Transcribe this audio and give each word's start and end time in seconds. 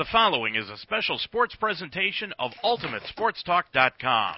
The 0.00 0.08
following 0.10 0.56
is 0.56 0.70
a 0.70 0.78
special 0.78 1.18
sports 1.18 1.54
presentation 1.56 2.32
of 2.38 2.52
UltimateSportsTalk.com. 2.64 4.34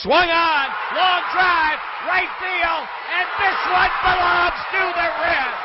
Swung 0.00 0.30
on, 0.30 0.68
long 0.96 1.22
drive, 1.34 1.78
right 2.08 2.30
field, 2.40 2.88
and 3.12 3.28
this 3.36 3.60
one 3.68 3.92
belongs 4.00 4.56
to 4.72 4.80
the 4.96 5.08
Reds. 5.20 5.60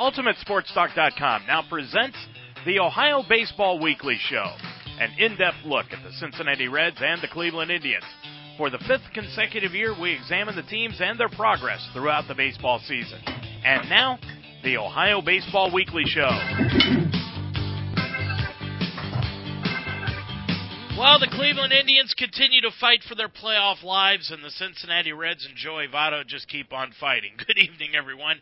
UltimateSportsTalk.com 0.00 1.46
now 1.46 1.62
presents 1.68 2.16
the 2.64 2.78
Ohio 2.78 3.22
Baseball 3.28 3.78
Weekly 3.78 4.16
Show, 4.18 4.50
an 4.98 5.10
in-depth 5.18 5.66
look 5.66 5.92
at 5.92 6.02
the 6.02 6.12
Cincinnati 6.12 6.68
Reds 6.68 7.02
and 7.02 7.20
the 7.20 7.28
Cleveland 7.28 7.70
Indians. 7.70 8.06
For 8.58 8.70
the 8.70 8.78
fifth 8.88 9.12
consecutive 9.14 9.72
year, 9.72 9.94
we 9.98 10.10
examine 10.12 10.56
the 10.56 10.64
teams 10.64 11.00
and 11.00 11.16
their 11.16 11.28
progress 11.28 11.78
throughout 11.92 12.26
the 12.26 12.34
baseball 12.34 12.80
season. 12.80 13.20
And 13.64 13.88
now, 13.88 14.18
the 14.64 14.76
Ohio 14.76 15.22
Baseball 15.22 15.72
Weekly 15.72 16.02
Show. 16.04 16.28
While 20.98 21.20
the 21.20 21.30
Cleveland 21.30 21.72
Indians 21.72 22.12
continue 22.18 22.60
to 22.62 22.72
fight 22.80 23.04
for 23.08 23.14
their 23.14 23.28
playoff 23.28 23.84
lives, 23.84 24.32
and 24.32 24.42
the 24.42 24.50
Cincinnati 24.50 25.12
Reds 25.12 25.46
and 25.46 25.54
Joey 25.54 25.86
Votto 25.86 26.26
just 26.26 26.48
keep 26.48 26.72
on 26.72 26.90
fighting. 26.98 27.34
Good 27.46 27.58
evening, 27.58 27.90
everyone. 27.96 28.40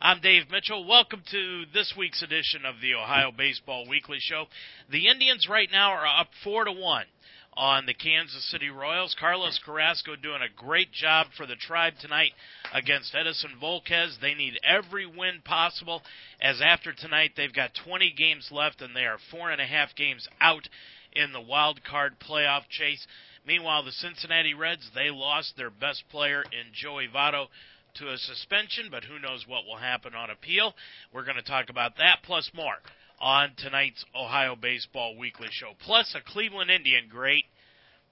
I'm 0.00 0.20
Dave 0.20 0.44
Mitchell. 0.48 0.86
Welcome 0.86 1.24
to 1.32 1.64
this 1.74 1.92
week's 1.98 2.22
edition 2.22 2.64
of 2.64 2.76
the 2.80 2.94
Ohio 2.94 3.32
Baseball 3.36 3.88
Weekly 3.88 4.18
Show. 4.20 4.44
The 4.92 5.08
Indians 5.08 5.48
right 5.50 5.68
now 5.72 5.90
are 5.90 6.06
up 6.06 6.28
four 6.44 6.66
to 6.66 6.72
one 6.72 7.06
on 7.56 7.86
the 7.86 7.94
Kansas 7.94 8.48
City 8.50 8.68
Royals. 8.68 9.16
Carlos 9.18 9.58
Carrasco 9.64 10.14
doing 10.14 10.42
a 10.42 10.60
great 10.60 10.92
job 10.92 11.28
for 11.36 11.46
the 11.46 11.56
Tribe 11.56 11.94
tonight 12.00 12.32
against 12.72 13.14
Edinson 13.14 13.58
Volquez. 13.60 14.20
They 14.20 14.34
need 14.34 14.60
every 14.62 15.06
win 15.06 15.40
possible, 15.44 16.02
as 16.40 16.60
after 16.60 16.92
tonight 16.92 17.32
they've 17.36 17.54
got 17.54 17.70
20 17.84 18.12
games 18.16 18.48
left 18.50 18.82
and 18.82 18.94
they 18.94 19.04
are 19.06 19.18
four 19.30 19.50
and 19.50 19.60
a 19.60 19.66
half 19.66 19.94
games 19.96 20.28
out 20.40 20.68
in 21.12 21.32
the 21.32 21.40
wild 21.40 21.82
card 21.82 22.16
playoff 22.20 22.68
chase. 22.68 23.06
Meanwhile, 23.46 23.84
the 23.84 23.92
Cincinnati 23.92 24.54
Reds 24.54 24.90
they 24.94 25.10
lost 25.10 25.56
their 25.56 25.70
best 25.70 26.04
player 26.10 26.42
in 26.42 26.72
Joey 26.74 27.08
Votto 27.08 27.46
to 27.94 28.12
a 28.12 28.18
suspension, 28.18 28.88
but 28.90 29.04
who 29.04 29.18
knows 29.18 29.46
what 29.46 29.64
will 29.64 29.78
happen 29.78 30.14
on 30.14 30.28
appeal. 30.28 30.74
We're 31.12 31.24
going 31.24 31.36
to 31.36 31.42
talk 31.42 31.70
about 31.70 31.96
that 31.96 32.18
plus 32.22 32.50
more 32.54 32.76
on 33.20 33.52
tonight's 33.56 34.04
Ohio 34.14 34.56
Baseball 34.56 35.16
Weekly 35.16 35.48
Show. 35.50 35.72
Plus, 35.80 36.14
a 36.14 36.20
Cleveland 36.20 36.70
Indian 36.70 37.08
great 37.08 37.44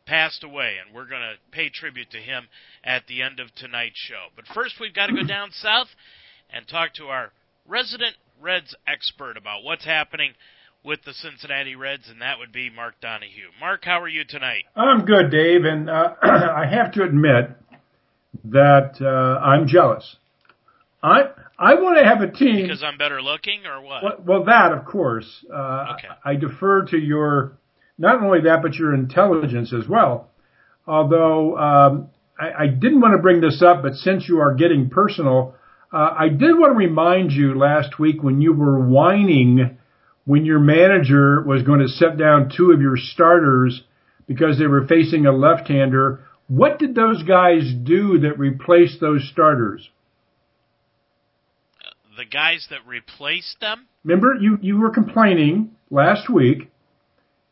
passed 0.06 0.44
away, 0.44 0.76
and 0.84 0.94
we're 0.94 1.06
going 1.08 1.22
to 1.22 1.34
pay 1.50 1.70
tribute 1.70 2.10
to 2.10 2.18
him 2.18 2.48
at 2.82 3.06
the 3.06 3.22
end 3.22 3.40
of 3.40 3.54
tonight's 3.54 3.98
show. 3.98 4.28
But 4.36 4.46
first, 4.54 4.76
we've 4.80 4.94
got 4.94 5.06
to 5.06 5.14
go 5.14 5.24
down 5.26 5.50
south 5.52 5.88
and 6.50 6.66
talk 6.68 6.94
to 6.94 7.04
our 7.04 7.32
resident 7.66 8.14
Reds 8.40 8.74
expert 8.86 9.36
about 9.36 9.62
what's 9.62 9.84
happening 9.84 10.32
with 10.84 11.02
the 11.04 11.14
Cincinnati 11.14 11.76
Reds, 11.76 12.08
and 12.10 12.20
that 12.20 12.38
would 12.38 12.52
be 12.52 12.68
Mark 12.68 12.94
Donahue. 13.00 13.48
Mark, 13.58 13.84
how 13.84 14.00
are 14.00 14.08
you 14.08 14.24
tonight? 14.28 14.64
I'm 14.76 15.04
good, 15.06 15.30
Dave, 15.30 15.64
and 15.64 15.88
uh, 15.88 16.14
I 16.22 16.66
have 16.70 16.92
to 16.92 17.04
admit 17.04 17.50
that 18.44 19.00
uh, 19.00 19.40
I'm 19.42 19.66
jealous. 19.66 20.16
I 21.04 21.24
I 21.58 21.74
want 21.74 21.98
to 21.98 22.04
have 22.04 22.22
a 22.22 22.30
team 22.30 22.62
because 22.62 22.82
I'm 22.82 22.96
better 22.96 23.20
looking, 23.20 23.66
or 23.66 23.80
what? 23.80 24.02
Well, 24.02 24.22
well 24.26 24.44
that 24.44 24.72
of 24.72 24.86
course. 24.86 25.44
Uh, 25.52 25.94
okay. 25.94 26.08
I 26.24 26.34
defer 26.34 26.86
to 26.86 26.96
your 26.96 27.58
not 27.98 28.22
only 28.22 28.40
that, 28.42 28.62
but 28.62 28.74
your 28.74 28.94
intelligence 28.94 29.72
as 29.72 29.86
well. 29.86 30.30
Although 30.86 31.56
um, 31.56 32.08
I, 32.38 32.64
I 32.64 32.66
didn't 32.66 33.00
want 33.00 33.14
to 33.14 33.22
bring 33.22 33.40
this 33.40 33.62
up, 33.62 33.82
but 33.82 33.94
since 33.94 34.28
you 34.28 34.40
are 34.40 34.54
getting 34.54 34.90
personal, 34.90 35.54
uh, 35.92 36.14
I 36.18 36.28
did 36.28 36.58
want 36.58 36.72
to 36.72 36.76
remind 36.76 37.32
you 37.32 37.54
last 37.54 37.98
week 37.98 38.22
when 38.22 38.40
you 38.40 38.52
were 38.52 38.80
whining 38.80 39.78
when 40.24 40.46
your 40.46 40.58
manager 40.58 41.42
was 41.42 41.62
going 41.62 41.80
to 41.80 41.88
set 41.88 42.16
down 42.16 42.50
two 42.56 42.72
of 42.72 42.80
your 42.80 42.96
starters 42.96 43.82
because 44.26 44.58
they 44.58 44.66
were 44.66 44.86
facing 44.86 45.26
a 45.26 45.32
left-hander. 45.32 46.24
What 46.48 46.78
did 46.78 46.94
those 46.94 47.22
guys 47.22 47.72
do 47.82 48.18
that 48.20 48.38
replaced 48.38 49.00
those 49.00 49.28
starters? 49.30 49.90
The 52.16 52.24
guys 52.24 52.66
that 52.70 52.86
replaced 52.86 53.60
them? 53.60 53.86
Remember, 54.04 54.34
you, 54.40 54.58
you 54.62 54.78
were 54.78 54.90
complaining 54.90 55.72
last 55.90 56.28
week 56.30 56.70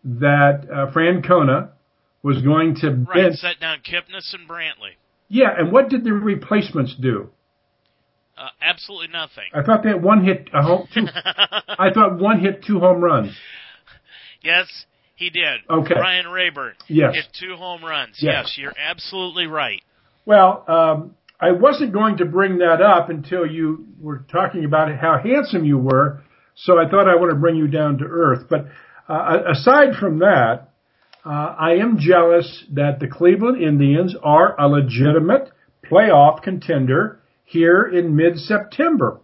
that 0.04 0.66
uh, 0.72 0.90
Francona 0.92 1.70
was 2.22 2.42
going 2.42 2.76
to 2.76 2.90
right, 2.90 3.14
bench. 3.30 3.36
set 3.36 3.58
down 3.60 3.78
Kipnis 3.78 4.32
and 4.34 4.48
Brantley. 4.48 4.94
Yeah, 5.28 5.48
and 5.56 5.72
what 5.72 5.88
did 5.88 6.04
the 6.04 6.12
replacements 6.12 6.94
do? 7.00 7.30
Uh, 8.36 8.48
absolutely 8.60 9.08
nothing. 9.08 9.44
I 9.54 9.62
thought 9.62 9.82
that 9.84 10.00
one 10.00 10.24
hit 10.24 10.48
a 10.52 10.62
home. 10.62 10.86
Two, 10.92 11.06
I 11.14 11.90
thought 11.92 12.18
one 12.18 12.40
hit 12.40 12.64
two 12.64 12.80
home 12.80 13.00
runs. 13.02 13.34
Yes, 14.42 14.66
he 15.16 15.30
did. 15.30 15.60
Okay. 15.70 15.94
Ryan 15.94 16.28
Raburn 16.28 16.74
Yes. 16.88 17.14
hit 17.14 17.24
two 17.38 17.56
home 17.56 17.84
runs. 17.84 18.18
Yes. 18.20 18.44
Yes, 18.46 18.58
you're 18.58 18.74
absolutely 18.78 19.46
right. 19.46 19.80
Well, 20.24 20.64
um, 20.68 21.14
I 21.42 21.50
wasn't 21.50 21.92
going 21.92 22.18
to 22.18 22.24
bring 22.24 22.58
that 22.58 22.80
up 22.80 23.10
until 23.10 23.44
you 23.44 23.88
were 24.00 24.24
talking 24.30 24.64
about 24.64 24.96
how 24.96 25.18
handsome 25.18 25.64
you 25.64 25.76
were, 25.76 26.22
so 26.54 26.78
I 26.78 26.88
thought 26.88 27.08
I 27.08 27.16
want 27.16 27.32
to 27.32 27.36
bring 27.36 27.56
you 27.56 27.66
down 27.66 27.98
to 27.98 28.04
earth. 28.04 28.46
But 28.48 28.66
uh, 29.08 29.40
aside 29.50 29.96
from 29.98 30.20
that, 30.20 30.68
uh, 31.26 31.28
I 31.28 31.72
am 31.80 31.98
jealous 31.98 32.64
that 32.72 33.00
the 33.00 33.08
Cleveland 33.08 33.60
Indians 33.60 34.14
are 34.22 34.58
a 34.58 34.68
legitimate 34.68 35.50
playoff 35.90 36.42
contender 36.42 37.20
here 37.44 37.84
in 37.84 38.14
mid-September. 38.14 39.20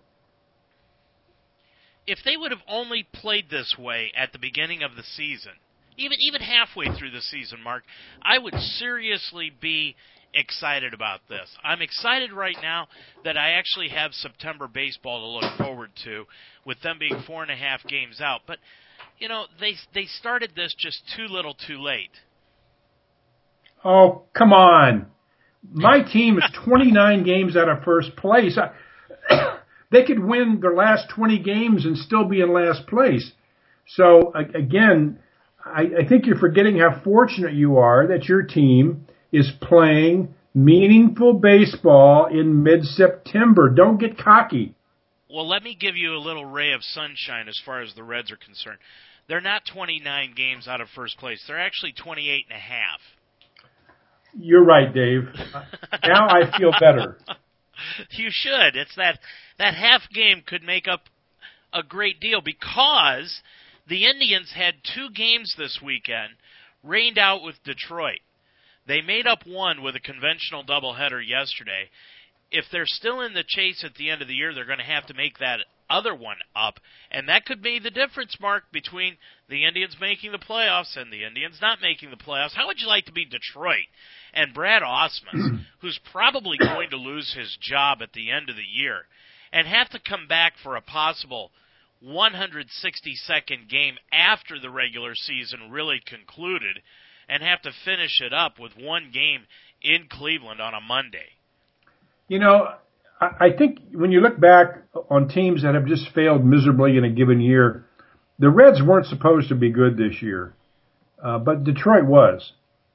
If 2.05 2.19
they 2.25 2.37
would 2.37 2.51
have 2.51 2.63
only 2.67 3.07
played 3.13 3.45
this 3.49 3.77
way 3.79 4.11
at 4.17 4.33
the 4.33 4.39
beginning 4.41 4.83
of 4.83 4.97
the 4.97 5.05
season, 5.05 5.53
even 5.97 6.19
even 6.21 6.41
halfway 6.41 6.87
through 6.87 7.11
the 7.11 7.21
season, 7.21 7.63
Mark, 7.63 7.85
I 8.23 8.39
would 8.39 8.55
seriously 8.55 9.53
be 9.61 9.95
excited 10.35 10.95
about 10.95 11.21
this. 11.29 11.49
I'm 11.63 11.83
excited 11.83 12.33
right 12.33 12.57
now 12.63 12.89
that 13.25 13.37
I 13.37 13.53
actually 13.53 13.89
have 13.89 14.13
September 14.13 14.69
baseball 14.69 15.21
to 15.21 15.47
look 15.47 15.59
forward 15.59 15.91
to, 16.05 16.25
with 16.65 16.81
them 16.83 16.99
being 16.99 17.23
four 17.27 17.43
and 17.43 17.51
a 17.51 17.57
half 17.57 17.83
games 17.87 18.21
out. 18.21 18.43
But 18.47 18.59
you 19.19 19.29
know, 19.29 19.47
they 19.61 19.75
they 19.95 20.05
started 20.05 20.53
this 20.55 20.75
just 20.79 21.03
too 21.17 21.27
little, 21.27 21.55
too 21.55 21.81
late. 21.81 22.11
Oh, 23.85 24.23
come 24.37 24.53
on. 24.53 25.07
My 25.71 26.03
team 26.03 26.39
is 26.39 26.45
29 26.65 27.25
games 27.25 27.57
out 27.57 27.69
of 27.69 27.83
first 27.85 28.17
place. 28.17 28.59
I, 28.59 29.59
they 29.91 30.05
could 30.05 30.19
win 30.19 30.61
their 30.61 30.75
last 30.75 31.09
20 31.15 31.39
games 31.41 31.85
and 31.85 31.97
still 31.97 32.25
be 32.25 32.41
in 32.41 32.53
last 32.53 32.87
place. 32.87 33.33
So 33.87 34.33
again, 34.35 35.19
I, 35.65 35.83
I 36.01 36.09
think 36.09 36.27
you're 36.27 36.39
forgetting 36.39 36.79
how 36.79 37.01
fortunate 37.03 37.55
you 37.55 37.79
are 37.79 38.07
that 38.09 38.27
your 38.27 38.43
team 38.43 39.07
is 39.33 39.51
playing 39.61 40.35
meaningful 40.55 41.35
baseball 41.35 42.27
in 42.27 42.63
mid-September. 42.63 43.69
Don't 43.71 43.99
get 43.99 44.19
cocky. 44.19 44.75
Well, 45.31 45.49
let 45.49 45.63
me 45.63 45.77
give 45.79 45.97
you 45.97 46.15
a 46.15 46.19
little 46.19 46.47
ray 46.47 46.73
of 46.73 46.83
sunshine 46.83 47.49
as 47.49 47.61
far 47.65 47.83
as 47.83 47.95
the 47.95 48.03
Reds 48.03 48.33
are 48.33 48.37
concerned. 48.37 48.79
They're 49.29 49.43
not 49.43 49.63
29 49.73 50.33
games 50.35 50.67
out 50.67 50.81
of 50.81 50.89
first 50.95 51.19
place. 51.19 51.43
They're 51.47 51.61
actually 51.61 51.93
28 51.93 52.47
and 52.49 52.57
a 52.57 52.61
half. 52.61 53.01
You're 54.39 54.65
right, 54.65 54.93
Dave. 54.93 55.25
now 56.05 56.29
I 56.29 56.57
feel 56.57 56.73
better. 56.81 57.19
You 58.13 58.29
should. 58.31 58.77
It's 58.77 58.95
that 58.97 59.19
that 59.59 59.75
half 59.75 60.03
game 60.13 60.43
could 60.47 60.63
make 60.63 60.89
up 60.89 61.03
a 61.73 61.83
great 61.83 62.21
deal 62.21 62.41
because 62.41 63.41
the 63.89 64.07
Indians 64.07 64.53
had 64.55 64.75
two 64.95 65.11
games 65.15 65.55
this 65.57 65.79
weekend 65.85 66.31
rained 66.83 67.19
out 67.19 67.43
with 67.43 67.57
Detroit. 67.65 68.21
They 68.89 69.03
made 69.03 69.27
up 69.27 69.47
one 69.47 69.83
with 69.83 69.95
a 69.97 70.01
conventional 70.01 70.65
doubleheader 70.65 71.21
yesterday. 71.25 71.91
If 72.51 72.65
they're 72.73 72.87
still 72.87 73.21
in 73.21 73.35
the 73.35 73.45
chase 73.47 73.85
at 73.85 73.95
the 73.95 74.09
end 74.09 74.23
of 74.23 74.29
the 74.29 74.35
year, 74.35 74.55
they're 74.55 74.65
going 74.65 74.79
to 74.79 74.85
have 74.85 75.07
to 75.07 75.15
make 75.15 75.39
that 75.39 75.61
other 75.91 76.15
one 76.15 76.39
up, 76.57 76.81
and 77.11 77.29
that 77.29 77.45
could 77.47 77.63
be 77.63 77.79
the 77.79 77.91
difference, 77.91 78.37
Mark, 78.41 78.65
between 78.73 79.17
the 79.49 79.65
Indians 79.65 79.97
making 80.01 80.33
the 80.33 80.39
playoffs 80.39 80.97
and 80.97 81.13
the 81.13 81.25
Indians 81.25 81.59
not 81.63 81.81
making 81.81 82.11
the 82.11 82.17
playoffs. 82.17 82.55
How 82.55 82.67
would 82.67 82.81
you 82.81 82.87
like 82.87 83.07
to 83.07 83.13
be 83.13 83.25
Detroit 83.25 83.87
and 84.35 84.55
Brad 84.55 84.83
Ausmus, 84.83 85.61
who's 85.81 86.01
probably 86.11 86.59
going 86.59 86.91
to 86.91 86.97
lose 86.97 87.35
his 87.35 87.57
job 87.61 88.03
at 88.03 88.13
the 88.13 88.31
end 88.31 88.51
of 88.51 88.57
the 88.57 88.63
year, 88.63 89.07
and 89.53 89.67
have 89.67 89.89
to 89.91 90.01
come 90.01 90.27
back 90.27 90.55
for 90.63 90.77
a 90.77 90.83
possible 90.83 91.51
162nd 92.05 93.69
game 93.69 93.97
after 94.13 94.59
the 94.61 94.71
regular 94.71 95.15
season 95.15 95.71
really 95.71 96.01
concluded, 96.07 96.81
and 97.29 97.43
have 97.43 97.63
to 97.63 97.71
finish 97.85 98.21
it 98.21 98.33
up 98.33 98.59
with 98.59 98.73
one 98.79 99.11
game 99.13 99.43
in 99.83 100.07
Cleveland 100.11 100.61
on 100.61 100.75
a 100.75 100.81
Monday? 100.81 101.37
You 102.29 102.39
know, 102.39 102.69
I 103.21 103.51
think 103.57 103.81
when 103.93 104.13
you 104.13 104.21
look 104.21 104.39
back 104.39 104.83
on 105.11 105.29
teams 105.29 105.63
that 105.63 105.75
have 105.75 105.87
just 105.87 106.13
failed 106.15 106.45
miserably 106.45 106.97
in 106.97 107.05
a 107.05 107.11
given 107.11 107.41
year, 107.41 107.85
the 108.39 108.51
Reds 108.51 108.81
weren't 108.83 109.07
supposed 109.07 109.49
to 109.49 109.57
be 109.57 109.71
good 109.71 109.97
this 109.97 110.23
year, 110.23 110.55
uh, 111.23 111.39
but 111.39 111.65
Detroit 111.65 112.05
was, 112.05 112.53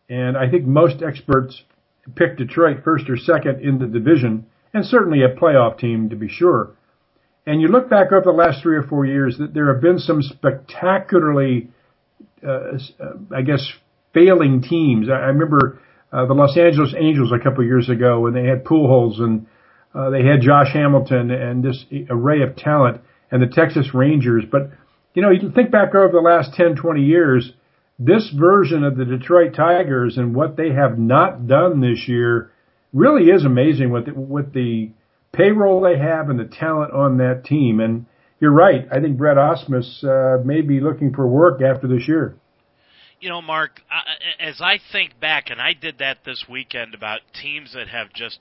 and 0.07 0.37
I 0.37 0.49
think 0.49 0.65
most 0.65 1.03
experts 1.03 1.63
picked 2.15 2.37
Detroit 2.37 2.83
first 2.83 3.09
or 3.09 3.17
second 3.17 3.61
in 3.61 3.79
the 3.79 3.87
division, 3.87 4.45
and 4.73 4.85
certainly 4.85 5.23
a 5.23 5.35
playoff 5.35 5.77
team 5.77 6.09
to 6.09 6.15
be 6.15 6.29
sure. 6.29 6.71
And 7.45 7.61
you 7.61 7.67
look 7.67 7.89
back 7.89 8.13
over 8.13 8.23
the 8.23 8.31
last 8.31 8.61
three 8.61 8.77
or 8.77 8.83
four 8.83 9.05
years, 9.05 9.37
that 9.39 9.53
there 9.53 9.73
have 9.73 9.81
been 9.81 9.99
some 9.99 10.21
spectacularly, 10.21 11.69
uh, 12.47 12.77
I 13.35 13.41
guess, 13.41 13.73
failing 14.13 14.61
teams. 14.61 15.09
I, 15.09 15.13
I 15.13 15.27
remember 15.27 15.79
uh, 16.11 16.25
the 16.25 16.33
Los 16.33 16.57
Angeles 16.57 16.93
Angels 16.97 17.31
a 17.31 17.43
couple 17.43 17.61
of 17.61 17.67
years 17.67 17.89
ago 17.89 18.21
when 18.21 18.33
they 18.33 18.45
had 18.45 18.63
Pujols 18.63 19.19
and 19.19 19.47
uh, 19.95 20.09
they 20.09 20.23
had 20.23 20.41
Josh 20.41 20.73
Hamilton 20.73 21.31
and 21.31 21.63
this 21.63 21.85
array 22.09 22.41
of 22.41 22.55
talent, 22.55 23.01
and 23.31 23.41
the 23.41 23.47
Texas 23.47 23.93
Rangers. 23.93 24.43
But 24.49 24.71
you 25.13 25.21
know, 25.21 25.31
you 25.31 25.39
can 25.39 25.51
think 25.51 25.71
back 25.71 25.93
over 25.93 26.11
the 26.11 26.19
last 26.19 26.53
10, 26.53 26.75
20 26.75 27.01
years, 27.01 27.51
this 27.99 28.33
version 28.35 28.83
of 28.83 28.97
the 28.97 29.05
Detroit 29.05 29.53
Tigers 29.55 30.17
and 30.17 30.35
what 30.35 30.57
they 30.57 30.71
have 30.71 30.97
not 30.97 31.47
done 31.47 31.81
this 31.81 32.07
year 32.07 32.51
really 32.91 33.29
is 33.29 33.45
amazing 33.45 33.91
with 33.91 34.05
the, 34.05 34.13
with 34.13 34.53
the 34.53 34.91
payroll 35.31 35.81
they 35.81 35.97
have 35.97 36.29
and 36.29 36.39
the 36.39 36.45
talent 36.45 36.93
on 36.93 37.17
that 37.17 37.43
team. 37.45 37.79
And 37.79 38.05
you're 38.39 38.51
right. 38.51 38.87
I 38.91 38.99
think 38.99 39.17
Brett 39.17 39.37
Ausmus 39.37 40.03
uh, 40.03 40.43
may 40.43 40.61
be 40.61 40.79
looking 40.79 41.13
for 41.13 41.27
work 41.27 41.61
after 41.61 41.87
this 41.87 42.07
year. 42.07 42.35
You 43.23 43.29
know, 43.29 43.41
Mark, 43.41 43.79
as 44.37 44.59
I 44.59 44.79
think 44.91 45.17
back, 45.17 45.49
and 45.49 45.61
I 45.61 45.71
did 45.71 45.99
that 45.99 46.25
this 46.25 46.43
weekend 46.49 46.93
about 46.93 47.21
teams 47.41 47.71
that 47.73 47.87
have 47.87 48.11
just 48.13 48.37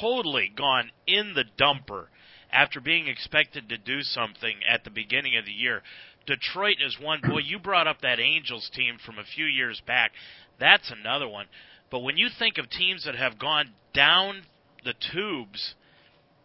totally 0.00 0.48
gone 0.56 0.92
in 1.08 1.34
the 1.34 1.42
dumper 1.60 2.06
after 2.52 2.80
being 2.80 3.08
expected 3.08 3.68
to 3.68 3.76
do 3.76 4.02
something 4.02 4.58
at 4.70 4.84
the 4.84 4.90
beginning 4.90 5.36
of 5.36 5.44
the 5.44 5.50
year. 5.50 5.82
Detroit 6.24 6.76
is 6.80 6.96
one. 7.00 7.20
Boy, 7.20 7.40
you 7.44 7.58
brought 7.58 7.88
up 7.88 8.00
that 8.02 8.20
Angels 8.20 8.70
team 8.72 8.98
from 9.04 9.18
a 9.18 9.24
few 9.24 9.44
years 9.44 9.82
back. 9.88 10.12
That's 10.60 10.92
another 10.92 11.26
one. 11.26 11.46
But 11.90 11.98
when 11.98 12.16
you 12.16 12.28
think 12.28 12.58
of 12.58 12.70
teams 12.70 13.06
that 13.06 13.16
have 13.16 13.40
gone 13.40 13.72
down 13.92 14.42
the 14.84 14.94
tubes, 15.12 15.74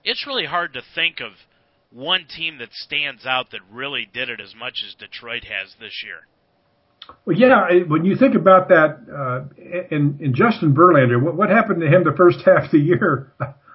it's 0.04 0.26
really 0.26 0.48
hard 0.48 0.74
to 0.74 0.82
think 0.96 1.20
of 1.20 1.34
one 1.92 2.26
team 2.26 2.58
that 2.58 2.74
stands 2.74 3.24
out 3.28 3.52
that 3.52 3.62
really 3.72 4.10
did 4.12 4.30
it 4.30 4.42
as 4.42 4.56
much 4.56 4.84
as 4.84 4.96
Detroit 4.96 5.44
has 5.44 5.76
this 5.80 6.02
year. 6.04 6.22
Well, 7.26 7.38
yeah, 7.38 7.68
when 7.88 8.06
you 8.06 8.16
think 8.16 8.36
about 8.36 8.70
that, 8.70 9.00
uh, 9.14 9.96
and 9.96 10.34
Justin 10.34 10.74
Verlander, 10.74 11.22
what, 11.22 11.36
what 11.36 11.50
happened 11.50 11.82
to 11.82 11.88
him 11.88 12.04
the 12.04 12.16
first 12.16 12.40
half 12.46 12.66
of 12.66 12.72
the 12.72 12.80
year? 12.80 13.34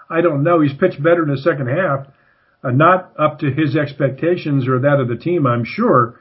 I 0.08 0.20
don't 0.20 0.42
know. 0.42 0.60
He's 0.60 0.74
pitched 0.74 1.02
better 1.02 1.22
in 1.22 1.30
the 1.30 1.38
second 1.38 1.68
half, 1.68 2.06
uh, 2.62 2.70
not 2.70 3.12
up 3.18 3.40
to 3.40 3.50
his 3.50 3.76
expectations 3.76 4.68
or 4.68 4.80
that 4.80 5.00
of 5.00 5.08
the 5.08 5.16
team, 5.16 5.46
I'm 5.46 5.64
sure. 5.64 6.20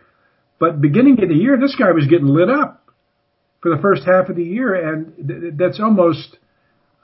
But 0.59 0.81
beginning 0.81 1.21
of 1.21 1.29
the 1.29 1.35
year, 1.35 1.57
this 1.59 1.75
guy 1.75 1.91
was 1.91 2.07
getting 2.07 2.27
lit 2.27 2.49
up 2.49 2.83
for 3.61 3.75
the 3.75 3.81
first 3.81 4.03
half 4.05 4.29
of 4.29 4.35
the 4.35 4.43
year, 4.43 4.73
and 4.73 5.27
th- 5.27 5.53
that's 5.57 5.79
almost 5.79 6.37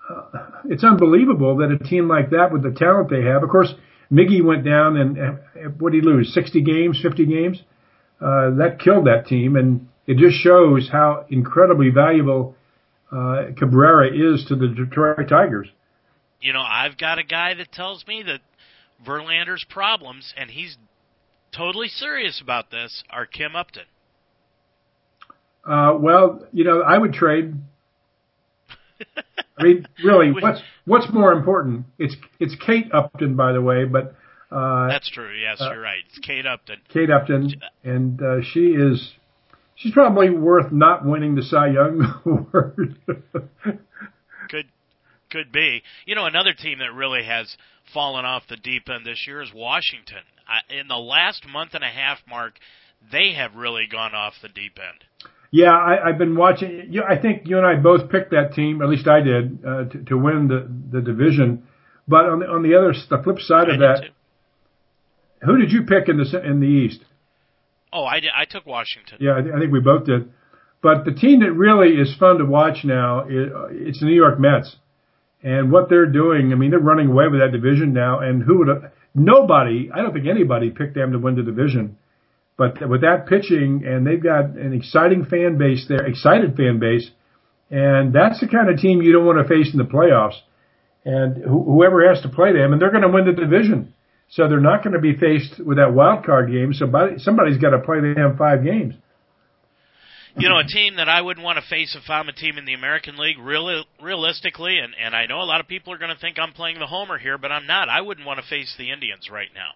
uh, 0.09 0.39
it's 0.65 0.83
unbelievable 0.83 1.57
that 1.57 1.71
a 1.71 1.77
team 1.83 2.07
like 2.07 2.29
that, 2.31 2.51
with 2.51 2.63
the 2.63 2.71
talent 2.71 3.09
they 3.09 3.23
have, 3.23 3.43
of 3.43 3.49
course, 3.49 3.73
Miggy 4.11 4.43
went 4.43 4.65
down, 4.65 4.97
and 4.97 5.19
uh, 5.19 5.31
what 5.79 5.91
did 5.91 6.03
he 6.03 6.09
lose? 6.09 6.33
Sixty 6.33 6.61
games, 6.61 6.99
fifty 7.01 7.25
games. 7.25 7.61
Uh, 8.19 8.51
that 8.57 8.77
killed 8.79 9.07
that 9.07 9.25
team, 9.27 9.55
and 9.55 9.87
it 10.11 10.17
just 10.17 10.35
shows 10.35 10.89
how 10.91 11.25
incredibly 11.29 11.89
valuable 11.89 12.53
uh, 13.13 13.45
Cabrera 13.57 14.09
is 14.09 14.43
to 14.49 14.57
the 14.57 14.67
Detroit 14.67 15.29
Tigers. 15.29 15.69
You 16.41 16.51
know, 16.51 16.59
I've 16.59 16.97
got 16.97 17.17
a 17.17 17.23
guy 17.23 17.53
that 17.53 17.71
tells 17.71 18.05
me 18.05 18.21
that 18.23 18.41
Verlander's 19.07 19.65
problems, 19.69 20.33
and 20.35 20.49
he's 20.49 20.77
totally 21.55 21.87
serious 21.87 22.41
about 22.41 22.71
this, 22.71 23.05
are 23.09 23.25
Kim 23.25 23.55
Upton. 23.55 23.85
Uh, 25.65 25.93
well, 25.97 26.45
you 26.51 26.65
know, 26.65 26.81
I 26.81 26.97
would 26.97 27.13
trade. 27.13 27.53
I 29.57 29.63
mean, 29.63 29.87
really, 30.03 30.33
what's 30.33 30.59
what's 30.83 31.07
more 31.13 31.31
important? 31.31 31.85
It's 31.97 32.17
it's 32.37 32.55
Kate 32.65 32.93
Upton, 32.93 33.37
by 33.37 33.53
the 33.53 33.61
way, 33.61 33.85
but 33.85 34.13
uh, 34.51 34.89
that's 34.89 35.09
true. 35.09 35.31
Yes, 35.33 35.61
uh, 35.61 35.71
you're 35.71 35.81
right. 35.81 36.03
It's 36.09 36.19
Kate 36.19 36.45
Upton. 36.45 36.79
Kate 36.91 37.09
Upton, 37.09 37.61
and 37.85 38.21
uh, 38.21 38.41
she 38.41 38.71
is 38.71 39.13
she's 39.81 39.93
probably 39.93 40.29
worth 40.29 40.71
not 40.71 41.05
winning 41.05 41.35
the 41.35 41.43
Cy 41.43 41.67
Young 41.67 42.21
award. 42.25 42.97
could 44.49 44.65
could 45.29 45.51
be. 45.51 45.81
You 46.05 46.15
know, 46.15 46.25
another 46.25 46.53
team 46.53 46.79
that 46.79 46.93
really 46.93 47.23
has 47.23 47.55
fallen 47.93 48.25
off 48.25 48.43
the 48.49 48.57
deep 48.57 48.89
end 48.89 49.05
this 49.05 49.25
year 49.27 49.41
is 49.41 49.51
Washington. 49.53 50.23
I, 50.47 50.73
in 50.73 50.87
the 50.87 50.97
last 50.97 51.45
month 51.47 51.71
and 51.73 51.83
a 51.83 51.87
half, 51.87 52.19
Mark, 52.29 52.53
they 53.11 53.33
have 53.33 53.55
really 53.55 53.87
gone 53.89 54.13
off 54.13 54.33
the 54.41 54.49
deep 54.49 54.77
end. 54.77 55.03
Yeah, 55.49 55.71
I, 55.71 56.09
I've 56.09 56.17
been 56.17 56.35
watching. 56.35 56.87
You, 56.89 57.03
I 57.03 57.17
think 57.21 57.47
you 57.47 57.57
and 57.57 57.65
I 57.65 57.75
both 57.75 58.09
picked 58.09 58.31
that 58.31 58.53
team. 58.53 58.81
At 58.81 58.89
least 58.89 59.07
I 59.07 59.21
did 59.21 59.59
uh, 59.65 59.85
to, 59.85 60.03
to 60.05 60.17
win 60.17 60.47
the 60.47 60.69
the 60.97 61.01
division. 61.03 61.67
But 62.07 62.25
on 62.25 62.39
the 62.39 62.45
on 62.47 62.63
the 62.63 62.75
other 62.75 62.93
the 63.09 63.21
flip 63.23 63.39
side 63.39 63.69
I 63.69 63.73
of 63.73 63.79
that, 63.79 64.01
too. 64.03 65.45
who 65.45 65.57
did 65.57 65.71
you 65.71 65.83
pick 65.83 66.07
in 66.07 66.17
the 66.17 66.41
in 66.45 66.59
the 66.61 66.67
East? 66.67 67.01
Oh, 67.93 68.05
I, 68.05 68.19
did, 68.19 68.31
I 68.35 68.45
took 68.45 68.65
Washington. 68.65 69.17
Yeah, 69.19 69.37
I, 69.37 69.41
th- 69.41 69.53
I 69.53 69.59
think 69.59 69.71
we 69.71 69.79
both 69.81 70.05
did. 70.05 70.31
But 70.81 71.05
the 71.05 71.11
team 71.11 71.41
that 71.41 71.51
really 71.51 71.95
is 71.95 72.15
fun 72.17 72.37
to 72.37 72.45
watch 72.45 72.83
now, 72.83 73.27
is, 73.27 73.51
uh, 73.53 73.67
it's 73.71 73.99
the 73.99 74.05
New 74.05 74.15
York 74.15 74.39
Mets. 74.39 74.75
And 75.43 75.71
what 75.71 75.89
they're 75.89 76.05
doing, 76.05 76.51
I 76.51 76.55
mean, 76.55 76.71
they're 76.71 76.79
running 76.79 77.09
away 77.09 77.27
with 77.27 77.39
that 77.41 77.51
division 77.51 77.93
now. 77.93 78.19
And 78.19 78.41
who 78.43 78.59
would 78.59 78.67
have, 78.67 78.91
nobody, 79.13 79.89
I 79.93 80.01
don't 80.01 80.13
think 80.13 80.27
anybody 80.27 80.69
picked 80.69 80.95
them 80.95 81.11
to 81.11 81.19
win 81.19 81.35
the 81.35 81.43
division. 81.43 81.97
But 82.57 82.87
with 82.87 83.01
that 83.01 83.27
pitching, 83.27 83.83
and 83.85 84.05
they've 84.05 84.21
got 84.21 84.45
an 84.45 84.73
exciting 84.73 85.25
fan 85.25 85.57
base 85.57 85.85
there, 85.87 86.05
excited 86.05 86.55
fan 86.55 86.79
base, 86.79 87.09
and 87.71 88.13
that's 88.13 88.39
the 88.39 88.47
kind 88.47 88.69
of 88.69 88.77
team 88.77 89.01
you 89.01 89.11
don't 89.13 89.25
want 89.25 89.39
to 89.39 89.47
face 89.47 89.71
in 89.73 89.79
the 89.79 89.85
playoffs. 89.85 90.35
And 91.03 91.43
wh- 91.43 91.65
whoever 91.65 92.07
has 92.07 92.21
to 92.21 92.29
play 92.29 92.53
them, 92.53 92.73
and 92.73 92.81
they're 92.81 92.91
going 92.91 93.01
to 93.01 93.09
win 93.09 93.25
the 93.25 93.31
division. 93.31 93.93
So 94.31 94.47
they're 94.47 94.61
not 94.61 94.81
going 94.81 94.93
to 94.93 94.99
be 94.99 95.15
faced 95.15 95.59
with 95.59 95.77
that 95.77 95.93
wild 95.93 96.25
card 96.25 96.49
game. 96.49 96.73
So 96.73 96.89
somebody's 97.17 97.57
got 97.57 97.71
to 97.71 97.79
play 97.79 97.99
them 97.99 98.37
five 98.37 98.63
games. 98.63 98.95
You 100.37 100.47
know, 100.47 100.59
a 100.59 100.63
team 100.63 100.95
that 100.95 101.09
I 101.09 101.21
wouldn't 101.21 101.43
want 101.43 101.59
to 101.59 101.69
face 101.69 101.97
if 102.01 102.09
I'm 102.09 102.29
a 102.29 102.33
team 102.33 102.57
in 102.57 102.63
the 102.63 102.73
American 102.73 103.17
League, 103.17 103.37
really, 103.37 103.85
realistically, 104.01 104.79
and, 104.79 104.93
and 104.97 105.13
I 105.13 105.25
know 105.25 105.41
a 105.41 105.43
lot 105.43 105.59
of 105.59 105.67
people 105.67 105.91
are 105.91 105.97
going 105.97 106.13
to 106.13 106.19
think 106.19 106.39
I'm 106.39 106.53
playing 106.53 106.79
the 106.79 106.87
homer 106.87 107.17
here, 107.17 107.37
but 107.37 107.51
I'm 107.51 107.67
not. 107.67 107.89
I 107.89 107.99
wouldn't 107.99 108.25
want 108.25 108.39
to 108.39 108.45
face 108.47 108.73
the 108.77 108.91
Indians 108.91 109.29
right 109.29 109.49
now. 109.53 109.71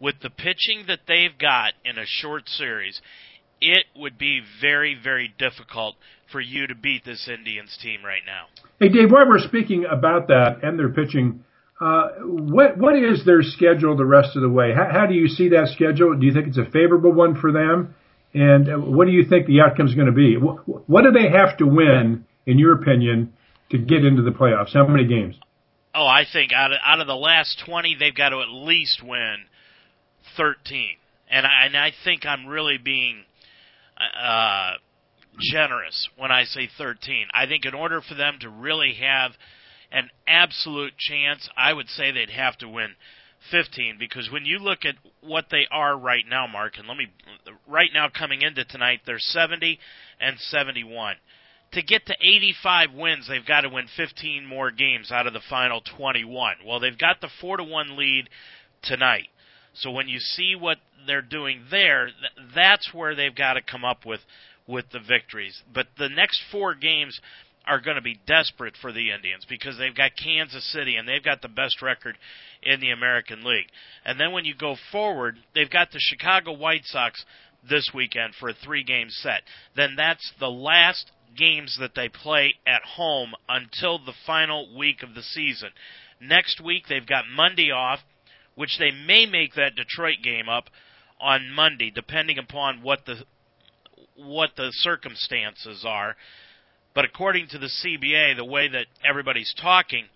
With 0.00 0.14
the 0.22 0.30
pitching 0.30 0.84
that 0.86 1.00
they've 1.06 1.36
got 1.38 1.74
in 1.84 1.98
a 1.98 2.06
short 2.06 2.48
series, 2.48 2.98
it 3.60 3.84
would 3.94 4.16
be 4.16 4.40
very, 4.62 4.96
very 5.02 5.34
difficult 5.38 5.96
for 6.32 6.40
you 6.40 6.66
to 6.68 6.74
beat 6.74 7.04
this 7.04 7.28
Indians 7.28 7.76
team 7.82 8.02
right 8.02 8.22
now. 8.24 8.46
Hey, 8.80 8.88
Dave, 8.88 9.10
while 9.10 9.28
we're 9.28 9.40
speaking 9.40 9.84
about 9.84 10.28
that 10.28 10.60
and 10.62 10.78
their 10.78 10.88
pitching, 10.88 11.44
uh, 11.80 12.08
what 12.22 12.76
what 12.76 12.96
is 12.96 13.24
their 13.24 13.42
schedule 13.42 13.96
the 13.96 14.04
rest 14.04 14.34
of 14.34 14.42
the 14.42 14.48
way? 14.48 14.72
How, 14.74 14.88
how 14.90 15.06
do 15.06 15.14
you 15.14 15.28
see 15.28 15.50
that 15.50 15.68
schedule? 15.68 16.16
Do 16.18 16.26
you 16.26 16.32
think 16.32 16.48
it's 16.48 16.58
a 16.58 16.64
favorable 16.64 17.12
one 17.12 17.36
for 17.40 17.52
them? 17.52 17.94
And 18.34 18.94
what 18.94 19.06
do 19.06 19.12
you 19.12 19.24
think 19.24 19.46
the 19.46 19.60
outcome 19.60 19.86
is 19.86 19.94
going 19.94 20.06
to 20.06 20.12
be? 20.12 20.36
What, 20.36 20.88
what 20.88 21.02
do 21.02 21.12
they 21.12 21.30
have 21.30 21.56
to 21.58 21.66
win, 21.66 22.26
in 22.46 22.58
your 22.58 22.74
opinion, 22.74 23.32
to 23.70 23.78
get 23.78 24.04
into 24.04 24.22
the 24.22 24.30
playoffs? 24.30 24.74
How 24.74 24.86
many 24.86 25.06
games? 25.06 25.36
Oh, 25.94 26.06
I 26.06 26.24
think 26.30 26.52
out 26.52 26.72
of 26.72 26.78
out 26.84 27.00
of 27.00 27.06
the 27.06 27.16
last 27.16 27.62
twenty, 27.64 27.96
they've 27.98 28.14
got 28.14 28.30
to 28.30 28.40
at 28.40 28.48
least 28.48 29.02
win 29.02 29.36
thirteen. 30.36 30.96
And 31.30 31.46
I 31.46 31.66
and 31.66 31.76
I 31.76 31.92
think 32.04 32.26
I'm 32.26 32.46
really 32.46 32.78
being 32.78 33.24
uh, 33.98 34.72
generous 35.52 36.08
when 36.16 36.30
I 36.30 36.44
say 36.44 36.68
thirteen. 36.76 37.26
I 37.32 37.46
think 37.46 37.64
in 37.64 37.74
order 37.74 38.00
for 38.00 38.14
them 38.14 38.38
to 38.40 38.48
really 38.48 38.94
have 39.00 39.32
an 39.90 40.10
absolute 40.26 40.96
chance, 40.98 41.48
I 41.56 41.72
would 41.72 41.88
say 41.88 42.10
they'd 42.10 42.30
have 42.30 42.58
to 42.58 42.68
win 42.68 42.94
15 43.50 43.96
because 43.98 44.30
when 44.30 44.44
you 44.44 44.58
look 44.58 44.84
at 44.84 44.96
what 45.20 45.46
they 45.50 45.66
are 45.70 45.96
right 45.96 46.24
now, 46.28 46.46
Mark, 46.46 46.74
and 46.78 46.88
let 46.88 46.96
me 46.96 47.08
right 47.66 47.90
now 47.92 48.08
coming 48.08 48.42
into 48.42 48.64
tonight, 48.64 49.00
they're 49.06 49.18
70 49.18 49.78
and 50.20 50.38
71. 50.38 51.16
To 51.72 51.82
get 51.82 52.06
to 52.06 52.14
85 52.20 52.92
wins, 52.94 53.28
they've 53.28 53.44
got 53.44 53.62
to 53.62 53.68
win 53.68 53.86
15 53.96 54.46
more 54.46 54.70
games 54.70 55.12
out 55.12 55.26
of 55.26 55.32
the 55.32 55.42
final 55.48 55.82
21. 55.96 56.56
Well, 56.66 56.80
they've 56.80 56.98
got 56.98 57.20
the 57.20 57.28
4 57.40 57.58
to 57.58 57.64
1 57.64 57.96
lead 57.96 58.28
tonight. 58.82 59.28
So 59.74 59.90
when 59.90 60.08
you 60.08 60.18
see 60.18 60.54
what 60.58 60.78
they're 61.06 61.22
doing 61.22 61.62
there, 61.70 62.08
that's 62.54 62.92
where 62.92 63.14
they've 63.14 63.34
got 63.34 63.54
to 63.54 63.62
come 63.62 63.84
up 63.84 64.04
with 64.04 64.20
with 64.66 64.84
the 64.92 65.00
victories. 65.00 65.62
But 65.72 65.86
the 65.98 66.10
next 66.10 66.42
4 66.52 66.74
games 66.74 67.20
are 67.68 67.80
going 67.80 67.96
to 67.96 68.02
be 68.02 68.20
desperate 68.26 68.74
for 68.80 68.92
the 68.92 69.10
Indians 69.10 69.44
because 69.48 69.76
they've 69.78 69.94
got 69.94 70.12
Kansas 70.22 70.64
City 70.72 70.96
and 70.96 71.06
they've 71.06 71.22
got 71.22 71.42
the 71.42 71.48
best 71.48 71.82
record 71.82 72.16
in 72.62 72.80
the 72.80 72.90
American 72.90 73.44
League. 73.44 73.68
And 74.04 74.18
then 74.18 74.32
when 74.32 74.44
you 74.44 74.54
go 74.54 74.76
forward, 74.90 75.36
they've 75.54 75.70
got 75.70 75.90
the 75.90 76.00
Chicago 76.00 76.52
White 76.52 76.84
Sox 76.84 77.24
this 77.68 77.90
weekend 77.94 78.34
for 78.38 78.48
a 78.48 78.54
three 78.54 78.84
game 78.84 79.08
set. 79.10 79.42
Then 79.76 79.94
that's 79.96 80.32
the 80.40 80.48
last 80.48 81.10
games 81.36 81.76
that 81.80 81.94
they 81.94 82.08
play 82.08 82.54
at 82.66 82.82
home 82.82 83.34
until 83.48 83.98
the 83.98 84.14
final 84.26 84.76
week 84.76 85.02
of 85.02 85.14
the 85.14 85.22
season. 85.22 85.70
Next 86.20 86.60
week 86.60 86.84
they've 86.88 87.06
got 87.06 87.24
Monday 87.28 87.70
off, 87.70 88.00
which 88.54 88.78
they 88.78 88.90
may 88.90 89.26
make 89.26 89.54
that 89.54 89.76
Detroit 89.76 90.18
game 90.22 90.48
up 90.48 90.64
on 91.20 91.50
Monday 91.50 91.90
depending 91.90 92.38
upon 92.38 92.82
what 92.82 93.04
the 93.06 93.16
what 94.16 94.50
the 94.56 94.70
circumstances 94.72 95.84
are. 95.86 96.16
But 96.94 97.04
according 97.04 97.48
to 97.48 97.58
the 97.58 97.70
CBA, 97.84 98.36
the 98.36 98.44
way 98.44 98.68
that 98.68 98.86
everybody's 99.08 99.54
talking, 99.60 100.06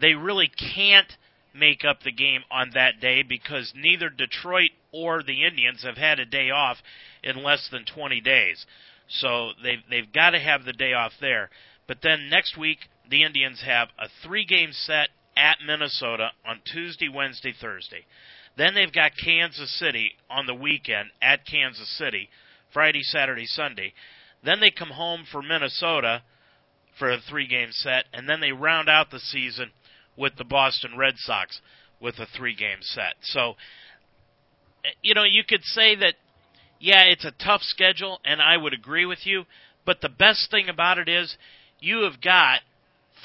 they 0.00 0.14
really 0.14 0.50
can't 0.74 1.12
make 1.54 1.84
up 1.84 2.02
the 2.02 2.12
game 2.12 2.42
on 2.50 2.70
that 2.74 3.00
day 3.00 3.22
because 3.22 3.72
neither 3.74 4.08
Detroit 4.08 4.70
or 4.92 5.22
the 5.22 5.44
Indians 5.44 5.82
have 5.82 5.96
had 5.96 6.18
a 6.18 6.24
day 6.24 6.50
off 6.50 6.78
in 7.22 7.42
less 7.42 7.68
than 7.70 7.84
20 7.84 8.20
days. 8.20 8.64
So 9.08 9.50
they've 9.62 9.82
they've 9.90 10.12
got 10.12 10.30
to 10.30 10.38
have 10.38 10.64
the 10.64 10.72
day 10.72 10.92
off 10.92 11.12
there. 11.20 11.50
But 11.86 11.98
then 12.02 12.28
next 12.30 12.56
week 12.56 12.78
the 13.08 13.24
Indians 13.24 13.62
have 13.66 13.88
a 13.98 14.06
three-game 14.24 14.70
set 14.72 15.08
at 15.36 15.58
Minnesota 15.66 16.30
on 16.46 16.60
Tuesday, 16.72 17.08
Wednesday, 17.08 17.52
Thursday. 17.60 18.04
Then 18.56 18.74
they've 18.74 18.92
got 18.92 19.12
Kansas 19.22 19.78
City 19.78 20.12
on 20.28 20.46
the 20.46 20.54
weekend 20.54 21.10
at 21.20 21.46
Kansas 21.46 21.88
City, 21.98 22.28
Friday, 22.72 23.02
Saturday, 23.02 23.46
Sunday. 23.46 23.92
Then 24.44 24.60
they 24.60 24.70
come 24.70 24.90
home 24.90 25.24
for 25.30 25.42
Minnesota 25.42 26.22
for 26.98 27.10
a 27.10 27.18
three-game 27.18 27.70
set, 27.72 28.04
and 28.12 28.28
then 28.28 28.40
they 28.40 28.52
round 28.52 28.88
out 28.88 29.10
the 29.10 29.20
season 29.20 29.70
with 30.16 30.36
the 30.36 30.44
Boston 30.44 30.96
Red 30.96 31.14
Sox 31.16 31.60
with 32.00 32.18
a 32.18 32.26
three-game 32.36 32.78
set. 32.80 33.14
So, 33.22 33.54
you 35.02 35.14
know, 35.14 35.24
you 35.24 35.44
could 35.44 35.62
say 35.64 35.94
that 35.96 36.14
yeah, 36.80 37.02
it's 37.04 37.26
a 37.26 37.32
tough 37.32 37.60
schedule, 37.62 38.20
and 38.24 38.40
I 38.40 38.56
would 38.56 38.72
agree 38.72 39.04
with 39.04 39.20
you. 39.24 39.44
But 39.84 40.00
the 40.00 40.08
best 40.08 40.50
thing 40.50 40.68
about 40.68 40.98
it 40.98 41.08
is 41.08 41.36
you 41.78 42.00
have 42.00 42.20
got 42.20 42.60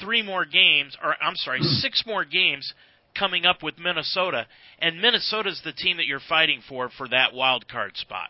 three 0.00 0.22
more 0.22 0.44
games, 0.44 0.96
or 1.02 1.16
I'm 1.22 1.36
sorry, 1.36 1.60
six 1.62 2.04
more 2.06 2.24
games 2.24 2.72
coming 3.18 3.46
up 3.46 3.62
with 3.62 3.78
Minnesota, 3.78 4.46
and 4.78 5.00
Minnesota's 5.00 5.62
the 5.64 5.72
team 5.72 5.96
that 5.96 6.06
you're 6.06 6.20
fighting 6.28 6.60
for 6.68 6.90
for 6.90 7.08
that 7.08 7.32
wild 7.32 7.66
card 7.66 7.96
spot. 7.96 8.28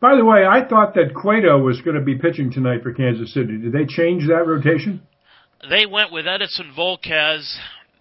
By 0.00 0.16
the 0.16 0.24
way, 0.24 0.46
I 0.46 0.64
thought 0.64 0.94
that 0.94 1.14
Cueto 1.14 1.58
was 1.58 1.80
going 1.80 1.96
to 1.96 2.02
be 2.02 2.16
pitching 2.16 2.52
tonight 2.52 2.82
for 2.82 2.92
Kansas 2.92 3.34
City. 3.34 3.58
Did 3.58 3.72
they 3.72 3.84
change 3.84 4.28
that 4.28 4.46
rotation? 4.46 5.02
They 5.68 5.86
went 5.86 6.12
with 6.12 6.24
Edinson 6.24 6.72
Volquez 6.76 7.58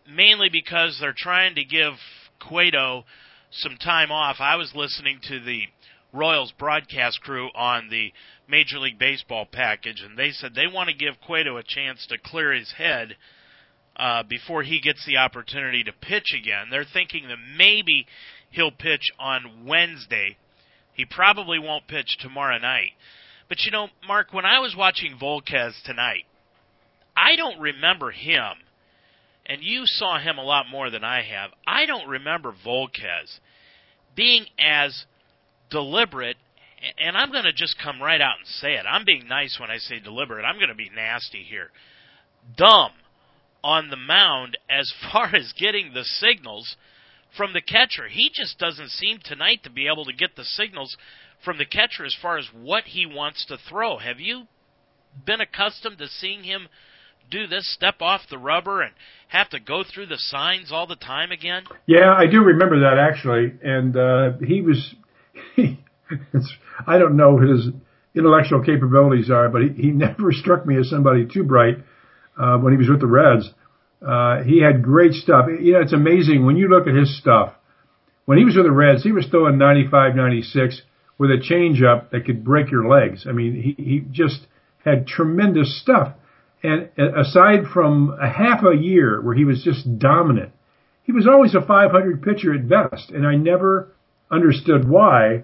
mainly 0.07 0.49
because 0.49 0.97
they're 0.99 1.13
trying 1.15 1.55
to 1.55 1.65
give 1.65 1.93
Cueto 2.39 3.03
some 3.51 3.77
time 3.77 4.11
off. 4.11 4.37
I 4.39 4.55
was 4.55 4.73
listening 4.75 5.19
to 5.23 5.39
the 5.39 5.63
Royals 6.13 6.53
broadcast 6.57 7.21
crew 7.21 7.49
on 7.53 7.89
the 7.89 8.13
Major 8.47 8.79
League 8.79 8.99
Baseball 8.99 9.45
package, 9.51 10.01
and 10.01 10.17
they 10.17 10.31
said 10.31 10.53
they 10.53 10.67
want 10.67 10.89
to 10.89 10.95
give 10.95 11.19
Cueto 11.25 11.57
a 11.57 11.63
chance 11.63 12.05
to 12.07 12.17
clear 12.17 12.53
his 12.53 12.71
head 12.77 13.15
uh, 13.97 14.23
before 14.23 14.63
he 14.63 14.79
gets 14.79 15.05
the 15.05 15.17
opportunity 15.17 15.83
to 15.83 15.91
pitch 15.91 16.33
again. 16.37 16.67
They're 16.71 16.85
thinking 16.85 17.27
that 17.27 17.37
maybe 17.57 18.05
he'll 18.51 18.71
pitch 18.71 19.11
on 19.19 19.65
Wednesday. 19.65 20.37
He 20.97 21.05
probably 21.05 21.59
won't 21.59 21.87
pitch 21.87 22.17
tomorrow 22.19 22.57
night. 22.57 22.91
But 23.47 23.59
you 23.61 23.71
know, 23.71 23.87
Mark, 24.05 24.33
when 24.33 24.45
I 24.45 24.59
was 24.59 24.75
watching 24.75 25.17
Volquez 25.21 25.73
tonight, 25.85 26.25
I 27.15 27.35
don't 27.35 27.59
remember 27.59 28.11
him, 28.11 28.53
and 29.45 29.61
you 29.61 29.83
saw 29.85 30.19
him 30.19 30.37
a 30.37 30.43
lot 30.43 30.65
more 30.69 30.89
than 30.89 31.03
I 31.03 31.21
have. 31.21 31.51
I 31.65 31.85
don't 31.85 32.09
remember 32.09 32.53
Volquez 32.65 33.39
being 34.15 34.47
as 34.59 35.05
deliberate, 35.69 36.37
and 36.97 37.15
I'm 37.15 37.31
going 37.31 37.43
to 37.45 37.53
just 37.53 37.77
come 37.81 38.01
right 38.01 38.19
out 38.19 38.39
and 38.39 38.47
say 38.47 38.73
it. 38.73 38.85
I'm 38.89 39.05
being 39.05 39.27
nice 39.27 39.57
when 39.59 39.69
I 39.69 39.77
say 39.77 39.99
deliberate. 39.99 40.43
I'm 40.43 40.57
going 40.57 40.69
to 40.69 40.75
be 40.75 40.89
nasty 40.93 41.43
here. 41.43 41.69
Dumb 42.57 42.91
on 43.63 43.89
the 43.89 43.97
mound 43.97 44.57
as 44.67 44.91
far 45.11 45.35
as 45.35 45.53
getting 45.59 45.93
the 45.93 46.03
signals 46.03 46.75
from 47.35 47.53
the 47.53 47.61
catcher. 47.61 48.07
He 48.07 48.29
just 48.33 48.57
doesn't 48.57 48.89
seem 48.89 49.19
tonight 49.23 49.63
to 49.63 49.69
be 49.69 49.87
able 49.87 50.05
to 50.05 50.13
get 50.13 50.35
the 50.35 50.43
signals 50.43 50.97
from 51.43 51.57
the 51.57 51.65
catcher 51.65 52.05
as 52.05 52.15
far 52.21 52.37
as 52.37 52.47
what 52.53 52.85
he 52.85 53.05
wants 53.05 53.45
to 53.45 53.57
throw. 53.69 53.97
Have 53.97 54.19
you 54.19 54.43
been 55.25 55.41
accustomed 55.41 55.97
to 55.99 56.07
seeing 56.07 56.43
him 56.43 56.67
do 57.29 57.47
this, 57.47 57.71
step 57.73 57.95
off 58.01 58.21
the 58.29 58.37
rubber, 58.37 58.81
and 58.81 58.93
have 59.27 59.49
to 59.49 59.59
go 59.59 59.83
through 59.83 60.05
the 60.05 60.17
signs 60.17 60.71
all 60.71 60.87
the 60.87 60.95
time 60.95 61.31
again? 61.31 61.63
Yeah, 61.85 62.13
I 62.17 62.25
do 62.25 62.41
remember 62.41 62.79
that 62.81 62.97
actually, 62.97 63.53
and 63.61 63.97
uh, 63.97 64.31
he 64.45 64.61
was 64.61 64.95
I 66.87 66.97
don't 66.97 67.17
know 67.17 67.37
his 67.37 67.69
intellectual 68.15 68.63
capabilities 68.63 69.29
are, 69.29 69.49
but 69.49 69.61
he, 69.61 69.69
he 69.69 69.87
never 69.91 70.31
struck 70.31 70.65
me 70.65 70.77
as 70.77 70.89
somebody 70.89 71.25
too 71.25 71.43
bright 71.43 71.77
uh, 72.37 72.57
when 72.57 72.73
he 72.73 72.77
was 72.77 72.89
with 72.89 73.01
the 73.01 73.07
Reds. 73.07 73.49
Uh, 74.05 74.43
he 74.43 74.61
had 74.61 74.83
great 74.83 75.13
stuff. 75.13 75.47
You 75.47 75.73
know, 75.73 75.81
it's 75.81 75.93
amazing 75.93 76.45
when 76.45 76.57
you 76.57 76.67
look 76.67 76.87
at 76.87 76.95
his 76.95 77.17
stuff. 77.19 77.53
When 78.25 78.37
he 78.37 78.45
was 78.45 78.55
with 78.55 78.65
the 78.65 78.71
Reds, 78.71 79.03
he 79.03 79.11
was 79.11 79.25
throwing 79.27 79.57
95, 79.57 80.15
96 80.15 80.81
with 81.17 81.31
a 81.31 81.37
changeup 81.37 82.11
that 82.11 82.25
could 82.25 82.43
break 82.43 82.69
your 82.69 82.87
legs. 82.87 83.25
I 83.27 83.31
mean, 83.31 83.55
he, 83.55 83.81
he 83.81 83.99
just 84.11 84.47
had 84.83 85.07
tremendous 85.07 85.81
stuff. 85.81 86.13
And 86.63 86.89
aside 86.97 87.67
from 87.73 88.17
a 88.21 88.29
half 88.29 88.63
a 88.63 88.75
year 88.75 89.21
where 89.21 89.35
he 89.35 89.45
was 89.45 89.63
just 89.63 89.99
dominant, 89.99 90.51
he 91.03 91.11
was 91.11 91.27
always 91.27 91.55
a 91.55 91.61
500 91.61 92.21
pitcher 92.21 92.53
at 92.53 92.67
best. 92.67 93.11
And 93.11 93.25
I 93.25 93.35
never 93.35 93.93
understood 94.29 94.87
why. 94.87 95.43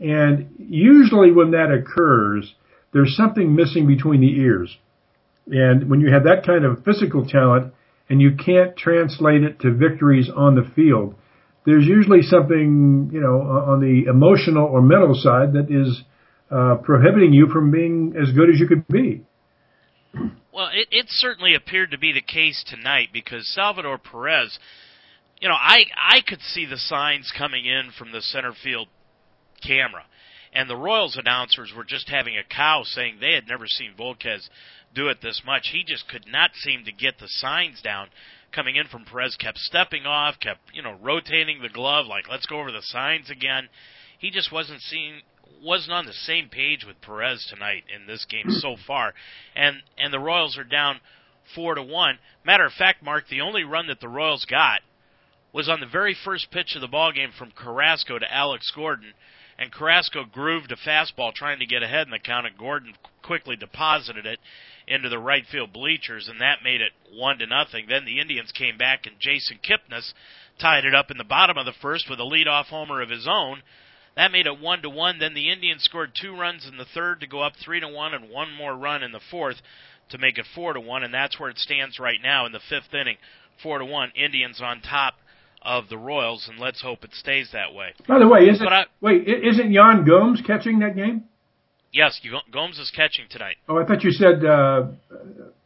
And 0.00 0.54
usually 0.58 1.32
when 1.32 1.52
that 1.52 1.70
occurs, 1.70 2.54
there's 2.92 3.16
something 3.16 3.54
missing 3.54 3.86
between 3.86 4.20
the 4.20 4.40
ears. 4.40 4.76
And 5.46 5.88
when 5.88 6.00
you 6.00 6.12
have 6.12 6.24
that 6.24 6.44
kind 6.44 6.64
of 6.64 6.84
physical 6.84 7.26
talent 7.26 7.72
and 8.08 8.20
you 8.20 8.32
can't 8.32 8.76
translate 8.76 9.42
it 9.42 9.60
to 9.60 9.72
victories 9.72 10.30
on 10.34 10.54
the 10.54 10.68
field, 10.74 11.14
there's 11.66 11.84
usually 11.84 12.22
something, 12.22 13.10
you 13.12 13.20
know, 13.20 13.40
on 13.40 13.80
the 13.80 14.08
emotional 14.10 14.64
or 14.64 14.80
mental 14.80 15.14
side 15.14 15.52
that 15.52 15.66
is 15.70 16.02
uh, 16.50 16.76
prohibiting 16.82 17.32
you 17.32 17.48
from 17.52 17.70
being 17.70 18.14
as 18.20 18.32
good 18.32 18.48
as 18.48 18.58
you 18.58 18.66
could 18.66 18.86
be. 18.88 19.22
Well, 20.52 20.70
it, 20.72 20.88
it 20.90 21.06
certainly 21.08 21.54
appeared 21.54 21.90
to 21.90 21.98
be 21.98 22.12
the 22.12 22.22
case 22.22 22.64
tonight 22.66 23.08
because 23.12 23.46
Salvador 23.54 23.98
Perez 23.98 24.58
you 25.40 25.48
know, 25.48 25.54
I 25.54 25.84
I 25.96 26.20
could 26.26 26.40
see 26.40 26.66
the 26.66 26.78
signs 26.78 27.32
coming 27.36 27.66
in 27.66 27.90
from 27.96 28.12
the 28.12 28.22
center 28.22 28.52
field 28.62 28.88
camera, 29.62 30.04
and 30.52 30.68
the 30.68 30.76
Royals 30.76 31.16
announcers 31.16 31.72
were 31.76 31.84
just 31.84 32.08
having 32.08 32.36
a 32.36 32.42
cow 32.42 32.82
saying 32.84 33.18
they 33.20 33.34
had 33.34 33.48
never 33.48 33.66
seen 33.66 33.94
Volquez 33.98 34.48
do 34.98 35.08
it 35.08 35.18
this 35.22 35.42
much. 35.46 35.68
He 35.72 35.84
just 35.84 36.08
could 36.08 36.26
not 36.26 36.50
seem 36.54 36.84
to 36.84 36.92
get 36.92 37.20
the 37.20 37.28
signs 37.28 37.80
down 37.80 38.08
coming 38.52 38.74
in 38.74 38.88
from 38.88 39.04
Perez. 39.04 39.36
Kept 39.36 39.58
stepping 39.58 40.06
off, 40.06 40.40
kept 40.40 40.60
you 40.74 40.82
know 40.82 40.96
rotating 41.00 41.62
the 41.62 41.68
glove 41.68 42.06
like 42.06 42.28
let's 42.28 42.46
go 42.46 42.58
over 42.58 42.72
the 42.72 42.82
signs 42.82 43.30
again. 43.30 43.68
He 44.18 44.30
just 44.30 44.50
wasn't 44.50 44.82
seeing 44.82 45.22
wasn't 45.62 45.92
on 45.92 46.06
the 46.06 46.12
same 46.12 46.48
page 46.48 46.84
with 46.84 47.00
Perez 47.00 47.46
tonight 47.48 47.84
in 47.94 48.06
this 48.06 48.26
game 48.28 48.50
so 48.50 48.74
far, 48.86 49.14
and 49.54 49.76
and 49.96 50.12
the 50.12 50.18
Royals 50.18 50.58
are 50.58 50.64
down 50.64 51.00
four 51.54 51.76
to 51.76 51.82
one. 51.82 52.18
Matter 52.44 52.66
of 52.66 52.72
fact, 52.72 53.02
Mark, 53.02 53.28
the 53.28 53.40
only 53.40 53.62
run 53.62 53.86
that 53.86 54.00
the 54.00 54.08
Royals 54.08 54.46
got 54.46 54.80
was 55.52 55.68
on 55.68 55.78
the 55.78 55.86
very 55.86 56.16
first 56.24 56.50
pitch 56.50 56.74
of 56.74 56.80
the 56.80 56.88
ball 56.88 57.12
game 57.12 57.30
from 57.38 57.52
Carrasco 57.52 58.18
to 58.18 58.34
Alex 58.34 58.70
Gordon, 58.74 59.14
and 59.58 59.72
Carrasco 59.72 60.24
grooved 60.24 60.72
a 60.72 60.76
fastball 60.76 61.32
trying 61.32 61.60
to 61.60 61.66
get 61.66 61.84
ahead 61.84 62.06
in 62.06 62.10
the 62.10 62.18
count, 62.18 62.46
and 62.46 62.58
Gordon 62.58 62.94
quickly 63.22 63.56
deposited 63.56 64.26
it 64.26 64.40
into 64.88 65.08
the 65.08 65.18
right 65.18 65.44
field 65.50 65.72
bleachers, 65.72 66.28
and 66.28 66.40
that 66.40 66.64
made 66.64 66.80
it 66.80 66.92
one 67.12 67.38
to 67.38 67.46
nothing. 67.46 67.86
Then 67.88 68.04
the 68.04 68.20
Indians 68.20 68.52
came 68.52 68.78
back, 68.78 69.06
and 69.06 69.16
Jason 69.20 69.58
Kipnis 69.62 70.12
tied 70.58 70.84
it 70.84 70.94
up 70.94 71.10
in 71.10 71.18
the 71.18 71.24
bottom 71.24 71.56
of 71.56 71.66
the 71.66 71.74
first 71.80 72.08
with 72.10 72.18
a 72.18 72.22
leadoff 72.22 72.66
homer 72.66 73.00
of 73.00 73.10
his 73.10 73.26
own. 73.30 73.62
That 74.16 74.32
made 74.32 74.46
it 74.46 74.58
one 74.58 74.82
to 74.82 74.90
one. 74.90 75.18
Then 75.18 75.34
the 75.34 75.50
Indians 75.50 75.84
scored 75.84 76.10
two 76.20 76.36
runs 76.36 76.66
in 76.66 76.76
the 76.76 76.86
third 76.92 77.20
to 77.20 77.26
go 77.26 77.40
up 77.40 77.52
three 77.64 77.80
to 77.80 77.88
one, 77.88 78.14
and 78.14 78.30
one 78.30 78.52
more 78.52 78.74
run 78.74 79.02
in 79.02 79.12
the 79.12 79.20
fourth 79.30 79.56
to 80.10 80.18
make 80.18 80.38
it 80.38 80.46
four 80.54 80.72
to 80.72 80.80
one, 80.80 81.04
and 81.04 81.14
that's 81.14 81.38
where 81.38 81.50
it 81.50 81.58
stands 81.58 81.98
right 81.98 82.18
now 82.22 82.46
in 82.46 82.52
the 82.52 82.60
fifth 82.68 82.92
inning. 82.94 83.16
Four 83.62 83.78
to 83.78 83.84
one. 83.84 84.10
Indians 84.16 84.60
on 84.60 84.80
top 84.80 85.14
of 85.62 85.88
the 85.88 85.98
Royals, 85.98 86.48
and 86.48 86.58
let's 86.58 86.80
hope 86.82 87.04
it 87.04 87.12
stays 87.12 87.50
that 87.52 87.74
way. 87.74 87.92
By 88.06 88.18
the 88.18 88.28
way, 88.28 88.48
isn't 88.48 88.66
I, 88.66 88.86
wait 89.00 89.28
isn't 89.28 89.72
Yan 89.72 90.04
Gomes 90.04 90.40
catching 90.46 90.78
that 90.80 90.96
game? 90.96 91.24
Yes, 91.92 92.20
Gomes 92.52 92.78
is 92.78 92.92
catching 92.94 93.26
tonight. 93.30 93.56
Oh, 93.68 93.78
I 93.78 93.84
thought 93.84 94.04
you 94.04 94.10
said 94.10 94.44
uh, 94.44 94.88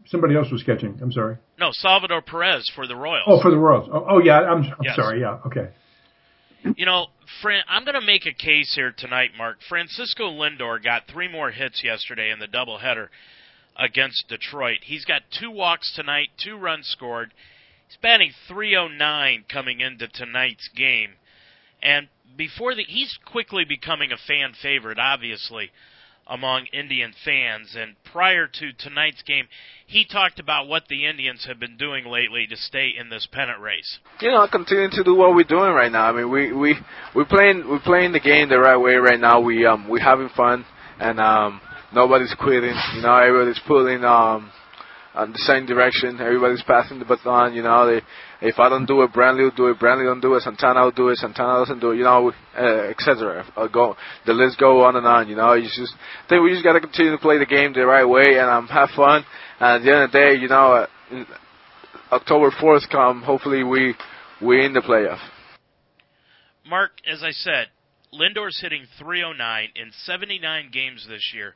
somebody 0.07 0.37
else 0.37 0.51
was 0.53 0.63
catching. 0.63 0.99
I'm 1.03 1.13
sorry. 1.13 1.37
No, 1.59 1.71
Salvador 1.73 2.23
Perez 2.23 2.71
for 2.75 2.87
the 2.87 2.97
Royals. 2.97 3.25
Oh, 3.27 3.43
for 3.43 3.51
the 3.51 3.59
Royals. 3.59 3.89
Oh, 3.93 4.07
oh 4.09 4.19
yeah. 4.19 4.41
I'm, 4.41 4.63
I'm 4.63 4.77
yes. 4.83 4.97
sorry. 4.97 5.21
Yeah. 5.21 5.39
Okay. 5.47 5.69
You 6.77 6.87
know, 6.87 7.07
Fran, 7.43 7.65
I'm 7.69 7.85
going 7.85 7.99
to 7.99 8.07
make 8.07 8.25
a 8.27 8.33
case 8.33 8.73
here 8.75 8.95
tonight, 8.97 9.31
Mark. 9.37 9.59
Francisco 9.69 10.31
Lindor 10.31 10.83
got 10.83 11.03
three 11.13 11.27
more 11.27 11.51
hits 11.51 11.83
yesterday 11.83 12.31
in 12.31 12.39
the 12.39 12.47
doubleheader 12.47 13.09
against 13.77 14.29
Detroit. 14.29 14.79
He's 14.83 15.05
got 15.05 15.23
two 15.41 15.51
walks 15.51 15.93
tonight, 15.97 16.29
two 16.43 16.57
runs 16.57 16.87
scored. 16.87 17.33
He's 17.89 17.99
batting 18.01 18.31
309 18.49 19.45
coming 19.51 19.81
into 19.81 20.07
tonight's 20.07 20.69
game. 20.77 21.11
And 21.83 22.09
before 22.37 22.75
the 22.75 22.85
he's 22.87 23.19
quickly 23.25 23.65
becoming 23.65 24.13
a 24.13 24.17
fan 24.17 24.53
favorite 24.63 24.99
obviously 24.99 25.71
among 26.27 26.67
Indian 26.73 27.13
fans 27.25 27.77
and 27.79 27.95
prior 28.13 28.47
to 28.47 28.73
tonight's 28.79 29.23
game 29.23 29.47
he 29.87 30.07
talked 30.07 30.39
about 30.39 30.69
what 30.69 30.89
the 30.89 31.07
Indians 31.07 31.45
have 31.47 31.61
been 31.61 31.77
doing 31.77 32.07
lately 32.07 32.47
to 32.47 32.57
stay 32.57 32.93
in 32.99 33.11
this 33.11 33.29
pennant 33.31 33.61
race. 33.61 33.99
You 34.21 34.31
know, 34.31 34.47
continuing 34.51 34.91
to 34.93 35.05
do 35.05 35.15
what 35.15 35.35
we're 35.35 35.45
doing 35.45 35.73
right 35.73 35.93
now. 35.93 36.09
I 36.09 36.13
mean, 36.13 36.31
we 36.31 36.53
we 36.53 36.77
we're 37.15 37.27
playing 37.27 37.69
we're 37.69 37.81
playing 37.81 38.13
the 38.13 38.21
game 38.21 38.49
the 38.49 38.59
right 38.59 38.79
way 38.79 38.95
right 38.95 39.21
now. 39.21 39.41
We 39.41 39.67
um 39.67 39.89
we're 39.89 40.01
having 40.03 40.31
fun 40.35 40.65
and 40.99 41.21
um 41.21 41.61
nobody's 41.95 42.35
quitting. 42.39 42.75
You 42.95 43.03
know, 43.03 43.17
everybody's 43.17 43.61
pulling 43.67 44.05
um, 44.05 44.51
on 45.15 45.33
the 45.33 45.39
same 45.39 45.67
direction. 45.67 46.21
Everybody's 46.21 46.63
passing 46.63 46.99
the 46.99 47.05
baton. 47.05 47.55
You 47.55 47.63
know, 47.63 47.87
they, 47.87 48.01
if 48.43 48.59
I 48.59 48.69
don't 48.69 48.87
do 48.87 49.03
it, 49.03 49.13
Brantley 49.13 49.45
will 49.45 49.51
do 49.53 49.69
it. 49.69 49.79
Brantley 49.79 50.05
don't 50.05 50.21
do 50.21 50.35
it. 50.35 50.43
Santana 50.43 50.83
will 50.83 50.91
do 50.91 51.09
it. 51.09 51.19
Santana 51.19 51.61
doesn't 51.61 51.81
do 51.81 51.93
it. 51.93 51.99
You 51.99 52.05
know, 52.05 52.33
uh, 52.59 52.91
etc. 52.91 53.45
Uh, 53.57 53.69
go 53.69 53.97
the 54.27 54.33
list 54.33 54.59
go 54.59 54.83
on 54.83 54.97
and 54.97 55.07
on. 55.07 55.29
You 55.29 55.37
know, 55.37 55.53
you 55.55 55.65
just 55.65 55.95
I 56.25 56.29
think 56.29 56.43
we 56.43 56.51
just 56.51 56.65
got 56.65 56.73
to 56.73 56.81
continue 56.81 57.13
to 57.13 57.19
play 57.19 57.39
the 57.39 57.47
game 57.47 57.73
the 57.73 57.87
right 57.87 58.05
way 58.05 58.39
and 58.39 58.51
um, 58.51 58.67
have 58.67 58.91
fun. 58.97 59.25
And 59.61 59.77
at 59.77 59.85
the 59.85 59.93
end 59.93 60.03
of 60.03 60.13
the 60.13 60.19
day, 60.19 60.35
you 60.35 60.49
know, 60.49 60.87
uh, 61.11 61.25
October 62.11 62.51
fourth 62.61 62.83
come. 62.91 63.23
Hopefully, 63.23 63.63
we 63.63 63.95
we 64.43 64.65
in 64.65 64.73
the 64.73 64.81
playoff. 64.81 65.21
Mark, 66.67 66.93
as 67.11 67.23
I 67.23 67.31
said, 67.31 67.69
Lindor's 68.13 68.59
hitting 68.61 68.87
309 68.99 69.69
in 69.75 69.91
79 70.05 70.71
games 70.73 71.07
this 71.09 71.33
year. 71.35 71.55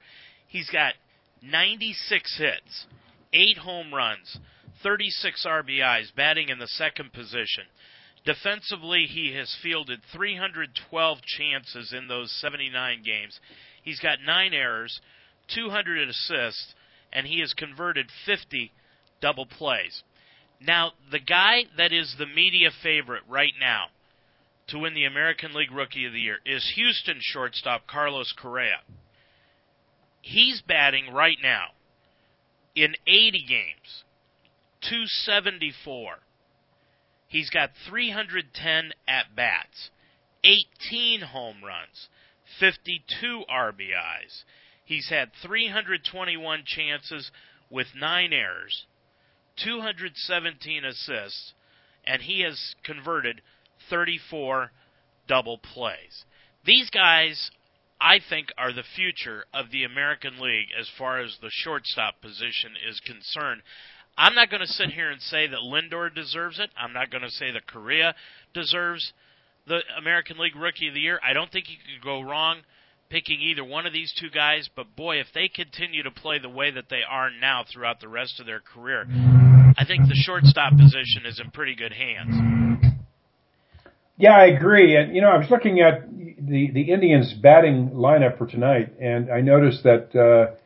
He's 0.48 0.70
got 0.70 0.94
96 1.42 2.38
hits, 2.38 2.86
8 3.32 3.58
home 3.58 3.92
runs, 3.94 4.38
36 4.82 5.46
RBIs, 5.46 6.14
batting 6.14 6.48
in 6.48 6.58
the 6.58 6.66
second 6.66 7.12
position. 7.12 7.64
Defensively, 8.24 9.06
he 9.06 9.34
has 9.34 9.56
fielded 9.62 10.00
312 10.12 11.18
chances 11.22 11.92
in 11.92 12.08
those 12.08 12.32
79 12.40 13.02
games. 13.04 13.38
He's 13.82 14.00
got 14.00 14.18
9 14.24 14.52
errors, 14.52 15.00
200 15.54 16.08
assists, 16.08 16.74
and 17.12 17.26
he 17.26 17.40
has 17.40 17.52
converted 17.52 18.06
50 18.26 18.72
double 19.20 19.46
plays. 19.46 20.02
Now, 20.60 20.92
the 21.10 21.20
guy 21.20 21.64
that 21.76 21.92
is 21.92 22.16
the 22.18 22.26
media 22.26 22.70
favorite 22.82 23.22
right 23.28 23.52
now 23.60 23.86
to 24.68 24.78
win 24.78 24.94
the 24.94 25.04
American 25.04 25.54
League 25.54 25.70
Rookie 25.70 26.06
of 26.06 26.12
the 26.12 26.20
Year 26.20 26.38
is 26.44 26.72
Houston 26.74 27.18
shortstop 27.20 27.86
Carlos 27.86 28.32
Correa. 28.36 28.80
He's 30.20 30.60
batting 30.66 31.12
right 31.12 31.38
now 31.40 31.66
in 32.74 32.94
80 33.06 33.44
games, 33.48 34.04
274. 34.88 36.18
He's 37.28 37.50
got 37.50 37.70
310 37.88 38.92
at 39.08 39.34
bats, 39.34 39.90
18 40.44 41.20
home 41.22 41.56
runs, 41.64 42.08
52 42.60 43.44
RBIs. 43.50 44.44
He's 44.84 45.08
had 45.08 45.30
321 45.42 46.62
chances 46.64 47.30
with 47.70 47.88
9 47.98 48.32
errors, 48.32 48.86
217 49.64 50.84
assists, 50.84 51.54
and 52.04 52.22
he 52.22 52.42
has 52.42 52.74
converted 52.84 53.40
34 53.90 54.70
double 55.26 55.58
plays. 55.58 56.24
These 56.64 56.90
guys, 56.90 57.50
I 58.00 58.20
think, 58.28 58.48
are 58.56 58.72
the 58.72 58.84
future 58.94 59.44
of 59.52 59.70
the 59.70 59.84
American 59.84 60.38
League 60.38 60.68
as 60.78 60.88
far 60.96 61.20
as 61.20 61.36
the 61.40 61.50
shortstop 61.50 62.20
position 62.20 62.72
is 62.88 63.00
concerned. 63.00 63.62
I'm 64.18 64.34
not 64.34 64.50
going 64.50 64.60
to 64.60 64.66
sit 64.66 64.90
here 64.90 65.10
and 65.10 65.20
say 65.20 65.46
that 65.46 65.58
Lindor 65.58 66.14
deserves 66.14 66.58
it. 66.58 66.70
I'm 66.76 66.92
not 66.92 67.10
going 67.10 67.22
to 67.22 67.30
say 67.30 67.50
that 67.52 67.66
Correa 67.66 68.14
deserves 68.54 69.12
the 69.66 69.80
American 69.98 70.38
League 70.38 70.56
Rookie 70.56 70.88
of 70.88 70.94
the 70.94 71.00
Year. 71.00 71.20
I 71.22 71.32
don't 71.32 71.50
think 71.50 71.66
you 71.68 71.76
could 71.76 72.04
go 72.04 72.22
wrong 72.22 72.58
picking 73.08 73.40
either 73.40 73.64
one 73.64 73.86
of 73.86 73.92
these 73.92 74.12
two 74.18 74.30
guys, 74.30 74.68
but 74.74 74.96
boy, 74.96 75.16
if 75.20 75.26
they 75.34 75.48
continue 75.48 76.02
to 76.02 76.10
play 76.10 76.38
the 76.38 76.48
way 76.48 76.70
that 76.70 76.88
they 76.88 77.02
are 77.08 77.30
now 77.30 77.64
throughout 77.70 78.00
the 78.00 78.08
rest 78.08 78.40
of 78.40 78.46
their 78.46 78.60
career, 78.60 79.06
I 79.78 79.84
think 79.86 80.08
the 80.08 80.14
shortstop 80.14 80.72
position 80.76 81.24
is 81.24 81.40
in 81.42 81.50
pretty 81.50 81.74
good 81.74 81.92
hands. 81.92 82.96
Yeah, 84.16 84.32
I 84.32 84.46
agree. 84.46 84.96
And 84.96 85.14
you 85.14 85.20
know, 85.20 85.28
I 85.28 85.36
was 85.36 85.50
looking 85.50 85.80
at 85.80 86.08
the 86.08 86.70
the 86.72 86.92
Indians 86.92 87.34
batting 87.34 87.90
lineup 87.90 88.38
for 88.38 88.46
tonight, 88.46 88.94
and 89.00 89.30
I 89.30 89.40
noticed 89.40 89.82
that 89.84 90.14
uh, 90.16 90.56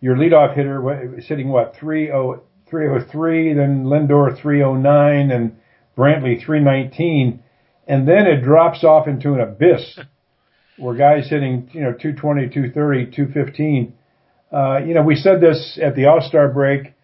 your 0.00 0.16
leadoff 0.16 0.56
hitter 0.56 1.20
hitting 1.20 1.48
what 1.48 1.76
303, 2.70 3.54
then 3.54 3.84
Lindor 3.84 4.40
309, 4.40 5.30
and 5.30 5.56
Brantley 5.96 6.44
319, 6.44 7.42
and 7.86 8.06
then 8.06 8.26
it 8.26 8.42
drops 8.42 8.84
off 8.84 9.08
into 9.08 9.34
an 9.34 9.40
abyss 9.40 9.98
where 10.78 10.94
guys 10.94 11.28
hitting 11.28 11.68
you 11.72 11.80
know 11.80 11.92
220, 11.92 12.48
230, 12.48 13.16
215. 13.16 13.94
Uh, 14.50 14.78
you 14.78 14.94
know, 14.94 15.02
we 15.02 15.16
said 15.16 15.40
this 15.40 15.78
at 15.82 15.94
the 15.94 16.06
All 16.06 16.20
Star 16.20 16.48
break. 16.48 16.94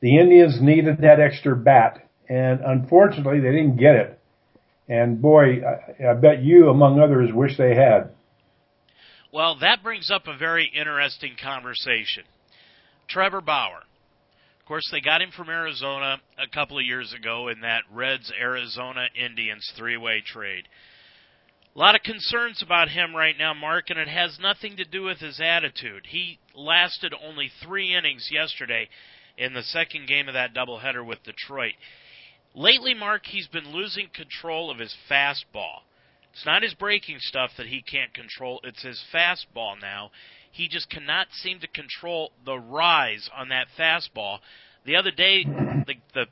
The 0.00 0.18
Indians 0.18 0.58
needed 0.60 0.98
that 0.98 1.20
extra 1.20 1.56
bat, 1.56 2.06
and 2.28 2.60
unfortunately, 2.60 3.40
they 3.40 3.50
didn't 3.50 3.76
get 3.76 3.94
it. 3.94 4.18
And 4.88 5.22
boy, 5.22 5.62
I, 5.64 6.10
I 6.10 6.14
bet 6.14 6.42
you, 6.42 6.68
among 6.68 7.00
others, 7.00 7.30
wish 7.32 7.56
they 7.56 7.74
had. 7.74 8.10
Well, 9.32 9.58
that 9.60 9.82
brings 9.82 10.10
up 10.10 10.26
a 10.26 10.36
very 10.36 10.70
interesting 10.74 11.36
conversation. 11.42 12.24
Trevor 13.08 13.40
Bauer. 13.40 13.82
Of 14.62 14.68
course, 14.68 14.88
they 14.92 15.00
got 15.00 15.20
him 15.20 15.32
from 15.36 15.48
Arizona 15.48 16.20
a 16.38 16.46
couple 16.46 16.78
of 16.78 16.84
years 16.84 17.12
ago 17.12 17.48
in 17.48 17.62
that 17.62 17.82
Reds 17.92 18.32
Arizona 18.40 19.08
Indians 19.16 19.68
three 19.76 19.96
way 19.96 20.22
trade. 20.24 20.68
A 21.74 21.78
lot 21.78 21.96
of 21.96 22.02
concerns 22.04 22.62
about 22.62 22.88
him 22.88 23.14
right 23.14 23.34
now, 23.36 23.54
Mark, 23.54 23.90
and 23.90 23.98
it 23.98 24.06
has 24.06 24.38
nothing 24.40 24.76
to 24.76 24.84
do 24.84 25.02
with 25.02 25.18
his 25.18 25.40
attitude. 25.40 26.06
He 26.08 26.38
lasted 26.54 27.12
only 27.24 27.50
three 27.64 27.92
innings 27.92 28.28
yesterday 28.30 28.88
in 29.36 29.52
the 29.52 29.64
second 29.64 30.06
game 30.06 30.28
of 30.28 30.34
that 30.34 30.54
doubleheader 30.54 31.04
with 31.04 31.24
Detroit. 31.24 31.74
Lately, 32.54 32.94
Mark, 32.94 33.22
he's 33.26 33.48
been 33.48 33.72
losing 33.72 34.10
control 34.14 34.70
of 34.70 34.78
his 34.78 34.94
fastball. 35.10 35.80
It's 36.32 36.46
not 36.46 36.62
his 36.62 36.74
breaking 36.74 37.18
stuff 37.18 37.50
that 37.56 37.66
he 37.66 37.82
can't 37.82 38.14
control, 38.14 38.60
it's 38.62 38.82
his 38.82 39.02
fastball 39.12 39.80
now. 39.80 40.12
He 40.52 40.68
just 40.68 40.90
cannot 40.90 41.28
seem 41.32 41.60
to 41.60 41.66
control 41.66 42.30
the 42.44 42.58
rise 42.58 43.28
on 43.34 43.48
that 43.48 43.68
fastball. 43.78 44.38
The 44.84 44.96
other 44.96 45.10
day, 45.10 45.44
the 45.44 45.94
the 46.14 46.26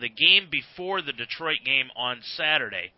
the 0.00 0.08
game 0.08 0.48
before 0.50 1.02
the 1.02 1.12
Detroit 1.12 1.58
game 1.64 1.90
on 1.94 2.22
Saturday, 2.22 2.92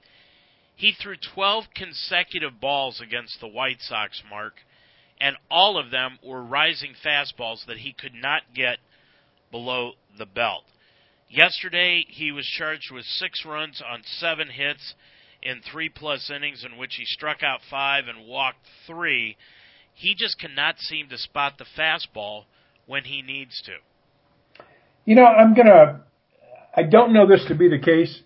he 0.76 0.92
threw 0.92 1.16
12 1.34 1.64
consecutive 1.74 2.60
balls 2.60 3.00
against 3.00 3.40
the 3.40 3.48
White 3.48 3.80
Sox, 3.80 4.22
Mark, 4.30 4.54
and 5.20 5.36
all 5.50 5.76
of 5.76 5.90
them 5.90 6.18
were 6.22 6.42
rising 6.42 6.94
fastballs 7.04 7.66
that 7.66 7.78
he 7.78 7.92
could 7.92 8.14
not 8.14 8.42
get 8.54 8.78
below 9.50 9.92
the 10.16 10.26
belt. 10.26 10.64
Yesterday, 11.28 12.04
he 12.08 12.30
was 12.30 12.46
charged 12.46 12.92
with 12.92 13.04
six 13.04 13.44
runs 13.44 13.82
on 13.82 14.02
seven 14.04 14.48
hits 14.48 14.94
in 15.42 15.60
three 15.60 15.88
plus 15.88 16.30
innings, 16.30 16.64
in 16.64 16.78
which 16.78 16.94
he 16.94 17.04
struck 17.04 17.42
out 17.42 17.60
five 17.68 18.04
and 18.06 18.26
walked 18.26 18.64
three. 18.86 19.36
He 19.98 20.14
just 20.14 20.38
cannot 20.38 20.78
seem 20.78 21.08
to 21.08 21.18
spot 21.18 21.54
the 21.58 21.66
fastball 21.76 22.44
when 22.86 23.02
he 23.02 23.20
needs 23.20 23.60
to. 23.62 23.72
You 25.04 25.16
know, 25.16 25.24
I'm 25.24 25.54
going 25.54 25.66
to, 25.66 26.00
I 26.72 26.84
don't 26.84 27.12
know 27.12 27.26
this 27.26 27.44
to 27.48 27.56
be 27.56 27.68
the 27.68 27.80
case 27.84 28.22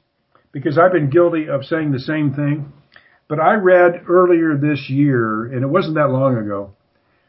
because 0.52 0.76
I've 0.76 0.92
been 0.92 1.08
guilty 1.08 1.48
of 1.48 1.64
saying 1.64 1.92
the 1.92 1.98
same 1.98 2.34
thing. 2.34 2.74
But 3.26 3.40
I 3.40 3.54
read 3.54 4.02
earlier 4.06 4.54
this 4.54 4.90
year, 4.90 5.46
and 5.46 5.62
it 5.62 5.66
wasn't 5.66 5.94
that 5.94 6.10
long 6.10 6.36
ago, 6.36 6.74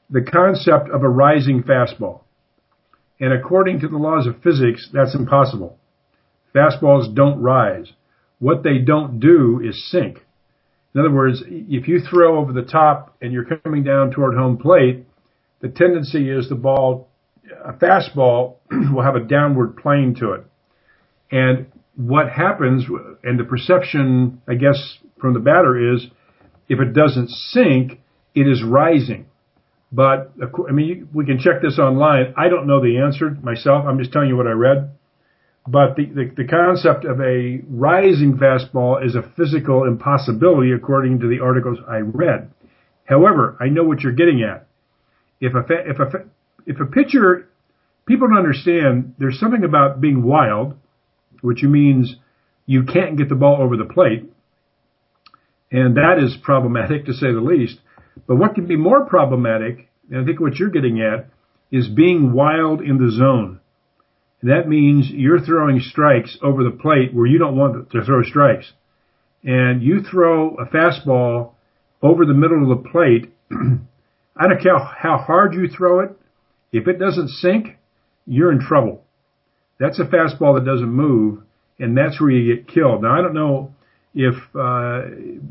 the 0.10 0.22
concept 0.22 0.90
of 0.90 1.04
a 1.04 1.10
rising 1.10 1.64
fastball. 1.64 2.24
And 3.22 3.32
according 3.32 3.80
to 3.80 3.88
the 3.88 3.98
laws 3.98 4.28
of 4.28 4.44
physics, 4.44 4.90
that's 4.92 5.16
impossible. 5.16 5.80
Fastballs 6.54 7.16
don't 7.16 7.42
rise. 7.42 7.94
What 8.40 8.64
they 8.64 8.80
don't 8.80 9.22
do 9.22 9.62
is 9.64 9.90
sink. 9.90 10.26
In 10.94 11.02
other 11.02 11.12
words, 11.12 11.44
if 11.48 11.88
you 11.88 12.00
throw 12.00 12.40
over 12.40 12.54
the 12.54 12.62
top 12.62 13.16
and 13.22 13.34
you're 13.34 13.46
coming 13.46 13.84
down 13.84 14.12
toward 14.12 14.36
home 14.36 14.58
plate, 14.58 15.06
the 15.62 15.70
tendency 15.70 16.30
is 16.30 16.50
the 16.50 16.56
ball, 16.56 17.10
a 17.66 17.74
fastball 17.74 18.58
will 18.94 19.04
have 19.04 19.16
a 19.16 19.24
downward 19.24 19.78
plane 19.78 20.16
to 20.20 20.34
it. 20.34 20.46
And 21.32 21.68
what 21.96 22.30
happens, 22.30 22.86
and 23.24 23.40
the 23.40 23.44
perception, 23.44 24.42
I 24.48 24.56
guess, 24.56 24.98
from 25.20 25.34
the 25.34 25.40
batter 25.40 25.96
is, 25.96 26.06
if 26.70 26.80
it 26.80 26.94
doesn't 26.94 27.30
sink, 27.30 28.00
it 28.36 28.48
is 28.48 28.64
rising. 28.64 29.26
But 29.92 30.34
I 30.68 30.72
mean, 30.72 31.08
we 31.14 31.26
can 31.26 31.38
check 31.40 31.62
this 31.62 31.78
online. 31.78 32.34
I 32.36 32.50
don't 32.50 32.66
know 32.66 32.82
the 32.82 32.98
answer 32.98 33.30
myself. 33.42 33.86
I'm 33.88 34.00
just 34.00 34.12
telling 34.12 34.28
you 34.28 34.36
what 34.36 34.48
I 34.48 34.52
read. 34.52 34.92
But 35.66 35.96
the, 35.96 36.06
the, 36.06 36.32
the 36.36 36.48
concept 36.48 37.06
of 37.06 37.22
a 37.22 37.62
rising 37.70 38.38
fastball 38.38 39.06
is 39.06 39.16
a 39.16 39.32
physical 39.38 39.86
impossibility 39.86 40.74
according 40.74 41.22
to 41.22 41.28
the 41.28 41.40
articles 41.40 41.80
I 41.88 42.00
read. 42.00 42.52
However, 43.06 43.58
I 43.60 43.70
know 43.70 43.84
what 43.84 44.02
you're 44.02 44.12
getting 44.12 44.44
at. 44.44 44.68
If 45.40 45.54
a 45.56 45.64
if 45.70 46.00
a 46.00 46.26
if 46.66 46.80
a 46.80 46.86
pitcher, 46.86 47.50
people 48.06 48.28
don't 48.28 48.38
understand. 48.38 49.16
There's 49.18 49.40
something 49.40 49.64
about 49.64 50.02
being 50.02 50.24
wild, 50.24 50.76
which 51.42 51.64
means 51.64 52.16
you 52.66 52.84
can't 52.84 53.18
get 53.18 53.30
the 53.30 53.36
ball 53.36 53.62
over 53.62 53.76
the 53.76 53.86
plate, 53.86 54.32
and 55.72 55.98
that 55.98 56.18
is 56.22 56.38
problematic 56.42 57.06
to 57.06 57.14
say 57.14 57.34
the 57.34 57.42
least. 57.42 57.80
But 58.28 58.38
what 58.38 58.56
can 58.56 58.68
be 58.68 58.78
more 58.78 59.06
problematic, 59.06 59.90
and 60.10 60.22
I 60.22 60.26
think 60.26 60.40
what 60.40 60.56
you're 60.56 60.70
getting 60.70 61.02
at, 61.02 61.30
is 61.72 61.88
being 61.88 62.34
wild 62.34 62.82
in 62.82 62.98
the 62.98 63.12
zone. 63.12 63.60
That 64.44 64.68
means 64.68 65.10
you're 65.10 65.40
throwing 65.40 65.80
strikes 65.80 66.38
over 66.42 66.64
the 66.64 66.72
plate 66.72 67.14
where 67.14 67.26
you 67.26 67.40
don't 67.40 67.56
want 67.56 67.90
to 67.92 68.04
throw 68.04 68.24
strikes. 68.24 68.72
And 69.44 69.82
you 69.82 70.04
throw 70.04 70.56
a 70.56 70.66
fastball 70.66 71.54
over 72.02 72.26
the 72.26 72.34
middle 72.34 72.70
of 72.70 72.84
the 72.84 72.90
plate. 72.90 73.34
I 74.36 74.48
don't 74.48 74.62
care 74.62 74.78
how 74.78 75.18
hard 75.18 75.54
you 75.54 75.68
throw 75.68 76.02
it 76.02 76.12
If 76.72 76.88
it 76.88 77.00
doesn't 77.00 77.30
sink, 77.30 77.78
you're 78.26 78.52
in 78.52 78.60
trouble. 78.60 79.04
That's 79.80 80.00
a 80.00 80.06
fastball 80.06 80.56
that 80.56 80.66
doesn't 80.66 80.92
move, 80.92 81.44
and 81.80 81.98
that's 81.98 82.20
where 82.20 82.30
you 82.30 82.56
get 82.56 82.68
killed. 82.68 83.02
Now 83.02 83.18
I 83.18 83.22
don't 83.22 83.34
know 83.34 83.74
if 84.14 84.36
uh, 84.56 85.04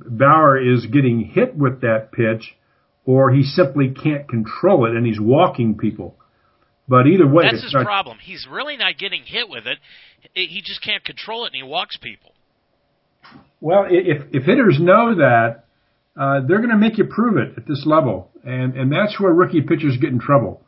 Bauer 0.07 0.59
is 0.61 0.87
getting 0.87 1.25
hit 1.25 1.57
with 1.57 1.81
that 1.81 2.13
pitch, 2.13 2.57
or 3.05 3.31
he 3.31 3.43
simply 3.43 3.91
can't 3.91 4.29
control 4.29 4.87
it 4.87 4.97
and 4.97 5.07
he's 5.07 5.21
walking 5.21 5.77
people. 5.77 6.17
But 6.93 7.07
either 7.07 7.27
way, 7.27 7.45
that's 7.51 7.63
his 7.65 7.73
not, 7.73 7.87
problem. 7.87 8.19
He's 8.21 8.47
really 8.47 8.77
not 8.77 8.99
getting 8.99 9.23
hit 9.23 9.49
with 9.49 9.67
it. 9.67 9.79
He 10.35 10.61
just 10.63 10.83
can't 10.83 11.03
control 11.03 11.47
it, 11.47 11.55
and 11.55 11.57
he 11.57 11.63
walks 11.63 11.97
people. 11.97 12.33
Well, 13.63 13.87
if 13.89 14.25
if 14.31 14.43
hitters 14.43 14.77
know 14.79 15.15
that, 15.15 15.65
uh, 16.21 16.41
they're 16.47 16.59
going 16.59 16.69
to 16.69 16.77
make 16.77 16.99
you 16.99 17.05
prove 17.05 17.39
it 17.39 17.55
at 17.57 17.67
this 17.67 17.85
level, 17.87 18.29
and 18.45 18.77
and 18.77 18.93
that's 18.93 19.19
where 19.19 19.33
rookie 19.33 19.63
pitchers 19.63 19.97
get 20.03 20.11
in 20.11 20.21
trouble. 20.21 20.61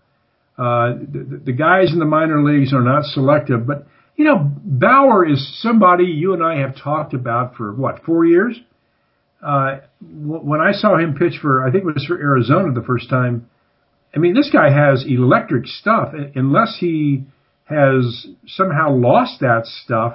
Uh, 0.57 0.95
the, 1.13 1.43
the 1.45 1.53
guys 1.53 1.93
in 1.93 1.99
the 1.99 2.07
minor 2.07 2.43
leagues 2.43 2.73
are 2.73 2.81
not 2.81 3.05
selective, 3.05 3.67
but 3.67 3.87
you 4.17 4.25
know 4.25 4.51
Bauer 4.65 5.29
is 5.29 5.61
somebody 5.61 6.05
you 6.05 6.33
and 6.33 6.43
I 6.43 6.61
have 6.61 6.75
talked 6.75 7.13
about 7.13 7.55
for 7.55 7.75
what 7.75 8.03
four 8.03 8.25
years. 8.25 8.59
Uh, 9.43 9.81
when 10.01 10.63
I 10.63 10.73
saw 10.73 10.97
him 10.97 11.17
pitch 11.17 11.35
for, 11.43 11.69
I 11.69 11.71
think 11.71 11.85
it 11.85 11.93
was 11.93 12.07
for 12.07 12.19
Arizona 12.19 12.73
the 12.73 12.87
first 12.87 13.11
time. 13.11 13.51
I 14.15 14.19
mean, 14.19 14.35
this 14.35 14.51
guy 14.53 14.71
has 14.71 15.05
electric 15.07 15.67
stuff. 15.67 16.15
Unless 16.35 16.77
he 16.79 17.25
has 17.65 18.27
somehow 18.47 18.95
lost 18.95 19.41
that 19.41 19.63
stuff, 19.65 20.15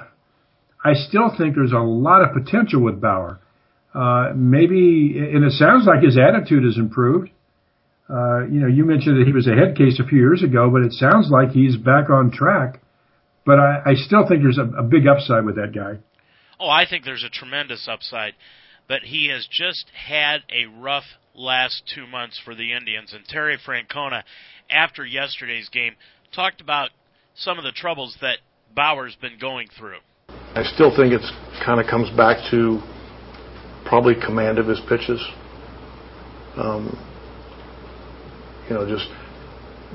I 0.84 0.94
still 0.94 1.30
think 1.36 1.54
there's 1.54 1.72
a 1.72 1.78
lot 1.78 2.22
of 2.22 2.32
potential 2.32 2.82
with 2.82 3.00
Bauer. 3.00 3.40
Uh, 3.92 4.32
maybe, 4.34 5.18
and 5.18 5.44
it 5.44 5.52
sounds 5.52 5.84
like 5.86 6.02
his 6.02 6.16
attitude 6.16 6.64
has 6.64 6.78
improved. 6.78 7.30
Uh, 8.08 8.46
you 8.46 8.60
know, 8.60 8.66
you 8.66 8.84
mentioned 8.84 9.20
that 9.20 9.26
he 9.26 9.32
was 9.32 9.46
a 9.46 9.54
head 9.54 9.76
case 9.76 10.00
a 10.00 10.06
few 10.06 10.18
years 10.18 10.42
ago, 10.42 10.70
but 10.70 10.82
it 10.82 10.92
sounds 10.92 11.28
like 11.30 11.50
he's 11.50 11.76
back 11.76 12.08
on 12.08 12.30
track. 12.30 12.80
But 13.44 13.58
I, 13.58 13.82
I 13.86 13.94
still 13.94 14.26
think 14.26 14.42
there's 14.42 14.58
a, 14.58 14.78
a 14.78 14.82
big 14.82 15.06
upside 15.06 15.44
with 15.44 15.56
that 15.56 15.72
guy. 15.74 15.98
Oh, 16.58 16.68
I 16.68 16.86
think 16.88 17.04
there's 17.04 17.24
a 17.24 17.30
tremendous 17.30 17.88
upside. 17.90 18.34
But 18.88 19.02
he 19.02 19.28
has 19.28 19.46
just 19.50 19.86
had 19.94 20.40
a 20.50 20.66
rough 20.66 21.04
last 21.34 21.82
two 21.94 22.06
months 22.06 22.40
for 22.44 22.54
the 22.54 22.72
Indians. 22.72 23.12
And 23.12 23.24
Terry 23.26 23.58
Francona, 23.66 24.22
after 24.68 25.04
yesterday's 25.04 25.68
game, 25.68 25.94
talked 26.34 26.60
about 26.60 26.90
some 27.34 27.58
of 27.58 27.64
the 27.64 27.72
troubles 27.72 28.16
that 28.20 28.38
Bauer's 28.74 29.16
been 29.20 29.38
going 29.40 29.68
through. 29.78 29.98
I 30.54 30.62
still 30.64 30.94
think 30.94 31.12
it's 31.12 31.30
kind 31.64 31.80
of 31.80 31.86
comes 31.86 32.10
back 32.16 32.38
to 32.50 32.80
probably 33.84 34.14
command 34.14 34.58
of 34.58 34.66
his 34.66 34.80
pitches. 34.88 35.20
Um, 36.56 36.96
you 38.68 38.74
know, 38.74 38.86
just 38.86 39.08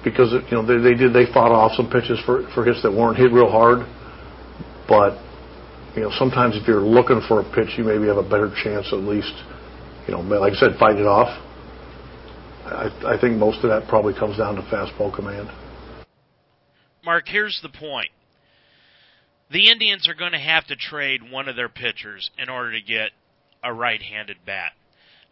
because 0.03 0.31
you 0.31 0.51
know 0.51 0.65
they, 0.65 0.77
they 0.81 0.95
did 0.95 1.13
they 1.13 1.31
fought 1.31 1.51
off 1.51 1.73
some 1.75 1.89
pitches 1.89 2.19
for 2.25 2.49
for 2.53 2.65
hits 2.65 2.81
that 2.83 2.91
weren't 2.91 3.17
hit 3.17 3.31
real 3.31 3.49
hard, 3.49 3.87
but 4.87 5.19
you 5.95 6.03
know 6.03 6.11
sometimes 6.17 6.55
if 6.55 6.67
you're 6.67 6.81
looking 6.81 7.21
for 7.27 7.41
a 7.41 7.43
pitch, 7.55 7.77
you 7.77 7.83
maybe 7.83 8.07
have 8.07 8.17
a 8.17 8.23
better 8.23 8.51
chance 8.63 8.87
at 8.91 8.99
least. 8.99 9.33
You 10.07 10.13
know, 10.13 10.21
like 10.21 10.53
I 10.53 10.55
said, 10.55 10.77
fight 10.79 10.97
it 10.97 11.07
off. 11.07 11.29
I, 12.65 13.15
I 13.15 13.17
think 13.19 13.37
most 13.37 13.63
of 13.63 13.69
that 13.69 13.87
probably 13.87 14.13
comes 14.13 14.37
down 14.37 14.55
to 14.55 14.61
fastball 14.63 15.13
command. 15.13 15.49
Mark, 17.03 17.27
here's 17.27 17.59
the 17.61 17.69
point. 17.69 18.09
The 19.51 19.69
Indians 19.69 20.07
are 20.09 20.15
going 20.15 20.31
to 20.31 20.39
have 20.39 20.65
to 20.67 20.75
trade 20.75 21.31
one 21.31 21.47
of 21.47 21.55
their 21.55 21.69
pitchers 21.69 22.31
in 22.37 22.49
order 22.49 22.71
to 22.71 22.81
get 22.81 23.11
a 23.63 23.71
right-handed 23.71 24.37
bat. 24.45 24.71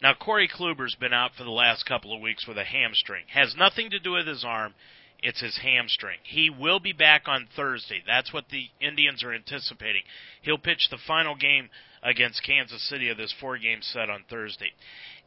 Now 0.00 0.14
Corey 0.14 0.48
Kluber's 0.48 0.96
been 0.98 1.12
out 1.12 1.32
for 1.36 1.44
the 1.44 1.50
last 1.50 1.86
couple 1.86 2.14
of 2.14 2.20
weeks 2.20 2.46
with 2.46 2.58
a 2.58 2.64
hamstring. 2.64 3.24
Has 3.32 3.54
nothing 3.56 3.90
to 3.90 3.98
do 3.98 4.12
with 4.12 4.26
his 4.26 4.44
arm. 4.44 4.74
It's 5.20 5.40
his 5.40 5.58
hamstring. 5.62 6.18
He 6.22 6.50
will 6.50 6.80
be 6.80 6.92
back 6.92 7.22
on 7.26 7.48
Thursday. 7.56 8.02
That's 8.06 8.32
what 8.32 8.44
the 8.50 8.66
Indians 8.80 9.24
are 9.24 9.32
anticipating. 9.32 10.02
He'll 10.42 10.58
pitch 10.58 10.88
the 10.90 10.98
final 11.06 11.34
game 11.34 11.70
against 12.04 12.44
Kansas 12.44 12.86
City 12.88 13.08
of 13.08 13.16
this 13.16 13.34
four-game 13.40 13.80
set 13.80 14.10
on 14.10 14.24
Thursday. 14.28 14.70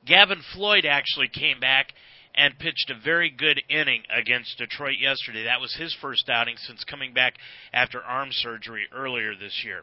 Gavin 0.06 0.42
Floyd 0.54 0.86
actually 0.86 1.28
came 1.28 1.60
back 1.60 1.94
and 2.36 2.60
pitched 2.60 2.92
a 2.92 3.04
very 3.04 3.32
good 3.32 3.62
inning 3.68 4.04
against 4.16 4.60
Detroit 4.60 4.98
yesterday. 5.00 5.46
That 5.46 5.60
was 5.60 5.76
his 5.76 5.96
first 6.00 6.30
outing 6.30 6.56
since 6.58 6.84
coming 6.84 7.14
back 7.14 7.34
after 7.74 8.02
arm 8.02 8.30
surgery 8.32 8.84
earlier 8.96 9.34
this 9.36 9.64
year. 9.66 9.82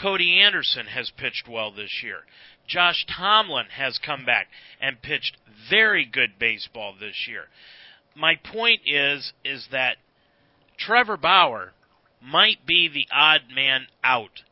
Cody 0.00 0.40
Anderson 0.40 0.86
has 0.86 1.12
pitched 1.16 1.48
well 1.48 1.70
this 1.70 2.00
year. 2.02 2.18
Josh 2.66 3.06
Tomlin 3.16 3.66
has 3.76 3.98
come 4.04 4.24
back 4.24 4.48
and 4.80 5.00
pitched 5.00 5.36
very 5.70 6.04
good 6.04 6.30
baseball 6.38 6.94
this 6.98 7.26
year. 7.28 7.44
My 8.16 8.34
point 8.52 8.80
is 8.86 9.32
is 9.44 9.68
that 9.70 9.96
Trevor 10.76 11.16
Bauer 11.16 11.72
might 12.20 12.66
be 12.66 12.88
the 12.88 13.06
odd 13.14 13.42
man 13.54 13.86
out 14.02 14.42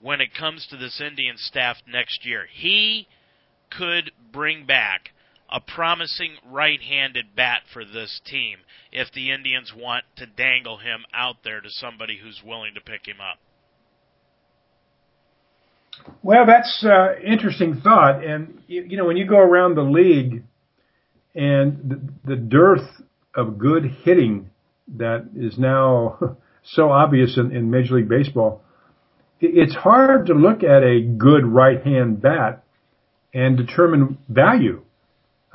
when 0.00 0.20
it 0.20 0.34
comes 0.34 0.66
to 0.68 0.76
this 0.76 1.00
Indian 1.00 1.36
staff 1.36 1.76
next 1.86 2.24
year. 2.26 2.46
He 2.52 3.08
could 3.70 4.12
bring 4.32 4.66
back 4.66 5.10
a 5.50 5.60
promising 5.60 6.32
right-handed 6.50 7.36
bat 7.36 7.62
for 7.72 7.84
this 7.84 8.20
team 8.24 8.58
if 8.92 9.12
the 9.12 9.30
Indians 9.30 9.72
want 9.76 10.04
to 10.16 10.26
dangle 10.26 10.78
him 10.78 11.04
out 11.14 11.36
there 11.44 11.60
to 11.60 11.70
somebody 11.70 12.18
who's 12.22 12.42
willing 12.44 12.74
to 12.74 12.80
pick 12.80 13.06
him 13.06 13.20
up. 13.20 13.38
Well, 16.22 16.44
that's 16.46 16.84
uh, 16.84 17.14
interesting 17.24 17.80
thought, 17.80 18.22
and 18.24 18.62
you, 18.66 18.82
you, 18.82 18.96
know 18.96 19.06
when 19.06 19.16
you 19.16 19.26
go 19.26 19.38
around 19.38 19.76
the 19.76 19.82
league, 19.82 20.42
and 21.34 22.12
the, 22.24 22.34
the 22.34 22.36
dearth 22.36 23.02
of 23.34 23.58
good 23.58 23.84
hitting 24.04 24.50
that 24.96 25.28
is 25.34 25.58
now 25.58 26.36
so 26.64 26.90
obvious 26.90 27.38
in, 27.38 27.50
in 27.54 27.70
Major 27.70 27.94
League 27.96 28.08
Baseball, 28.08 28.62
it's 29.40 29.74
hard 29.74 30.26
to 30.26 30.34
look 30.34 30.62
at 30.62 30.82
a 30.82 31.00
good 31.00 31.46
right 31.46 31.82
hand 31.82 32.22
bat 32.22 32.64
and 33.34 33.56
determine 33.56 34.18
value 34.28 34.82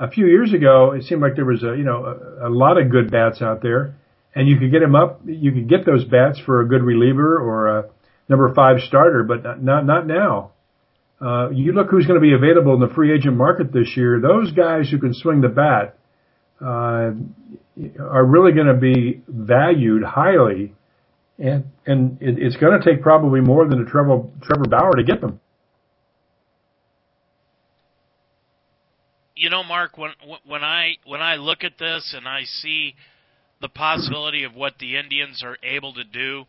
a 0.02 0.10
few 0.10 0.26
years 0.26 0.52
ago, 0.52 0.92
it 0.92 1.04
seemed 1.04 1.22
like 1.22 1.36
there 1.36 1.44
was 1.44 1.62
a 1.62 1.76
you 1.76 1.84
know 1.84 2.04
a, 2.04 2.48
a 2.48 2.50
lot 2.50 2.76
of 2.76 2.90
good 2.90 3.10
bats 3.10 3.40
out 3.40 3.62
there, 3.62 3.94
and 4.34 4.48
you 4.48 4.58
could 4.58 4.72
get 4.72 4.80
them 4.80 4.96
up. 4.96 5.20
You 5.24 5.52
could 5.52 5.68
get 5.68 5.86
those 5.86 6.04
bats 6.04 6.40
for 6.44 6.60
a 6.60 6.68
good 6.68 6.82
reliever 6.82 7.38
or 7.38 7.78
a 7.78 7.84
number 8.28 8.52
five 8.52 8.80
starter, 8.80 9.22
but 9.22 9.44
not 9.44 9.62
not, 9.62 9.86
not 9.86 10.06
now. 10.06 10.50
Uh, 11.20 11.50
you 11.50 11.72
look 11.72 11.88
who's 11.88 12.04
going 12.06 12.20
to 12.20 12.20
be 12.20 12.34
available 12.34 12.74
in 12.74 12.80
the 12.80 12.92
free 12.92 13.14
agent 13.14 13.36
market 13.36 13.72
this 13.72 13.96
year. 13.96 14.20
Those 14.20 14.50
guys 14.50 14.90
who 14.90 14.98
can 14.98 15.14
swing 15.14 15.40
the 15.40 15.48
bat 15.48 15.96
uh, 16.60 17.12
are 18.02 18.24
really 18.24 18.50
going 18.52 18.66
to 18.66 18.74
be 18.74 19.22
valued 19.28 20.02
highly, 20.02 20.74
and 21.42 21.64
and 21.86 22.22
it, 22.22 22.38
it's 22.38 22.56
going 22.56 22.78
to 22.78 22.84
take 22.84 23.02
probably 23.02 23.40
more 23.40 23.68
than 23.68 23.82
a 23.82 23.84
Trevor 23.84 24.22
Trevor 24.42 24.68
Bauer 24.68 24.96
to 24.96 25.04
get 25.04 25.20
them. 25.20 25.40
you 29.42 29.50
know, 29.50 29.64
Mark, 29.64 29.98
when 29.98 30.12
when 30.46 30.62
I 30.62 30.94
when 31.04 31.20
I 31.20 31.34
look 31.34 31.64
at 31.64 31.76
this 31.76 32.14
and 32.16 32.28
I 32.28 32.42
see 32.44 32.94
the 33.60 33.68
possibility 33.68 34.44
of 34.44 34.54
what 34.54 34.74
the 34.78 34.96
Indians 34.96 35.42
are 35.44 35.56
able 35.64 35.92
to 35.94 36.04
do 36.04 36.44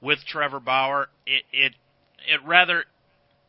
with 0.00 0.20
Trevor 0.26 0.58
Bauer, 0.58 1.08
it 1.26 1.42
it 1.52 1.72
it 2.26 2.40
rather 2.46 2.84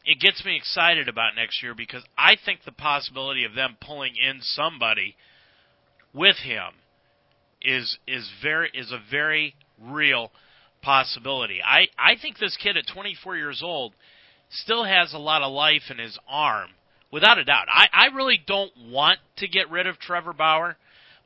it 0.04 0.20
gets 0.20 0.44
me 0.44 0.58
excited 0.58 1.08
about 1.08 1.36
next 1.36 1.64
year 1.64 1.74
because 1.76 2.04
I 2.18 2.36
think 2.44 2.66
the 2.66 2.74
possibility 2.74 3.46
of 3.46 3.56
them 3.56 3.78
pulling 3.80 4.16
in 4.18 4.40
somebody 4.42 5.16
with 6.14 6.36
him 6.36 6.74
is 7.62 7.98
is 8.06 8.30
very 8.44 8.70
is 8.74 8.92
a 8.92 9.00
very 9.10 9.56
real 9.82 10.30
possibility. 10.88 11.60
I 11.62 11.88
I 12.00 12.16
think 12.22 12.38
this 12.38 12.58
kid 12.64 12.78
at 12.78 12.88
24 12.88 13.36
years 13.36 13.62
old 13.62 13.94
still 14.50 14.86
has 14.86 15.14
a 15.14 15.18
lot 15.18 15.42
of 15.42 15.52
life 15.52 15.82
in 15.92 15.98
his 15.98 16.18
arm 16.30 16.70
without 17.12 17.38
a 17.38 17.44
doubt. 17.44 17.68
I, 17.70 17.88
I 17.92 18.16
really 18.16 18.40
don't 18.48 18.72
want 18.90 19.20
to 19.40 19.50
get 19.50 19.70
rid 19.70 19.86
of 19.86 20.00
Trevor 20.00 20.32
Bauer, 20.32 20.78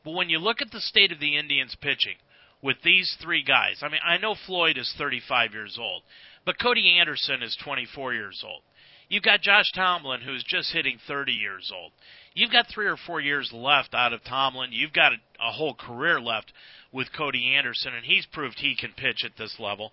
but 0.03 0.15
when 0.15 0.29
you 0.29 0.39
look 0.39 0.63
at 0.63 0.71
the 0.71 0.81
state 0.81 1.11
of 1.11 1.19
the 1.19 1.37
Indians 1.37 1.77
pitching 1.79 2.15
with 2.63 2.77
these 2.83 3.15
three 3.21 3.43
guys, 3.43 3.81
I 3.83 3.89
mean, 3.89 4.01
I 4.03 4.17
know 4.17 4.33
Floyd 4.47 4.79
is 4.79 4.91
35 4.97 5.53
years 5.53 5.77
old, 5.79 6.01
but 6.43 6.59
Cody 6.59 6.97
Anderson 6.99 7.43
is 7.43 7.55
24 7.63 8.15
years 8.15 8.43
old. 8.43 8.63
You've 9.11 9.23
got 9.23 9.41
Josh 9.41 9.73
Tomlin, 9.73 10.21
who's 10.21 10.41
just 10.47 10.71
hitting 10.71 10.97
30 11.05 11.33
years 11.33 11.69
old. 11.75 11.91
You've 12.33 12.53
got 12.53 12.67
three 12.69 12.85
or 12.85 12.95
four 12.95 13.19
years 13.19 13.51
left 13.53 13.93
out 13.93 14.13
of 14.13 14.23
Tomlin. 14.23 14.69
You've 14.71 14.93
got 14.93 15.11
a, 15.11 15.49
a 15.49 15.51
whole 15.51 15.73
career 15.73 16.21
left 16.21 16.53
with 16.93 17.11
Cody 17.11 17.53
Anderson, 17.53 17.93
and 17.93 18.05
he's 18.05 18.25
proved 18.25 18.59
he 18.59 18.73
can 18.73 18.93
pitch 18.95 19.25
at 19.25 19.35
this 19.37 19.57
level. 19.59 19.91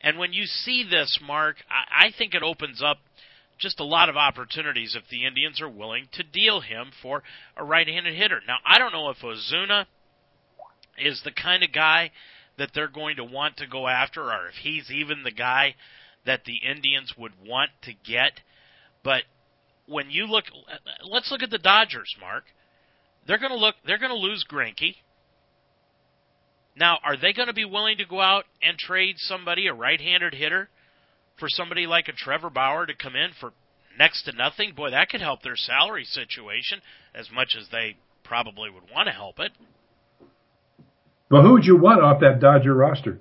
And 0.00 0.16
when 0.16 0.32
you 0.32 0.44
see 0.44 0.86
this, 0.88 1.18
Mark, 1.26 1.56
I, 1.68 2.06
I 2.06 2.10
think 2.16 2.34
it 2.34 2.44
opens 2.44 2.80
up 2.80 2.98
just 3.58 3.80
a 3.80 3.84
lot 3.84 4.08
of 4.08 4.16
opportunities 4.16 4.94
if 4.94 5.08
the 5.10 5.26
Indians 5.26 5.60
are 5.60 5.68
willing 5.68 6.06
to 6.12 6.22
deal 6.22 6.60
him 6.60 6.92
for 7.02 7.24
a 7.56 7.64
right-handed 7.64 8.14
hitter. 8.14 8.42
Now, 8.46 8.58
I 8.64 8.78
don't 8.78 8.92
know 8.92 9.10
if 9.10 9.16
Ozuna 9.24 9.86
is 11.00 11.20
the 11.24 11.32
kind 11.32 11.64
of 11.64 11.72
guy 11.72 12.12
that 12.58 12.70
they're 12.76 12.86
going 12.86 13.16
to 13.16 13.24
want 13.24 13.56
to 13.56 13.66
go 13.66 13.88
after 13.88 14.22
or 14.22 14.46
if 14.46 14.54
he's 14.62 14.88
even 14.88 15.24
the 15.24 15.32
guy 15.32 15.74
that 16.24 16.44
the 16.44 16.58
Indians 16.58 17.14
would 17.18 17.32
want 17.44 17.70
to 17.82 17.92
get. 17.92 18.40
But 19.02 19.22
when 19.86 20.10
you 20.10 20.26
look 20.26 20.44
let's 21.04 21.30
look 21.30 21.42
at 21.42 21.50
the 21.50 21.58
Dodgers, 21.58 22.14
Mark. 22.20 22.44
They're 23.26 23.38
going 23.38 23.52
to 23.52 23.58
look 23.58 23.76
they're 23.86 23.98
going 23.98 24.10
to 24.10 24.16
lose 24.16 24.44
Greinke. 24.50 24.96
Now, 26.74 26.98
are 27.04 27.16
they 27.16 27.32
going 27.32 27.48
to 27.48 27.54
be 27.54 27.64
willing 27.64 27.98
to 27.98 28.06
go 28.06 28.20
out 28.20 28.44
and 28.62 28.78
trade 28.78 29.16
somebody, 29.18 29.66
a 29.66 29.74
right-handed 29.74 30.34
hitter, 30.34 30.70
for 31.38 31.46
somebody 31.48 31.86
like 31.86 32.08
a 32.08 32.12
Trevor 32.12 32.48
Bauer 32.48 32.86
to 32.86 32.94
come 32.94 33.14
in 33.14 33.30
for 33.38 33.52
next 33.98 34.22
to 34.22 34.32
nothing? 34.32 34.72
Boy, 34.74 34.90
that 34.90 35.10
could 35.10 35.20
help 35.20 35.42
their 35.42 35.56
salary 35.56 36.04
situation 36.04 36.80
as 37.14 37.28
much 37.30 37.54
as 37.60 37.68
they 37.70 37.96
probably 38.24 38.70
would 38.70 38.84
want 38.92 39.06
to 39.06 39.12
help 39.12 39.38
it. 39.38 39.52
Well, 41.30 41.42
who 41.42 41.52
would 41.52 41.64
you 41.64 41.76
want 41.76 42.02
off 42.02 42.20
that 42.20 42.40
Dodger 42.40 42.74
roster? 42.74 43.20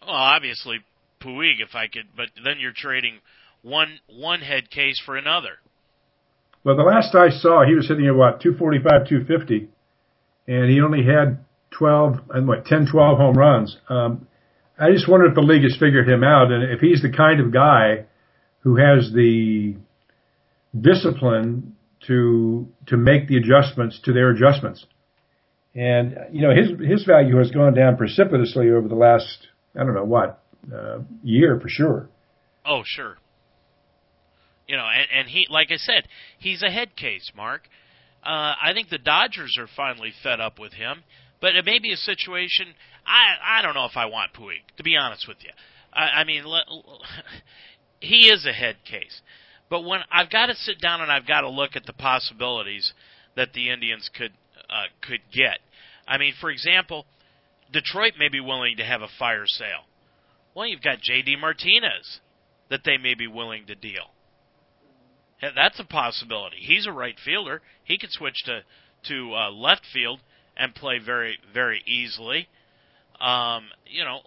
Well, 0.00 0.10
obviously 0.10 0.78
Puig, 1.20 1.60
if 1.60 1.74
I 1.74 1.88
could, 1.88 2.08
but 2.16 2.28
then 2.42 2.58
you're 2.58 2.72
trading 2.74 3.20
one 3.62 4.00
one 4.06 4.40
head 4.40 4.70
case 4.70 5.00
for 5.04 5.16
another. 5.16 5.58
Well, 6.64 6.76
the 6.76 6.82
last 6.82 7.14
I 7.14 7.30
saw, 7.30 7.64
he 7.66 7.74
was 7.74 7.88
hitting 7.88 8.06
at 8.06 8.14
what 8.14 8.40
245, 8.40 9.08
250, 9.08 9.68
and 10.46 10.70
he 10.70 10.80
only 10.80 11.04
had 11.04 11.44
12 11.72 12.20
and 12.30 12.46
what 12.46 12.66
10, 12.66 12.86
12 12.90 13.18
home 13.18 13.36
runs. 13.36 13.76
Um, 13.88 14.28
I 14.78 14.92
just 14.92 15.08
wonder 15.08 15.26
if 15.26 15.34
the 15.34 15.40
league 15.40 15.62
has 15.62 15.76
figured 15.78 16.08
him 16.08 16.22
out, 16.22 16.52
and 16.52 16.62
if 16.70 16.80
he's 16.80 17.02
the 17.02 17.10
kind 17.10 17.40
of 17.40 17.52
guy 17.52 18.06
who 18.60 18.76
has 18.76 19.12
the 19.12 19.76
discipline 20.78 21.76
to 22.06 22.68
to 22.86 22.96
make 22.96 23.28
the 23.28 23.36
adjustments 23.36 24.00
to 24.04 24.12
their 24.12 24.30
adjustments. 24.30 24.86
And 25.74 26.16
you 26.32 26.42
know 26.42 26.54
his 26.54 26.70
his 26.80 27.04
value 27.04 27.38
has 27.38 27.50
gone 27.50 27.74
down 27.74 27.96
precipitously 27.96 28.70
over 28.70 28.88
the 28.88 28.94
last 28.94 29.48
I 29.74 29.84
don't 29.84 29.94
know 29.94 30.04
what 30.04 30.42
uh, 30.72 30.98
year 31.22 31.58
for 31.60 31.68
sure. 31.68 32.08
Oh 32.64 32.82
sure. 32.84 33.16
You 34.72 34.78
know, 34.78 34.86
and, 34.86 35.06
and 35.14 35.28
he 35.28 35.46
like 35.50 35.68
I 35.70 35.76
said, 35.76 36.08
he's 36.38 36.62
a 36.62 36.70
head 36.70 36.96
case, 36.96 37.30
Mark. 37.36 37.68
Uh, 38.24 38.54
I 38.58 38.70
think 38.72 38.88
the 38.88 38.96
Dodgers 38.96 39.58
are 39.58 39.68
finally 39.76 40.14
fed 40.22 40.40
up 40.40 40.58
with 40.58 40.72
him, 40.72 41.04
but 41.42 41.54
it 41.54 41.66
may 41.66 41.78
be 41.78 41.92
a 41.92 41.96
situation. 41.98 42.68
I 43.06 43.58
I 43.58 43.60
don't 43.60 43.74
know 43.74 43.84
if 43.84 43.98
I 43.98 44.06
want 44.06 44.32
Puig 44.32 44.62
to 44.78 44.82
be 44.82 44.96
honest 44.96 45.28
with 45.28 45.36
you. 45.42 45.50
I, 45.92 46.20
I 46.20 46.24
mean, 46.24 46.46
let, 46.46 46.62
he 48.00 48.28
is 48.30 48.46
a 48.46 48.52
head 48.54 48.76
case. 48.90 49.20
But 49.68 49.82
when 49.82 50.00
I've 50.10 50.30
got 50.30 50.46
to 50.46 50.54
sit 50.54 50.80
down 50.80 51.02
and 51.02 51.12
I've 51.12 51.26
got 51.26 51.42
to 51.42 51.50
look 51.50 51.76
at 51.76 51.84
the 51.84 51.92
possibilities 51.92 52.94
that 53.36 53.52
the 53.52 53.68
Indians 53.68 54.08
could 54.16 54.32
uh, 54.70 54.84
could 55.06 55.20
get. 55.34 55.58
I 56.08 56.16
mean, 56.16 56.32
for 56.40 56.50
example, 56.50 57.04
Detroit 57.70 58.14
may 58.18 58.30
be 58.30 58.40
willing 58.40 58.78
to 58.78 58.84
have 58.84 59.02
a 59.02 59.08
fire 59.18 59.44
sale. 59.46 59.84
Well, 60.54 60.66
you've 60.66 60.80
got 60.80 61.02
J.D. 61.02 61.36
Martinez 61.36 62.20
that 62.70 62.80
they 62.86 62.96
may 62.96 63.12
be 63.14 63.26
willing 63.26 63.66
to 63.66 63.74
deal. 63.74 64.12
That's 65.42 65.80
a 65.80 65.84
possibility. 65.84 66.56
He's 66.60 66.86
a 66.86 66.92
right 66.92 67.16
fielder. 67.24 67.62
He 67.84 67.98
could 67.98 68.12
switch 68.12 68.44
to 68.44 68.60
to 69.08 69.34
uh, 69.34 69.50
left 69.50 69.82
field 69.92 70.20
and 70.56 70.74
play 70.74 70.98
very 71.04 71.38
very 71.52 71.82
easily. 71.86 72.48
Um, 73.20 73.64
you 73.86 74.04
know, 74.04 74.20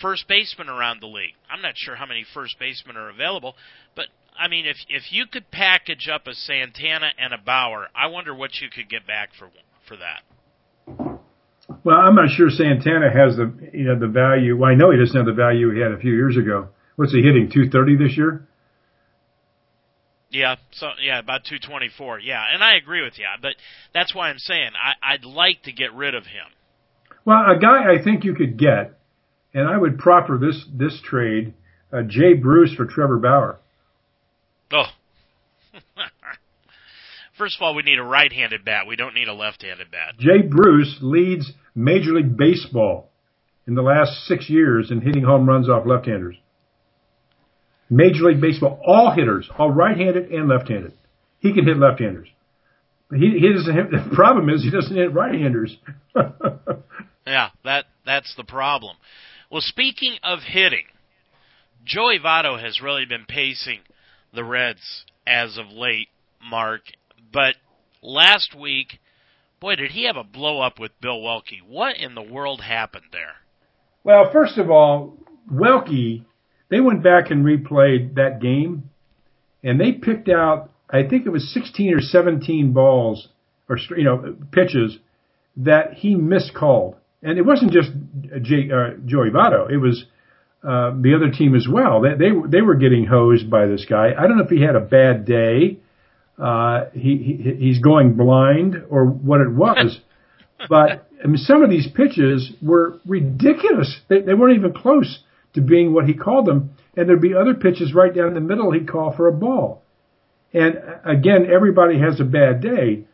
first 0.00 0.26
baseman 0.28 0.68
around 0.68 1.00
the 1.00 1.06
league. 1.06 1.34
I'm 1.50 1.62
not 1.62 1.74
sure 1.76 1.96
how 1.96 2.06
many 2.06 2.24
first 2.32 2.58
basemen 2.58 2.96
are 2.96 3.10
available, 3.10 3.54
but 3.94 4.06
I 4.38 4.48
mean, 4.48 4.66
if 4.66 4.76
if 4.88 5.12
you 5.12 5.26
could 5.26 5.50
package 5.50 6.08
up 6.12 6.26
a 6.26 6.34
Santana 6.34 7.10
and 7.18 7.34
a 7.34 7.38
Bauer, 7.38 7.88
I 7.94 8.06
wonder 8.06 8.34
what 8.34 8.60
you 8.60 8.68
could 8.70 8.88
get 8.88 9.06
back 9.06 9.30
for 9.38 9.48
for 9.86 9.96
that. 9.96 11.18
Well, 11.84 11.96
I'm 11.96 12.14
not 12.14 12.30
sure 12.30 12.48
Santana 12.48 13.10
has 13.12 13.36
the 13.36 13.52
you 13.72 13.84
know 13.84 13.98
the 13.98 14.08
value. 14.08 14.56
Well, 14.56 14.70
I 14.70 14.74
know 14.74 14.90
he 14.90 14.98
doesn't 14.98 15.16
have 15.16 15.26
the 15.26 15.32
value 15.32 15.70
he 15.74 15.80
had 15.80 15.92
a 15.92 15.98
few 15.98 16.12
years 16.14 16.36
ago. 16.36 16.68
What's 16.96 17.12
he 17.12 17.22
hitting? 17.22 17.50
230 17.52 17.96
this 17.96 18.16
year? 18.16 18.46
Yeah, 20.32 20.56
so 20.72 20.88
yeah, 21.02 21.18
about 21.18 21.44
224. 21.44 22.20
Yeah, 22.20 22.42
and 22.52 22.64
I 22.64 22.76
agree 22.76 23.02
with 23.02 23.18
you, 23.18 23.26
but 23.42 23.52
that's 23.92 24.14
why 24.14 24.30
I'm 24.30 24.38
saying 24.38 24.70
I, 24.82 25.14
I'd 25.14 25.24
like 25.24 25.62
to 25.64 25.72
get 25.72 25.92
rid 25.92 26.14
of 26.14 26.24
him. 26.24 26.46
Well, 27.26 27.38
a 27.38 27.58
guy 27.58 27.92
I 27.92 28.02
think 28.02 28.24
you 28.24 28.34
could 28.34 28.58
get, 28.58 28.98
and 29.52 29.68
I 29.68 29.76
would 29.76 29.98
proffer 29.98 30.38
this 30.40 30.64
this 30.72 31.00
trade, 31.04 31.52
uh, 31.92 32.02
Jay 32.08 32.32
Bruce 32.32 32.74
for 32.74 32.86
Trevor 32.86 33.18
Bauer. 33.18 33.58
Oh. 34.72 34.86
First 37.38 37.56
of 37.56 37.62
all, 37.62 37.74
we 37.74 37.82
need 37.82 37.98
a 37.98 38.04
right-handed 38.04 38.64
bat. 38.64 38.86
We 38.86 38.96
don't 38.96 39.14
need 39.14 39.28
a 39.28 39.34
left-handed 39.34 39.90
bat. 39.90 40.16
Jay 40.18 40.42
Bruce 40.42 40.98
leads 41.00 41.52
Major 41.74 42.12
League 42.12 42.36
Baseball 42.36 43.10
in 43.66 43.74
the 43.74 43.82
last 43.82 44.26
six 44.26 44.48
years 44.48 44.90
in 44.90 45.00
hitting 45.00 45.24
home 45.24 45.48
runs 45.48 45.68
off 45.68 45.86
left-handers. 45.86 46.36
Major 47.92 48.24
League 48.24 48.40
Baseball, 48.40 48.80
all 48.86 49.10
hitters, 49.10 49.50
all 49.58 49.70
right-handed 49.70 50.30
and 50.32 50.48
left-handed. 50.48 50.94
He 51.40 51.52
can 51.52 51.66
hit 51.66 51.76
left-handers. 51.76 52.28
He, 53.14 53.38
he 53.38 53.52
doesn't. 53.52 53.74
Hit, 53.74 53.90
the 54.10 54.14
problem 54.14 54.48
is 54.48 54.62
he 54.62 54.70
doesn't 54.70 54.96
hit 54.96 55.12
right-handers. 55.12 55.76
yeah, 57.26 57.50
that 57.64 57.84
that's 58.06 58.34
the 58.34 58.44
problem. 58.44 58.96
Well, 59.50 59.60
speaking 59.60 60.16
of 60.22 60.38
hitting, 60.40 60.84
Joey 61.84 62.18
Votto 62.18 62.58
has 62.58 62.80
really 62.80 63.04
been 63.04 63.26
pacing 63.28 63.80
the 64.32 64.44
Reds 64.44 65.04
as 65.26 65.58
of 65.58 65.66
late, 65.68 66.08
Mark. 66.42 66.80
But 67.30 67.56
last 68.00 68.54
week, 68.58 69.00
boy, 69.60 69.76
did 69.76 69.90
he 69.90 70.06
have 70.06 70.16
a 70.16 70.24
blow 70.24 70.62
up 70.62 70.80
with 70.80 70.98
Bill 71.02 71.20
Welke. 71.20 71.60
What 71.68 71.98
in 71.98 72.14
the 72.14 72.22
world 72.22 72.62
happened 72.62 73.06
there? 73.12 73.34
Well, 74.02 74.30
first 74.32 74.56
of 74.56 74.70
all, 74.70 75.18
Welke, 75.52 76.24
they 76.72 76.80
went 76.80 77.02
back 77.02 77.30
and 77.30 77.44
replayed 77.44 78.14
that 78.14 78.40
game, 78.40 78.90
and 79.62 79.78
they 79.78 79.92
picked 79.92 80.30
out, 80.30 80.70
I 80.90 81.06
think 81.06 81.26
it 81.26 81.28
was 81.28 81.52
16 81.52 81.92
or 81.92 82.00
17 82.00 82.72
balls, 82.72 83.28
or, 83.68 83.76
you 83.94 84.04
know, 84.04 84.34
pitches 84.50 84.96
that 85.58 85.92
he 85.92 86.14
miscalled. 86.14 86.96
And 87.22 87.38
it 87.38 87.42
wasn't 87.42 87.72
just 87.72 87.90
J, 88.40 88.70
uh, 88.72 88.96
Joey 89.04 89.28
Votto. 89.28 89.70
It 89.70 89.76
was 89.76 90.06
uh, 90.64 90.92
the 90.98 91.14
other 91.14 91.30
team 91.30 91.54
as 91.54 91.68
well. 91.70 92.00
They, 92.00 92.14
they 92.14 92.30
they 92.48 92.62
were 92.62 92.74
getting 92.74 93.04
hosed 93.04 93.50
by 93.50 93.66
this 93.66 93.84
guy. 93.88 94.12
I 94.18 94.26
don't 94.26 94.38
know 94.38 94.44
if 94.44 94.50
he 94.50 94.62
had 94.62 94.74
a 94.74 94.80
bad 94.80 95.24
day, 95.24 95.78
uh, 96.38 96.86
he, 96.94 97.18
he 97.18 97.54
he's 97.58 97.80
going 97.80 98.16
blind 98.16 98.76
or 98.88 99.04
what 99.04 99.40
it 99.40 99.50
was, 99.50 100.00
but 100.68 101.06
I 101.22 101.26
mean 101.26 101.36
some 101.36 101.62
of 101.62 101.70
these 101.70 101.86
pitches 101.94 102.50
were 102.60 102.98
ridiculous. 103.06 104.00
They, 104.08 104.22
they 104.22 104.34
weren't 104.34 104.56
even 104.56 104.72
close 104.72 105.20
to 105.54 105.60
being 105.60 105.92
what 105.92 106.06
he 106.06 106.14
called 106.14 106.46
them, 106.46 106.76
and 106.96 107.08
there'd 107.08 107.20
be 107.20 107.34
other 107.34 107.54
pitches 107.54 107.94
right 107.94 108.14
down 108.14 108.34
the 108.34 108.40
middle 108.40 108.72
he'd 108.72 108.88
call 108.88 109.12
for 109.14 109.28
a 109.28 109.32
ball. 109.32 109.82
And 110.52 110.74
again, 111.04 111.46
everybody 111.50 111.98
has 111.98 112.20
a 112.20 112.24
bad 112.24 112.60
day, 112.60 113.04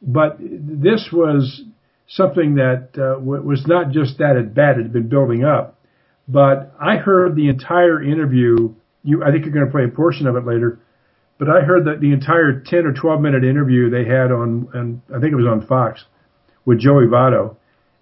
but 0.00 0.36
this 0.38 1.08
was 1.12 1.62
something 2.06 2.56
that 2.56 2.90
uh, 2.96 3.20
was 3.20 3.66
not 3.66 3.90
just 3.90 4.18
that 4.18 4.36
it 4.36 4.54
bad; 4.54 4.78
it 4.78 4.84
had 4.84 4.92
been 4.92 5.08
building 5.08 5.44
up. 5.44 5.80
But 6.28 6.72
I 6.80 6.96
heard 6.96 7.34
the 7.34 7.48
entire 7.48 8.02
interview. 8.02 8.74
You, 9.02 9.22
I 9.22 9.30
think 9.30 9.44
you're 9.44 9.54
going 9.54 9.66
to 9.66 9.72
play 9.72 9.84
a 9.84 9.88
portion 9.88 10.26
of 10.26 10.36
it 10.36 10.46
later. 10.46 10.80
But 11.38 11.48
I 11.48 11.62
heard 11.62 11.86
that 11.86 12.00
the 12.00 12.12
entire 12.12 12.60
10 12.60 12.86
or 12.86 12.92
12 12.92 13.20
minute 13.20 13.44
interview 13.44 13.90
they 13.90 14.04
had 14.04 14.30
on, 14.30 14.68
and 14.72 15.02
I 15.14 15.18
think 15.18 15.32
it 15.32 15.36
was 15.36 15.46
on 15.46 15.66
Fox, 15.66 16.04
with 16.64 16.78
Joey 16.78 17.06
Votto, 17.06 17.56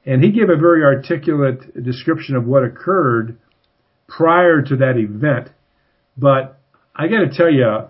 and 0.05 0.23
he 0.23 0.31
gave 0.31 0.51
a 0.51 0.57
very 0.57 0.85
articulate 0.85 1.83
description 1.83 2.37
of 2.37 2.47
what 2.47 2.63
occurred 2.63 3.39
prior 4.17 4.63
to 4.63 4.77
that 4.77 4.97
event. 4.97 5.49
But 6.17 6.59
I 6.95 7.09
got 7.09 7.21
to 7.21 7.31
tell 7.35 7.51
you, 7.51 7.89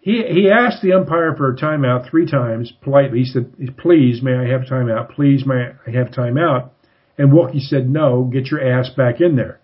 he 0.00 0.22
he 0.28 0.50
asked 0.50 0.82
the 0.82 0.92
umpire 0.92 1.34
for 1.36 1.52
a 1.52 1.56
timeout 1.56 2.08
three 2.08 2.26
times 2.26 2.72
politely. 2.82 3.20
He 3.20 3.24
said, 3.24 3.76
"Please, 3.76 4.22
may 4.22 4.34
I 4.34 4.46
have 4.46 4.62
timeout? 4.62 5.14
Please, 5.14 5.44
may 5.44 5.72
I 5.86 5.90
have 5.90 6.08
timeout?" 6.08 6.70
And 7.18 7.32
Welke 7.32 7.60
said, 7.60 7.90
"No, 7.90 8.24
get 8.24 8.50
your 8.50 8.62
ass 8.62 8.90
back 8.90 9.20
in 9.20 9.34
there." 9.34 9.58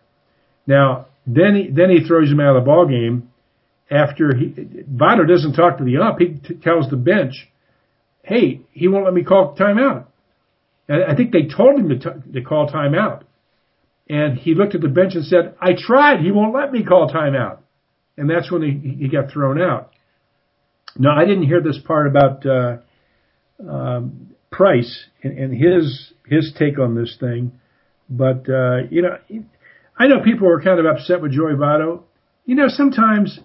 Now, 0.66 1.06
then 1.26 1.54
he 1.54 1.70
then 1.70 1.90
he 1.90 2.04
throws 2.04 2.30
him 2.30 2.40
out 2.40 2.56
of 2.56 2.64
the 2.64 2.66
ball 2.66 2.86
game. 2.86 3.30
After 3.90 4.34
he 4.34 4.46
Votto 4.46 5.28
doesn't 5.28 5.54
talk 5.54 5.78
to 5.78 5.84
the 5.84 5.98
ump, 5.98 6.18
he 6.18 6.26
t- 6.26 6.54
tells 6.54 6.90
the 6.90 6.96
bench, 6.96 7.48
"Hey, 8.22 8.62
he 8.72 8.88
won't 8.88 9.04
let 9.04 9.14
me 9.14 9.22
call 9.22 9.54
timeout." 9.54 10.06
And 10.88 11.04
I 11.04 11.14
think 11.14 11.30
they 11.32 11.44
told 11.44 11.78
him 11.78 11.88
to, 11.90 11.98
t- 11.98 12.32
to 12.32 12.42
call 12.42 12.68
timeout. 12.68 13.22
And 14.08 14.36
he 14.36 14.54
looked 14.54 14.74
at 14.74 14.82
the 14.82 14.88
bench 14.88 15.14
and 15.14 15.24
said, 15.24 15.54
"I 15.60 15.72
tried. 15.78 16.20
He 16.20 16.30
won't 16.30 16.54
let 16.54 16.72
me 16.72 16.84
call 16.84 17.08
timeout." 17.08 17.58
And 18.16 18.28
that's 18.28 18.50
when 18.50 18.62
he 18.62 18.96
he 18.96 19.08
got 19.08 19.30
thrown 19.30 19.60
out. 19.60 19.90
Now, 20.96 21.16
I 21.16 21.24
didn't 21.24 21.44
hear 21.44 21.60
this 21.60 21.78
part 21.84 22.06
about 22.06 22.46
uh, 22.46 22.76
um, 23.68 24.34
Price 24.50 25.06
and, 25.22 25.36
and 25.38 25.52
his 25.52 26.12
his 26.26 26.54
take 26.56 26.78
on 26.78 26.94
this 26.94 27.16
thing, 27.18 27.52
but 28.08 28.48
uh, 28.48 28.82
you 28.90 29.02
know, 29.02 29.18
I 29.98 30.06
know 30.06 30.20
people 30.22 30.46
were 30.46 30.62
kind 30.62 30.78
of 30.78 30.86
upset 30.86 31.20
with 31.20 31.32
Joey 31.32 31.54
Votto. 31.54 32.02
You 32.44 32.54
know, 32.54 32.68
sometimes 32.68 33.40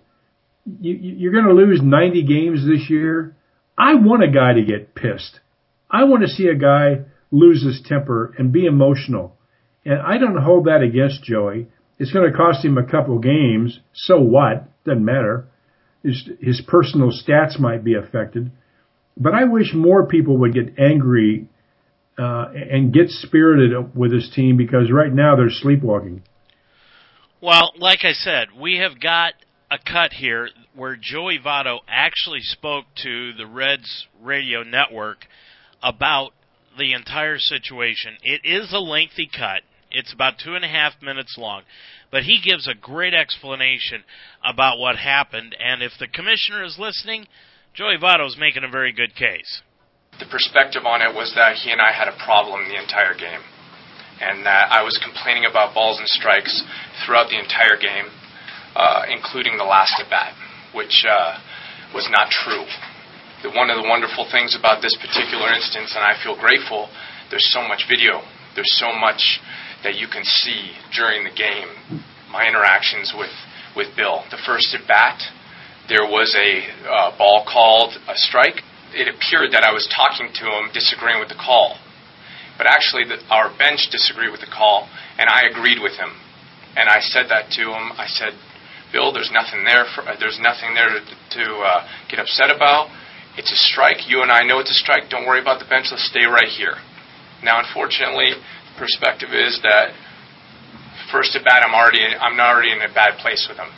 you, 0.80 0.94
you're 0.94 1.32
going 1.32 1.46
to 1.46 1.54
lose 1.54 1.82
90 1.82 2.24
games 2.24 2.66
this 2.66 2.90
year. 2.90 3.36
I 3.78 3.96
want 3.96 4.24
a 4.24 4.30
guy 4.30 4.54
to 4.54 4.64
get 4.64 4.94
pissed. 4.94 5.40
I 5.90 6.04
want 6.04 6.22
to 6.24 6.28
see 6.28 6.48
a 6.48 6.56
guy 6.56 7.06
lose 7.32 7.64
his 7.64 7.82
temper 7.88 8.34
and 8.38 8.52
be 8.52 8.66
emotional. 8.66 9.38
And 9.86 10.00
I 10.02 10.18
don't 10.18 10.42
hold 10.42 10.66
that 10.66 10.82
against 10.82 11.24
Joey. 11.24 11.68
It's 11.98 12.12
going 12.12 12.32
to 12.32 12.38
cost 12.38 12.64
him 12.64 12.78
a 12.78 12.86
couple 12.86 13.20
games. 13.20 13.80
So 13.94 14.20
what? 14.20 14.68
Doesn't 14.86 15.04
matter. 15.04 15.48
His, 16.04 16.30
his 16.42 16.62
personal 16.66 17.12
stats 17.12 17.60
might 17.60 17.84
be 17.84 17.96
affected. 17.96 18.52
But 19.18 19.34
I 19.34 19.44
wish 19.44 19.74
more 19.74 20.06
people 20.06 20.38
would 20.38 20.54
get 20.54 20.80
angry 20.80 21.50
uh, 22.18 22.46
and 22.54 22.94
get 22.94 23.10
spirited 23.10 23.96
with 23.96 24.14
his 24.14 24.30
team 24.34 24.58
because 24.58 24.92
right 24.92 25.14
now 25.14 25.36
they're 25.36 25.50
sleepwalking. 25.50 26.24
Well, 27.42 27.72
like 27.78 28.00
I 28.04 28.14
said, 28.14 28.50
we 28.60 28.78
have 28.78 29.00
got 29.00 29.34
a 29.72 29.78
cut 29.78 30.14
here 30.14 30.50
where 30.76 30.98
Joey 31.00 31.40
Votto 31.40 31.80
actually 31.88 32.42
spoke 32.42 32.86
to 33.04 33.34
the 33.34 33.46
Reds 33.46 34.08
radio 34.22 34.64
network 34.64 35.20
about 35.82 36.32
the 36.78 36.94
entire 36.94 37.38
situation. 37.38 38.18
It 38.24 38.42
is 38.44 38.74
a 38.74 38.80
lengthy 38.80 39.30
cut. 39.32 39.62
It's 39.92 40.14
about 40.14 40.38
two 40.38 40.56
and 40.56 40.64
a 40.64 40.68
half 40.68 41.02
minutes 41.02 41.36
long. 41.38 41.64
But 42.12 42.24
he 42.24 42.42
gives 42.44 42.68
a 42.68 42.74
great 42.74 43.14
explanation 43.14 44.04
about 44.44 44.78
what 44.78 44.98
happened, 44.98 45.56
and 45.60 45.82
if 45.82 45.94
the 46.00 46.08
commissioner 46.08 46.64
is 46.64 46.78
listening, 46.80 47.28
Joey 47.74 47.98
Votto 47.98 48.26
is 48.28 48.38
making 48.38 48.64
a 48.64 48.70
very 48.70 48.92
good 48.92 49.16
case. 49.16 49.62
The 50.20 50.26
perspective 50.26 50.86
on 50.86 51.02
it 51.02 51.14
was 51.14 51.34
that 51.36 51.56
he 51.56 51.72
and 51.72 51.82
I 51.82 51.92
had 51.94 52.08
a 52.08 52.18
problem 52.26 52.68
the 52.68 52.82
entire 52.82 53.14
game, 53.14 53.42
and 54.20 54.46
that 54.46 54.70
I 54.70 54.84
was 54.84 55.00
complaining 55.00 55.46
about 55.50 55.74
balls 55.74 55.98
and 55.98 56.08
strikes 56.08 56.52
throughout 57.06 57.30
the 57.30 57.40
entire 57.40 57.78
game, 57.80 58.12
uh, 58.76 59.06
including 59.10 59.58
the 59.58 59.70
last 59.70 59.96
at 60.02 60.10
bat, 60.10 60.34
which 60.76 61.06
uh, 61.08 61.38
was 61.94 62.10
not 62.12 62.30
true. 62.30 62.66
The, 63.42 63.56
one 63.56 63.70
of 63.70 63.80
the 63.80 63.88
wonderful 63.88 64.28
things 64.30 64.58
about 64.60 64.82
this 64.82 64.98
particular 65.00 65.54
instance, 65.54 65.96
and 65.96 66.04
I 66.04 66.20
feel 66.20 66.36
grateful, 66.36 66.90
there's 67.32 67.48
so 67.54 67.64
much 67.64 67.88
video. 67.88 68.20
There's 68.58 68.76
so 68.82 68.92
much 68.92 69.40
that 69.84 69.96
you 69.96 70.08
can 70.08 70.24
see 70.24 70.72
during 70.96 71.24
the 71.24 71.34
game. 71.34 72.04
My 72.32 72.48
interactions 72.48 73.14
with, 73.18 73.34
with 73.76 73.96
Bill. 73.96 74.24
The 74.30 74.38
first 74.46 74.76
at 74.76 74.88
bat, 74.88 75.18
there 75.90 76.06
was 76.06 76.36
a 76.38 76.62
uh, 76.86 77.18
ball 77.18 77.46
called 77.48 77.98
a 78.08 78.14
strike. 78.16 78.62
It 78.94 79.10
appeared 79.10 79.54
that 79.54 79.64
I 79.64 79.74
was 79.74 79.90
talking 79.90 80.30
to 80.30 80.46
him, 80.46 80.70
disagreeing 80.74 81.20
with 81.20 81.30
the 81.30 81.40
call. 81.40 81.78
But 82.58 82.68
actually, 82.68 83.08
the, 83.08 83.18
our 83.34 83.50
bench 83.58 83.88
disagreed 83.90 84.32
with 84.32 84.42
the 84.42 84.52
call, 84.52 84.90
and 85.18 85.30
I 85.30 85.48
agreed 85.50 85.82
with 85.82 85.98
him. 85.98 86.12
And 86.76 86.90
I 86.90 87.00
said 87.00 87.32
that 87.34 87.50
to 87.58 87.64
him. 87.72 87.96
I 87.98 88.06
said, 88.06 88.38
Bill, 88.92 89.14
there's 89.14 89.32
nothing 89.32 89.64
there. 89.64 89.86
For, 89.96 90.04
uh, 90.06 90.20
there's 90.20 90.38
nothing 90.42 90.76
there 90.76 90.90
to, 90.90 91.02
to 91.02 91.44
uh, 91.64 91.88
get 92.12 92.20
upset 92.20 92.52
about. 92.54 92.92
It's 93.38 93.50
a 93.50 93.58
strike. 93.72 94.10
You 94.10 94.22
and 94.22 94.32
I 94.32 94.44
know 94.44 94.60
it's 94.60 94.70
a 94.70 94.78
strike. 94.78 95.10
Don't 95.10 95.26
worry 95.26 95.42
about 95.42 95.58
the 95.58 95.70
bench. 95.70 95.88
Let's 95.90 96.06
stay 96.06 96.26
right 96.26 96.50
here. 96.50 96.76
Now, 97.42 97.64
unfortunately, 97.64 98.36
perspective 98.80 99.30
is 99.36 99.60
that 99.62 99.92
first 101.12 101.36
at 101.36 101.44
bat, 101.44 101.62
I'm 101.62 101.76
already 101.76 102.02
I'm 102.02 102.40
already 102.40 102.72
in 102.72 102.82
a 102.82 102.90
bad 102.90 103.20
place 103.20 103.46
with 103.52 103.60
him. 103.60 103.70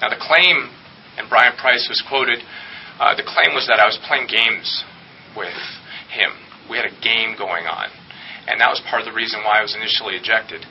Now 0.00 0.12
the 0.12 0.20
claim, 0.20 0.68
and 1.16 1.26
Brian 1.32 1.56
Price 1.56 1.88
was 1.88 2.04
quoted, 2.04 2.44
uh, 3.00 3.16
the 3.16 3.24
claim 3.24 3.56
was 3.56 3.66
that 3.66 3.80
I 3.80 3.88
was 3.88 3.98
playing 4.04 4.28
games 4.28 4.84
with 5.32 5.56
him. 6.12 6.36
We 6.68 6.76
had 6.76 6.86
a 6.86 6.94
game 7.00 7.34
going 7.40 7.64
on, 7.64 7.88
and 8.46 8.60
that 8.60 8.68
was 8.68 8.84
part 8.84 9.00
of 9.00 9.08
the 9.08 9.16
reason 9.16 9.40
why 9.40 9.58
I 9.58 9.66
was 9.66 9.74
initially 9.74 10.14
ejected. 10.14 10.62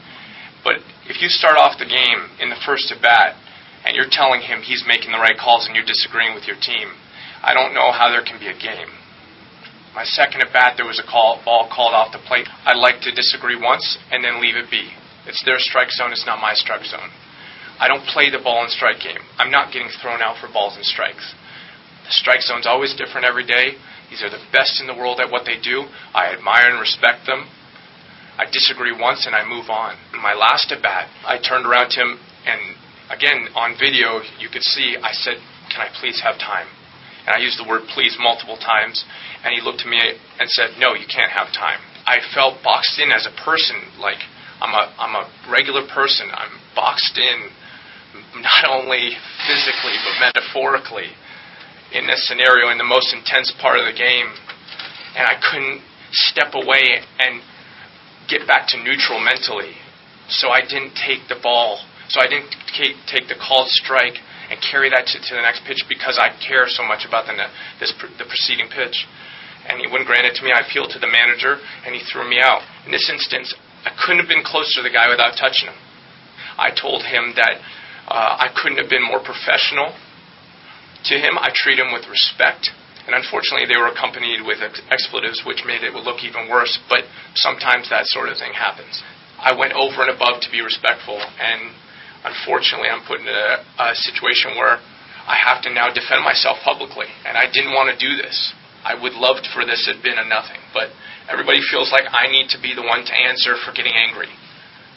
But 0.63 0.85
if 1.09 1.19
you 1.19 1.27
start 1.27 1.57
off 1.57 1.81
the 1.81 1.89
game 1.89 2.29
in 2.39 2.53
the 2.53 2.59
first 2.65 2.93
at 2.93 3.01
bat, 3.01 3.35
and 3.85 3.95
you're 3.95 4.11
telling 4.11 4.41
him 4.41 4.61
he's 4.61 4.83
making 4.85 5.11
the 5.11 5.17
right 5.17 5.39
calls 5.39 5.65
and 5.65 5.75
you're 5.75 5.87
disagreeing 5.87 6.35
with 6.35 6.45
your 6.45 6.59
team, 6.59 6.91
I 7.41 7.55
don't 7.55 7.73
know 7.73 7.91
how 7.95 8.11
there 8.11 8.23
can 8.23 8.39
be 8.39 8.51
a 8.51 8.57
game. 8.57 8.91
My 9.95 10.03
second 10.03 10.41
at 10.41 10.53
bat, 10.53 10.77
there 10.77 10.85
was 10.85 10.99
a 10.99 11.07
call, 11.09 11.41
ball 11.43 11.69
called 11.73 11.93
off 11.93 12.13
the 12.13 12.19
plate. 12.19 12.47
I 12.65 12.73
like 12.73 13.01
to 13.01 13.11
disagree 13.11 13.57
once 13.59 13.97
and 14.11 14.23
then 14.23 14.41
leave 14.41 14.55
it 14.55 14.69
be. 14.69 14.91
It's 15.25 15.43
their 15.45 15.59
strike 15.59 15.91
zone, 15.91 16.11
it's 16.11 16.25
not 16.25 16.41
my 16.41 16.53
strike 16.53 16.85
zone. 16.85 17.09
I 17.79 17.87
don't 17.87 18.05
play 18.05 18.29
the 18.29 18.43
ball 18.43 18.63
and 18.63 18.71
strike 18.71 18.99
game. 18.99 19.23
I'm 19.37 19.51
not 19.51 19.73
getting 19.73 19.89
thrown 20.01 20.21
out 20.21 20.37
for 20.37 20.51
balls 20.51 20.75
and 20.75 20.85
strikes. 20.85 21.33
The 22.05 22.11
strike 22.11 22.41
zone's 22.41 22.67
always 22.67 22.93
different 22.95 23.25
every 23.25 23.45
day. 23.45 23.79
These 24.09 24.21
are 24.21 24.29
the 24.29 24.43
best 24.51 24.81
in 24.81 24.87
the 24.87 24.95
world 24.95 25.19
at 25.19 25.31
what 25.31 25.45
they 25.45 25.57
do. 25.61 25.85
I 26.13 26.33
admire 26.33 26.69
and 26.69 26.79
respect 26.79 27.25
them. 27.25 27.47
I 28.37 28.45
disagree 28.51 28.91
once 28.91 29.25
and 29.25 29.35
I 29.35 29.43
move 29.43 29.69
on. 29.69 29.95
My 30.13 30.33
last 30.33 30.71
at 30.71 30.81
bat, 30.81 31.09
I 31.25 31.37
turned 31.37 31.65
around 31.65 31.91
to 31.91 32.01
him 32.01 32.19
and 32.45 32.59
again 33.11 33.49
on 33.55 33.75
video 33.77 34.21
you 34.39 34.49
could 34.49 34.63
see 34.63 34.95
I 35.01 35.11
said, 35.11 35.37
"Can 35.69 35.81
I 35.81 35.89
please 35.99 36.21
have 36.21 36.37
time?" 36.39 36.67
And 37.29 37.37
I 37.37 37.45
used 37.45 37.61
the 37.61 37.69
word 37.69 37.85
please 37.93 38.17
multiple 38.17 38.57
times. 38.57 39.05
And 39.45 39.53
he 39.53 39.61
looked 39.61 39.85
at 39.85 39.87
me 39.87 40.01
and 40.01 40.49
said, 40.49 40.81
No, 40.81 40.97
you 40.97 41.05
can't 41.05 41.29
have 41.29 41.53
time. 41.53 41.77
I 42.09 42.17
felt 42.33 42.65
boxed 42.65 42.97
in 42.97 43.13
as 43.13 43.29
a 43.29 43.33
person. 43.45 43.77
Like, 44.01 44.17
I'm 44.57 44.73
a, 44.73 44.89
I'm 44.97 45.13
a 45.13 45.29
regular 45.45 45.85
person. 45.85 46.25
I'm 46.33 46.57
boxed 46.73 47.21
in 47.21 47.53
not 48.41 48.65
only 48.65 49.13
physically, 49.45 49.93
but 50.01 50.17
metaphorically 50.17 51.13
in 51.93 52.09
this 52.09 52.25
scenario 52.25 52.73
in 52.73 52.81
the 52.81 52.89
most 52.89 53.13
intense 53.13 53.53
part 53.61 53.77
of 53.77 53.85
the 53.85 53.93
game. 53.93 54.33
And 55.13 55.29
I 55.29 55.37
couldn't 55.37 55.85
step 56.33 56.57
away 56.57 56.97
and 57.21 57.45
get 58.25 58.49
back 58.49 58.73
to 58.73 58.81
neutral 58.81 59.21
mentally. 59.21 59.77
So 60.33 60.49
I 60.49 60.65
didn't 60.65 60.97
take 60.97 61.29
the 61.29 61.37
ball. 61.37 61.77
So 62.09 62.21
I 62.21 62.25
didn't 62.25 62.49
take, 62.73 62.97
take 63.05 63.29
the 63.29 63.37
called 63.37 63.69
strike 63.69 64.17
and 64.49 64.57
carry 64.59 64.89
that 64.89 65.05
to, 65.05 65.15
to 65.21 65.31
the 65.37 65.45
next 65.45 65.61
pitch 65.65 65.85
because 65.85 66.17
I 66.17 66.33
care 66.41 66.65
so 66.65 66.81
much 66.81 67.05
about 67.05 67.29
the, 67.29 67.37
this, 67.79 67.93
the 68.17 68.25
preceding 68.25 68.67
pitch. 68.67 69.05
And 69.69 69.77
he 69.77 69.85
wouldn't 69.85 70.09
grant 70.09 70.25
it 70.25 70.33
to 70.41 70.43
me. 70.43 70.49
I 70.49 70.65
appealed 70.65 70.89
to 70.97 70.99
the 70.99 71.09
manager, 71.09 71.61
and 71.85 71.93
he 71.93 72.01
threw 72.01 72.25
me 72.25 72.41
out. 72.41 72.65
In 72.85 72.91
this 72.91 73.05
instance, 73.05 73.53
I 73.85 73.93
couldn't 73.93 74.25
have 74.25 74.31
been 74.31 74.41
closer 74.41 74.81
to 74.81 74.83
the 74.83 74.89
guy 74.89 75.05
without 75.07 75.37
touching 75.37 75.69
him. 75.69 75.77
I 76.57 76.73
told 76.73 77.05
him 77.05 77.37
that 77.37 77.61
uh, 78.09 78.43
I 78.43 78.49
couldn't 78.57 78.81
have 78.81 78.89
been 78.89 79.05
more 79.05 79.21
professional 79.21 79.93
to 79.93 81.15
him. 81.15 81.37
I 81.37 81.53
treat 81.53 81.77
him 81.77 81.93
with 81.93 82.09
respect. 82.09 82.73
And 83.05 83.13
unfortunately, 83.13 83.69
they 83.69 83.77
were 83.77 83.93
accompanied 83.93 84.41
with 84.41 84.59
ex- 84.59 84.81
expletives, 84.89 85.45
which 85.45 85.63
made 85.65 85.85
it 85.85 85.93
look 85.93 86.25
even 86.25 86.49
worse. 86.49 86.77
But 86.89 87.05
sometimes 87.37 87.89
that 87.89 88.09
sort 88.09 88.29
of 88.29 88.37
thing 88.41 88.53
happens. 88.53 89.01
I 89.39 89.55
went 89.55 89.73
over 89.73 90.03
and 90.03 90.11
above 90.11 90.41
to 90.43 90.49
be 90.51 90.59
respectful, 90.59 91.15
and 91.15 91.71
unfortunately, 92.23 92.89
I'm 92.89 93.05
put 93.05 93.21
in 93.21 93.27
a, 93.27 93.63
a 93.79 93.95
situation 93.95 94.55
where 94.55 94.79
I 95.29 95.37
have 95.37 95.61
to 95.63 95.69
now 95.69 95.93
defend 95.93 96.25
myself 96.25 96.57
publicly, 96.63 97.05
and 97.25 97.37
I 97.37 97.45
didn't 97.51 97.77
want 97.77 97.93
to 97.93 97.97
do 97.97 98.17
this. 98.17 98.53
I 98.83 98.95
would 98.95 99.13
love 99.13 99.37
for 99.53 99.65
this 99.65 99.85
had 99.85 100.01
been 100.01 100.17
a 100.17 100.25
nothing, 100.25 100.59
but 100.73 100.89
everybody 101.29 101.59
feels 101.69 101.91
like 101.91 102.07
I 102.09 102.31
need 102.31 102.49
to 102.55 102.59
be 102.59 102.73
the 102.73 102.81
one 102.81 103.05
to 103.05 103.13
answer 103.13 103.53
for 103.61 103.75
getting 103.75 103.93
angry, 103.93 104.31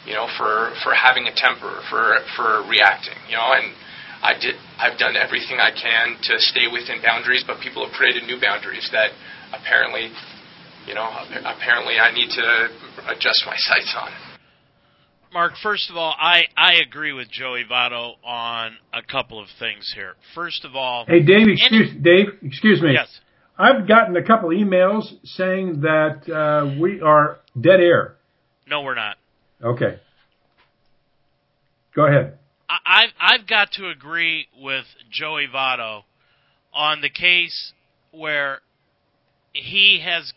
you 0.07 0.17
know, 0.17 0.25
for 0.37 0.73
for 0.81 0.95
having 0.95 1.27
a 1.27 1.35
temper, 1.35 1.83
for 1.91 2.23
for 2.35 2.63
reacting, 2.65 3.19
you 3.27 3.35
know, 3.35 3.53
and 3.53 3.75
I 4.23 4.39
did. 4.39 4.55
I've 4.79 4.97
done 4.97 5.19
everything 5.19 5.59
I 5.59 5.75
can 5.75 6.15
to 6.31 6.39
stay 6.39 6.71
within 6.71 7.03
boundaries, 7.03 7.43
but 7.45 7.59
people 7.59 7.85
have 7.85 7.93
created 7.93 8.23
new 8.23 8.39
boundaries 8.39 8.87
that 8.95 9.11
apparently, 9.51 10.09
you 10.87 10.95
know, 10.95 11.11
apparently 11.43 11.99
I 11.99 12.09
need 12.15 12.31
to 12.31 12.47
adjust 13.11 13.43
my 13.45 13.55
sights 13.69 13.93
on. 13.99 14.32
Mark, 15.33 15.53
first 15.63 15.89
of 15.89 15.97
all, 15.97 16.15
I, 16.17 16.43
I 16.55 16.75
agree 16.75 17.11
with 17.11 17.29
Joey 17.29 17.63
Votto 17.69 18.13
on 18.23 18.77
a 18.93 19.01
couple 19.01 19.41
of 19.41 19.47
things 19.57 19.91
here. 19.95 20.13
First 20.35 20.63
of 20.63 20.75
all, 20.75 21.05
hey 21.07 21.21
Dave, 21.21 21.47
excuse 21.47 21.89
any, 21.91 21.99
Dave, 21.99 22.27
excuse 22.43 22.81
me. 22.81 22.93
Yes, 22.93 23.19
I've 23.57 23.87
gotten 23.87 24.15
a 24.15 24.23
couple 24.23 24.51
of 24.51 24.55
emails 24.55 25.11
saying 25.23 25.81
that 25.81 26.29
uh, 26.31 26.79
we 26.79 27.01
are 27.01 27.39
dead 27.59 27.79
air. 27.79 28.15
No, 28.67 28.83
we're 28.83 28.93
not. 28.93 29.17
Okay, 29.63 29.99
go 31.95 32.05
ahead. 32.05 32.37
I, 32.69 32.77
I've 32.85 33.09
I've 33.19 33.47
got 33.47 33.71
to 33.73 33.89
agree 33.89 34.47
with 34.61 34.85
Joey 35.11 35.47
Votto 35.53 36.03
on 36.71 37.01
the 37.01 37.09
case 37.09 37.73
where 38.11 38.59
he 39.51 39.99
has 40.03 40.31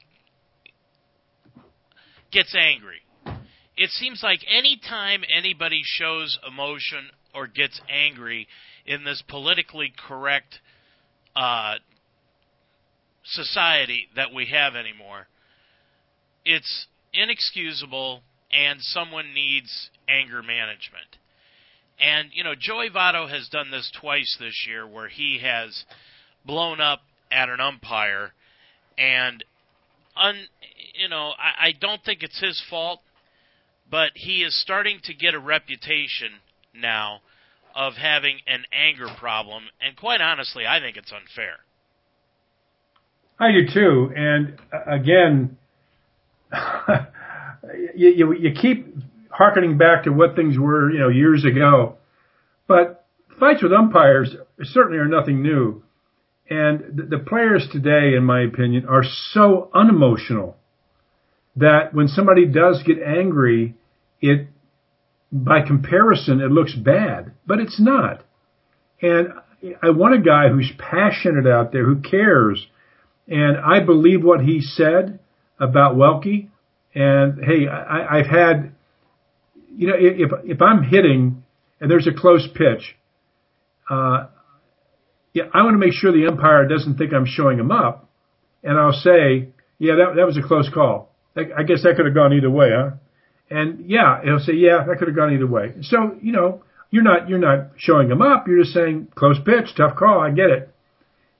gets 2.30 2.54
angry 2.58 3.02
it 3.76 3.90
seems 3.90 4.22
like 4.22 4.40
any 4.50 4.80
time 4.88 5.22
anybody 5.34 5.82
shows 5.84 6.38
emotion 6.46 7.10
or 7.34 7.46
gets 7.46 7.80
angry 7.88 8.48
in 8.86 9.04
this 9.04 9.22
politically 9.28 9.92
correct 10.08 10.60
uh, 11.34 11.74
society 13.24 14.08
that 14.16 14.32
we 14.34 14.46
have 14.46 14.74
anymore, 14.74 15.26
it's 16.44 16.86
inexcusable 17.12 18.22
and 18.52 18.80
someone 18.80 19.34
needs 19.34 19.90
anger 20.08 20.42
management. 20.42 21.18
And, 22.00 22.28
you 22.32 22.44
know, 22.44 22.54
Joey 22.58 22.90
Votto 22.90 23.28
has 23.28 23.48
done 23.48 23.70
this 23.70 23.90
twice 24.00 24.36
this 24.38 24.66
year 24.66 24.86
where 24.86 25.08
he 25.08 25.40
has 25.42 25.84
blown 26.44 26.80
up 26.80 27.00
at 27.30 27.48
an 27.48 27.60
umpire 27.60 28.32
and, 28.96 29.44
un, 30.16 30.36
you 30.94 31.08
know, 31.08 31.32
I, 31.38 31.68
I 31.68 31.72
don't 31.78 32.02
think 32.04 32.22
it's 32.22 32.40
his 32.40 32.62
fault 32.70 33.00
but 33.90 34.12
he 34.14 34.42
is 34.42 34.60
starting 34.60 35.00
to 35.04 35.14
get 35.14 35.34
a 35.34 35.38
reputation 35.38 36.30
now 36.74 37.20
of 37.74 37.94
having 37.94 38.38
an 38.46 38.64
anger 38.72 39.08
problem, 39.18 39.64
and 39.80 39.96
quite 39.96 40.20
honestly, 40.20 40.66
I 40.66 40.80
think 40.80 40.96
it's 40.96 41.12
unfair. 41.12 41.56
I 43.38 43.52
do 43.52 43.66
too, 43.72 44.12
and 44.16 44.58
uh, 44.72 44.94
again, 44.94 45.58
you, 47.94 48.08
you, 48.08 48.32
you 48.34 48.52
keep 48.52 48.96
harkening 49.30 49.76
back 49.76 50.04
to 50.04 50.10
what 50.10 50.34
things 50.36 50.58
were, 50.58 50.90
you 50.90 50.98
know, 50.98 51.08
years 51.08 51.44
ago, 51.44 51.96
but 52.66 53.04
fights 53.38 53.62
with 53.62 53.72
umpires 53.72 54.34
certainly 54.62 54.98
are 54.98 55.06
nothing 55.06 55.42
new, 55.42 55.82
and 56.48 56.96
the, 56.96 57.02
the 57.02 57.18
players 57.18 57.68
today, 57.70 58.16
in 58.16 58.24
my 58.24 58.40
opinion, 58.40 58.86
are 58.86 59.04
so 59.32 59.70
unemotional 59.74 60.56
that 61.56 61.94
when 61.94 62.08
somebody 62.08 62.46
does 62.46 62.82
get 62.82 62.98
angry, 63.02 63.74
it 64.20 64.48
by 65.32 65.62
comparison 65.62 66.40
it 66.40 66.50
looks 66.50 66.74
bad, 66.74 67.32
but 67.46 67.58
it's 67.58 67.80
not. 67.80 68.22
And 69.02 69.28
I 69.82 69.90
want 69.90 70.14
a 70.14 70.18
guy 70.18 70.48
who's 70.48 70.72
passionate 70.78 71.46
out 71.46 71.72
there, 71.72 71.84
who 71.84 72.00
cares, 72.00 72.66
and 73.26 73.56
I 73.56 73.80
believe 73.80 74.22
what 74.22 74.40
he 74.40 74.60
said 74.60 75.18
about 75.58 75.96
Welke. 75.96 76.48
And 76.94 77.44
hey, 77.44 77.66
I, 77.66 78.18
I've 78.18 78.26
had, 78.26 78.72
you 79.74 79.88
know, 79.88 79.94
if 79.98 80.30
if 80.44 80.62
I'm 80.62 80.82
hitting 80.82 81.44
and 81.80 81.90
there's 81.90 82.06
a 82.06 82.12
close 82.12 82.46
pitch, 82.54 82.96
uh, 83.90 84.26
yeah, 85.32 85.44
I 85.52 85.62
want 85.62 85.74
to 85.74 85.78
make 85.78 85.92
sure 85.92 86.12
the 86.12 86.26
umpire 86.26 86.66
doesn't 86.66 86.96
think 86.96 87.12
I'm 87.12 87.26
showing 87.26 87.58
him 87.58 87.70
up, 87.70 88.08
and 88.62 88.78
I'll 88.78 88.92
say, 88.92 89.48
yeah, 89.78 89.96
that 89.96 90.16
that 90.16 90.26
was 90.26 90.38
a 90.38 90.42
close 90.42 90.70
call. 90.72 91.10
I 91.36 91.62
guess 91.62 91.82
that 91.82 91.96
could 91.96 92.06
have 92.06 92.14
gone 92.14 92.32
either 92.32 92.50
way, 92.50 92.70
huh? 92.74 92.90
And 93.50 93.88
yeah, 93.88 94.20
he'll 94.24 94.40
say, 94.40 94.54
yeah, 94.54 94.84
that 94.86 94.98
could 94.98 95.08
have 95.08 95.16
gone 95.16 95.32
either 95.32 95.46
way. 95.46 95.74
So 95.82 96.16
you 96.20 96.32
know, 96.32 96.62
you're 96.90 97.02
not 97.02 97.28
you're 97.28 97.38
not 97.38 97.72
showing 97.76 98.10
him 98.10 98.22
up. 98.22 98.48
You're 98.48 98.62
just 98.62 98.74
saying 98.74 99.08
close 99.14 99.38
pitch, 99.44 99.74
tough 99.76 99.96
call. 99.96 100.20
I 100.20 100.30
get 100.30 100.50
it. 100.50 100.74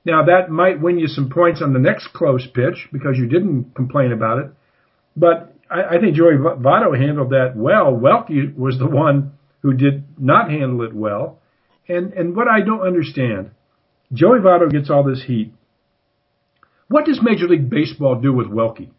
Now 0.05 0.25
that 0.25 0.49
might 0.49 0.81
win 0.81 0.99
you 0.99 1.07
some 1.07 1.29
points 1.29 1.61
on 1.61 1.73
the 1.73 1.79
next 1.79 2.13
close 2.13 2.47
pitch 2.47 2.87
because 2.91 3.17
you 3.17 3.27
didn't 3.27 3.75
complain 3.75 4.11
about 4.11 4.39
it. 4.39 4.51
But 5.15 5.53
I, 5.69 5.95
I 5.95 5.99
think 5.99 6.15
Joey 6.15 6.35
Votto 6.35 6.97
handled 6.97 7.31
that 7.31 7.53
well. 7.55 7.91
Welke 7.91 8.55
was 8.55 8.77
the 8.77 8.87
one 8.87 9.33
who 9.61 9.73
did 9.73 10.05
not 10.17 10.49
handle 10.49 10.83
it 10.83 10.93
well. 10.93 11.39
And 11.87 12.13
and 12.13 12.35
what 12.35 12.47
I 12.47 12.61
don't 12.61 12.81
understand, 12.81 13.51
Joey 14.13 14.39
Votto 14.39 14.71
gets 14.71 14.89
all 14.89 15.03
this 15.03 15.23
heat. 15.25 15.53
What 16.87 17.05
does 17.05 17.19
Major 17.21 17.47
League 17.47 17.69
Baseball 17.69 18.21
do 18.21 18.31
with 18.31 18.47
Welke? 18.47 18.89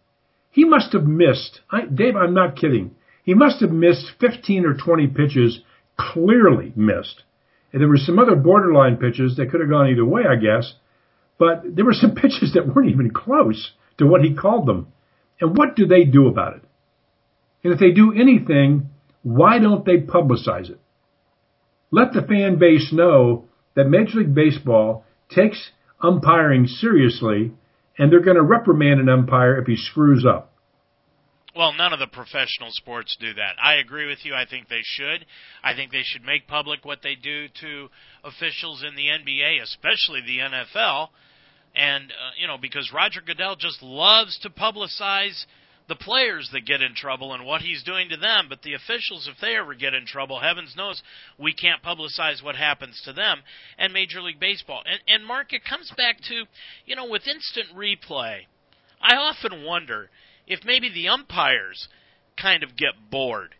He 0.50 0.64
must 0.64 0.92
have 0.92 1.06
missed, 1.06 1.60
I, 1.70 1.82
Dave, 1.82 2.16
I'm 2.16 2.34
not 2.34 2.56
kidding. 2.56 2.94
He 3.22 3.34
must 3.34 3.60
have 3.60 3.70
missed 3.70 4.12
15 4.20 4.64
or 4.64 4.74
20 4.74 5.06
pitches, 5.08 5.60
clearly 5.98 6.72
missed. 6.74 7.22
And 7.72 7.82
there 7.82 7.88
were 7.88 7.98
some 7.98 8.18
other 8.18 8.36
borderline 8.36 8.96
pitches 8.96 9.36
that 9.36 9.50
could 9.50 9.60
have 9.60 9.68
gone 9.68 9.88
either 9.88 10.04
way, 10.04 10.22
I 10.28 10.36
guess. 10.36 10.74
But 11.38 11.76
there 11.76 11.84
were 11.84 11.92
some 11.92 12.14
pitches 12.22 12.54
that 12.54 12.66
weren't 12.66 12.90
even 12.90 13.10
close 13.10 13.72
to 13.98 14.06
what 14.06 14.22
he 14.22 14.34
called 14.34 14.66
them. 14.66 14.92
And 15.40 15.56
what 15.56 15.76
do 15.76 15.86
they 15.86 16.04
do 16.04 16.26
about 16.26 16.56
it? 16.56 16.62
And 17.62 17.72
if 17.72 17.78
they 17.78 17.90
do 17.90 18.12
anything, 18.12 18.90
why 19.22 19.58
don't 19.58 19.84
they 19.84 19.98
publicize 19.98 20.70
it? 20.70 20.80
Let 21.90 22.12
the 22.12 22.22
fan 22.22 22.58
base 22.58 22.92
know 22.92 23.44
that 23.74 23.88
Major 23.88 24.18
League 24.18 24.34
Baseball 24.34 25.04
takes 25.28 25.70
umpiring 26.00 26.66
seriously 26.66 27.52
and 27.98 28.12
they're 28.12 28.20
going 28.20 28.36
to 28.36 28.42
reprimand 28.42 29.00
an 29.00 29.08
umpire 29.08 29.58
if 29.58 29.66
he 29.66 29.76
screws 29.76 30.24
up. 30.24 30.52
Well, 31.56 31.72
none 31.72 31.92
of 31.92 31.98
the 31.98 32.06
professional 32.06 32.70
sports 32.70 33.16
do 33.18 33.34
that. 33.34 33.56
I 33.60 33.74
agree 33.74 34.06
with 34.06 34.24
you. 34.24 34.32
I 34.32 34.44
think 34.48 34.68
they 34.68 34.82
should. 34.84 35.26
I 35.64 35.74
think 35.74 35.90
they 35.90 36.04
should 36.04 36.22
make 36.22 36.46
public 36.46 36.84
what 36.84 37.02
they 37.02 37.16
do 37.16 37.48
to 37.60 37.88
officials 38.22 38.84
in 38.86 38.94
the 38.94 39.06
NBA, 39.06 39.60
especially 39.62 40.20
the 40.20 40.38
NFL. 40.38 41.08
And, 41.74 42.12
uh, 42.12 42.30
you 42.40 42.46
know, 42.46 42.58
because 42.60 42.92
Roger 42.94 43.20
Goodell 43.26 43.56
just 43.56 43.82
loves 43.82 44.38
to 44.40 44.50
publicize 44.50 45.46
the 45.88 45.96
players 45.96 46.48
that 46.52 46.66
get 46.66 46.82
in 46.82 46.94
trouble 46.94 47.32
and 47.32 47.44
what 47.44 47.62
he's 47.62 47.82
doing 47.82 48.10
to 48.10 48.16
them, 48.16 48.46
but 48.48 48.62
the 48.62 48.74
officials, 48.74 49.28
if 49.32 49.40
they 49.40 49.56
ever 49.56 49.74
get 49.74 49.94
in 49.94 50.04
trouble, 50.06 50.38
heavens 50.38 50.74
knows 50.76 51.02
we 51.38 51.54
can't 51.54 51.82
publicize 51.82 52.42
what 52.42 52.56
happens 52.56 53.00
to 53.04 53.12
them. 53.12 53.40
And 53.78 53.92
Major 53.92 54.20
League 54.20 54.38
Baseball. 54.38 54.82
And, 54.84 55.00
and 55.08 55.26
Mark, 55.26 55.52
it 55.52 55.62
comes 55.68 55.90
back 55.96 56.18
to, 56.28 56.44
you 56.84 56.94
know, 56.94 57.08
with 57.08 57.26
instant 57.26 57.68
replay, 57.74 58.40
I 59.00 59.16
often 59.16 59.64
wonder 59.64 60.10
if 60.46 60.60
maybe 60.64 60.92
the 60.92 61.08
umpires 61.08 61.88
kind 62.40 62.62
of 62.62 62.76
get 62.76 63.10
bored 63.10 63.54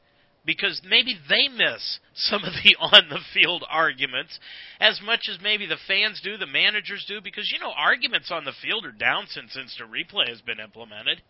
because 0.44 0.80
maybe 0.88 1.14
they 1.28 1.48
miss 1.48 1.98
some 2.14 2.42
of 2.42 2.52
the 2.64 2.76
on 2.80 3.08
the 3.08 3.20
field 3.34 3.64
arguments 3.68 4.38
as 4.80 5.00
much 5.04 5.28
as 5.30 5.38
maybe 5.42 5.66
the 5.66 5.76
fans 5.86 6.20
do, 6.22 6.36
the 6.36 6.46
managers 6.46 7.04
do, 7.08 7.20
because 7.22 7.50
you 7.52 7.58
know 7.58 7.72
arguments 7.76 8.30
on 8.30 8.44
the 8.44 8.54
field 8.62 8.84
are 8.84 8.92
down 8.92 9.26
since 9.28 9.56
instant 9.56 9.90
replay 9.90 10.28
has 10.28 10.40
been 10.40 10.60
implemented. 10.60 11.22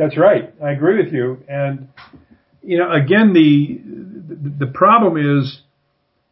That's 0.00 0.16
right. 0.16 0.54
I 0.64 0.70
agree 0.70 1.04
with 1.04 1.12
you. 1.12 1.44
And 1.46 1.88
you 2.62 2.78
know, 2.78 2.90
again, 2.90 3.34
the 3.34 4.64
the 4.64 4.72
problem 4.72 5.18
is 5.18 5.60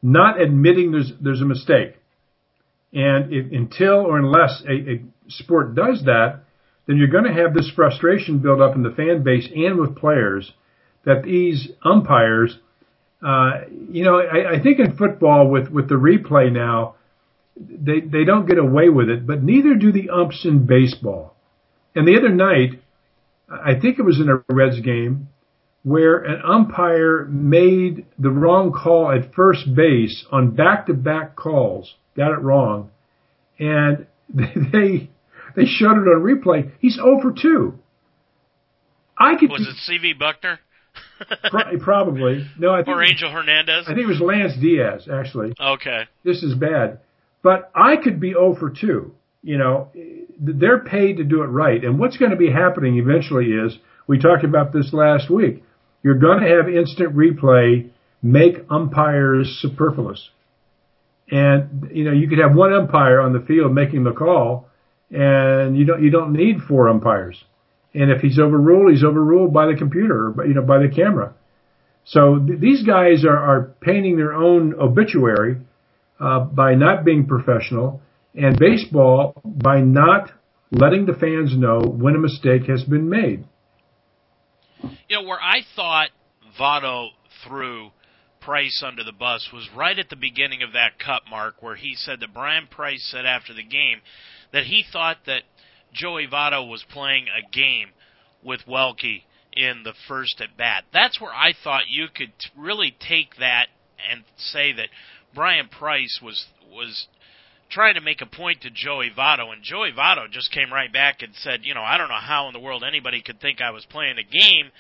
not 0.01 0.41
admitting 0.41 0.91
there's 0.91 1.13
there's 1.21 1.43
a 1.43 1.45
mistake. 1.45 1.97
And 2.95 3.31
if, 3.31 3.53
until 3.53 4.07
or 4.07 4.17
unless 4.17 4.63
a, 4.67 4.73
a 4.73 5.05
sport 5.29 5.75
does 5.75 6.05
that, 6.07 6.45
then 6.87 6.97
you're 6.97 7.09
going 7.09 7.25
to 7.25 7.43
have 7.43 7.53
this 7.53 7.71
frustration 7.77 8.39
build 8.39 8.63
up 8.63 8.75
in 8.75 8.83
the 8.83 8.91
fan 8.91 9.23
base 9.23 9.47
and 9.55 9.79
with 9.79 9.97
players 9.97 10.51
that 11.05 11.25
these 11.25 11.69
umpires, 11.85 12.57
uh, 13.23 13.51
you 13.91 14.03
know, 14.03 14.19
I, 14.19 14.55
I 14.55 14.63
think 14.63 14.79
in 14.79 14.97
football 14.97 15.51
with 15.51 15.69
with 15.69 15.91
the 15.91 15.97
replay 15.97 16.51
now, 16.51 16.95
they 17.55 18.01
they 18.01 18.25
don't 18.25 18.47
get 18.47 18.57
away 18.57 18.89
with 18.89 19.11
it, 19.11 19.27
but 19.27 19.43
neither 19.43 19.75
do 19.75 19.93
the 19.93 20.09
umps 20.09 20.47
in 20.47 20.65
baseball. 20.65 21.37
And 21.95 22.09
the 22.09 22.17
other 22.17 22.31
night, 22.31 22.81
I 23.51 23.79
think 23.81 23.99
it 23.99 24.03
was 24.03 24.21
in 24.21 24.29
a 24.29 24.43
Reds 24.53 24.81
game 24.81 25.29
where 25.83 26.19
an 26.19 26.43
umpire 26.45 27.25
made 27.27 28.05
the 28.19 28.31
wrong 28.31 28.73
call 28.73 29.11
at 29.11 29.35
first 29.35 29.75
base 29.75 30.27
on 30.31 30.51
back-to-back 30.51 31.35
calls, 31.35 31.95
got 32.17 32.33
it 32.33 32.41
wrong, 32.41 32.91
and 33.59 34.07
they 34.35 35.11
they 35.57 35.65
showed 35.65 35.97
it 35.97 36.09
on 36.09 36.23
replay. 36.23 36.71
He's 36.79 36.97
0 36.97 37.21
for 37.23 37.33
2. 37.33 37.75
I 39.17 39.37
could 39.37 39.51
was 39.51 39.67
it 39.67 39.77
C.B. 39.77 40.15
Bucknor? 40.21 40.59
probably 41.81 42.47
no. 42.59 42.73
I 42.73 42.85
think 42.85 42.89
or 42.89 43.03
Angel 43.03 43.31
Hernandez. 43.31 43.87
I 43.87 43.95
think 43.95 44.05
it 44.05 44.07
was 44.07 44.21
Lance 44.21 44.53
Diaz 44.61 45.09
actually. 45.13 45.55
Okay. 45.61 46.03
This 46.25 46.43
is 46.43 46.55
bad, 46.55 47.01
but 47.43 47.71
I 47.75 47.97
could 47.97 48.21
be 48.21 48.33
0 48.33 48.57
for 48.59 48.71
2 48.71 49.13
you 49.43 49.59
know, 49.59 49.89
they're 50.39 50.81
paid 50.81 51.19
to 51.19 51.25
do 51.25 51.43
it 51.43 51.47
right. 51.47 51.85
And 51.85 51.99
what's 51.99 52.17
going 52.17 52.31
to 52.31 52.37
be 52.37 52.51
happening 52.51 52.99
eventually 52.99 53.47
is, 53.47 53.77
we 54.07 54.19
talked 54.19 54.45
about 54.45 54.73
this 54.73 54.93
last 54.93 55.31
week, 55.31 55.63
you're 56.03 56.19
going 56.19 56.41
to 56.41 56.49
have 56.49 56.69
instant 56.69 57.15
replay 57.15 57.91
make 58.23 58.57
umpires 58.71 59.59
superfluous. 59.61 60.31
And, 61.31 61.91
you 61.93 62.05
know, 62.05 62.13
you 62.13 62.29
could 62.29 62.39
have 62.39 62.55
one 62.55 62.73
umpire 62.73 63.21
on 63.21 63.33
the 63.33 63.41
field 63.41 63.73
making 63.73 64.05
the 64.05 64.13
call, 64.13 64.69
and 65.11 65.77
you 65.77 65.85
don't, 65.85 66.03
you 66.03 66.11
don't 66.11 66.33
need 66.33 66.57
four 66.67 66.89
umpires. 66.89 67.43
And 67.95 68.11
if 68.11 68.21
he's 68.21 68.39
overruled, 68.39 68.93
he's 68.93 69.05
overruled 69.05 69.53
by 69.53 69.67
the 69.67 69.77
computer, 69.77 70.33
or, 70.37 70.47
you 70.47 70.55
know, 70.55 70.63
by 70.63 70.79
the 70.79 70.89
camera. 70.89 71.35
So 72.05 72.39
th- 72.39 72.61
these 72.61 72.83
guys 72.83 73.25
are, 73.25 73.37
are 73.37 73.75
painting 73.81 74.17
their 74.17 74.33
own 74.33 74.75
obituary 74.75 75.59
uh, 76.19 76.41
by 76.41 76.75
not 76.75 77.05
being 77.05 77.27
professional 77.27 78.01
and 78.39 78.59
baseball 78.59 79.41
by 79.45 79.81
not 79.81 80.31
letting 80.71 81.07
the 81.07 81.15
fans 81.15 81.57
know 81.57 81.81
when 81.81 82.15
a 82.15 82.19
mistake 82.19 82.67
has 82.69 82.85
been 82.85 83.09
made. 83.09 83.45
You 85.09 85.17
know, 85.17 85.23
where 85.23 85.41
I 85.41 85.63
thought 85.75 86.11
Votto 86.59 87.09
threw 87.47 87.91
Price 88.41 88.83
under 88.87 89.05
the 89.05 89.13
bus 89.13 89.51
was 89.53 89.69
right 89.77 89.99
at 89.99 90.09
the 90.09 90.17
beginning 90.17 90.63
of 90.63 90.73
that 90.73 90.99
cut 90.99 91.23
mark 91.29 91.63
where 91.63 91.75
he 91.75 91.95
said 91.95 92.21
that 92.21 92.33
Brian 92.33 92.67
Price 92.67 93.07
said 93.11 93.27
after 93.27 93.53
the 93.53 93.65
game 93.65 94.01
that 94.53 94.65
he 94.65 94.85
thought 94.91 95.19
that 95.27 95.43
Joey 95.93 96.27
Votto 96.27 96.69
was 96.69 96.85
playing 96.91 97.27
a 97.27 97.51
game 97.51 97.89
with 98.43 98.61
Welke 98.67 99.25
in 99.53 99.83
the 99.83 99.95
first 100.07 100.41
at 100.41 100.57
bat. 100.57 100.85
That's 100.93 101.21
where 101.21 101.33
I 101.33 101.53
thought 101.65 101.91
you 101.91 102.07
could 102.15 102.33
really 102.57 102.97
take 103.07 103.37
that 103.39 103.67
and 104.11 104.23
say 104.37 104.73
that 104.73 104.89
Brian 105.35 105.69
Price 105.69 106.21
was 106.23 106.47
was 106.71 107.09
trying 107.71 107.95
to 107.95 108.01
make 108.01 108.21
a 108.21 108.27
point 108.27 108.63
to 108.63 108.71
Joey 108.71 109.11
Votto, 109.17 109.53
and 109.53 109.63
Joey 109.63 109.93
Votto 109.93 110.31
just 110.31 110.53
came 110.53 110.73
right 110.73 110.93
back 110.93 111.23
and 111.23 111.35
said, 111.35 111.61
you 111.63 111.75
know, 111.75 111.83
I 111.83 111.99
don't 111.99 112.09
know 112.09 112.15
how 112.21 112.47
in 112.49 112.53
the 112.53 112.61
world 112.61 112.83
anybody 112.87 113.23
could 113.23 113.41
think 113.41 113.61
I 113.61 113.71
was 113.71 113.85
playing 113.87 114.17
a 114.19 114.23
game 114.23 114.71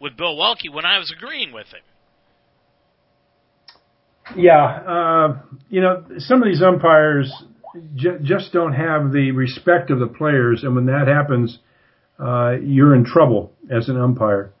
with 0.00 0.16
Bill 0.16 0.36
Welke 0.36 0.72
when 0.72 0.84
I 0.84 0.98
was 0.98 1.12
agreeing 1.14 1.52
with 1.52 1.66
him. 1.66 1.82
Yeah, 4.36 4.64
uh, 4.64 5.38
you 5.68 5.80
know, 5.80 6.04
some 6.18 6.42
of 6.42 6.48
these 6.48 6.62
umpires 6.62 7.32
j- 7.94 8.18
just 8.22 8.52
don't 8.52 8.72
have 8.72 9.12
the 9.12 9.32
respect 9.32 9.90
of 9.90 9.98
the 9.98 10.06
players, 10.06 10.62
and 10.62 10.74
when 10.74 10.86
that 10.86 11.08
happens, 11.08 11.58
uh, 12.18 12.52
you're 12.62 12.94
in 12.94 13.04
trouble 13.04 13.52
as 13.70 13.88
an 13.88 14.00
umpire. 14.00 14.52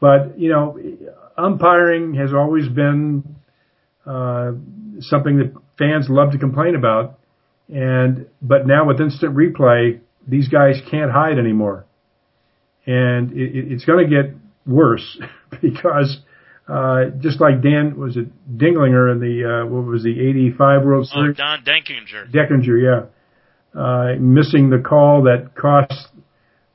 But 0.00 0.38
you 0.38 0.48
know, 0.48 0.76
umpiring 1.38 2.14
has 2.14 2.32
always 2.32 2.68
been 2.68 3.36
uh, 4.04 4.52
something 5.00 5.38
that 5.38 5.52
fans 5.78 6.06
love 6.08 6.32
to 6.32 6.38
complain 6.38 6.74
about. 6.74 7.20
And 7.68 8.26
but 8.40 8.66
now 8.66 8.86
with 8.86 9.00
instant 9.00 9.34
replay, 9.34 10.00
these 10.26 10.48
guys 10.48 10.80
can't 10.90 11.10
hide 11.10 11.38
anymore, 11.38 11.86
and 12.86 13.32
it, 13.32 13.72
it's 13.72 13.84
going 13.84 14.08
to 14.08 14.10
get 14.10 14.34
worse 14.66 15.18
because 15.62 16.18
uh, 16.68 17.06
just 17.20 17.40
like 17.40 17.62
Dan 17.62 17.96
was 17.96 18.16
it 18.16 18.28
Dinglinger 18.56 19.12
in 19.12 19.20
the 19.20 19.62
uh, 19.62 19.66
what 19.66 19.84
was 19.84 20.02
the 20.02 20.20
'85 20.20 20.84
World 20.84 21.08
oh, 21.10 21.14
Series? 21.14 21.36
Oh, 21.36 21.42
Don 21.42 21.64
Denkinger. 21.64 22.30
Denkinger, 22.32 22.82
yeah, 22.82 23.80
uh, 23.80 24.14
missing 24.18 24.70
the 24.70 24.78
call 24.78 25.22
that 25.24 25.54
cost 25.54 26.08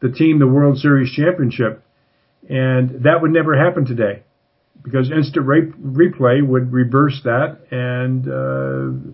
the 0.02 0.10
team 0.10 0.40
the 0.40 0.48
World 0.48 0.78
Series 0.78 1.12
championship. 1.12 1.84
And 2.50 3.04
that 3.04 3.22
would 3.22 3.32
never 3.32 3.58
happen 3.58 3.86
today 3.86 4.24
because 4.84 5.12
instant 5.12 5.46
re- 5.46 5.72
replay 5.72 6.46
would 6.46 6.72
reverse 6.72 7.22
that. 7.24 7.58
And 7.72 8.28
uh, 8.28 9.12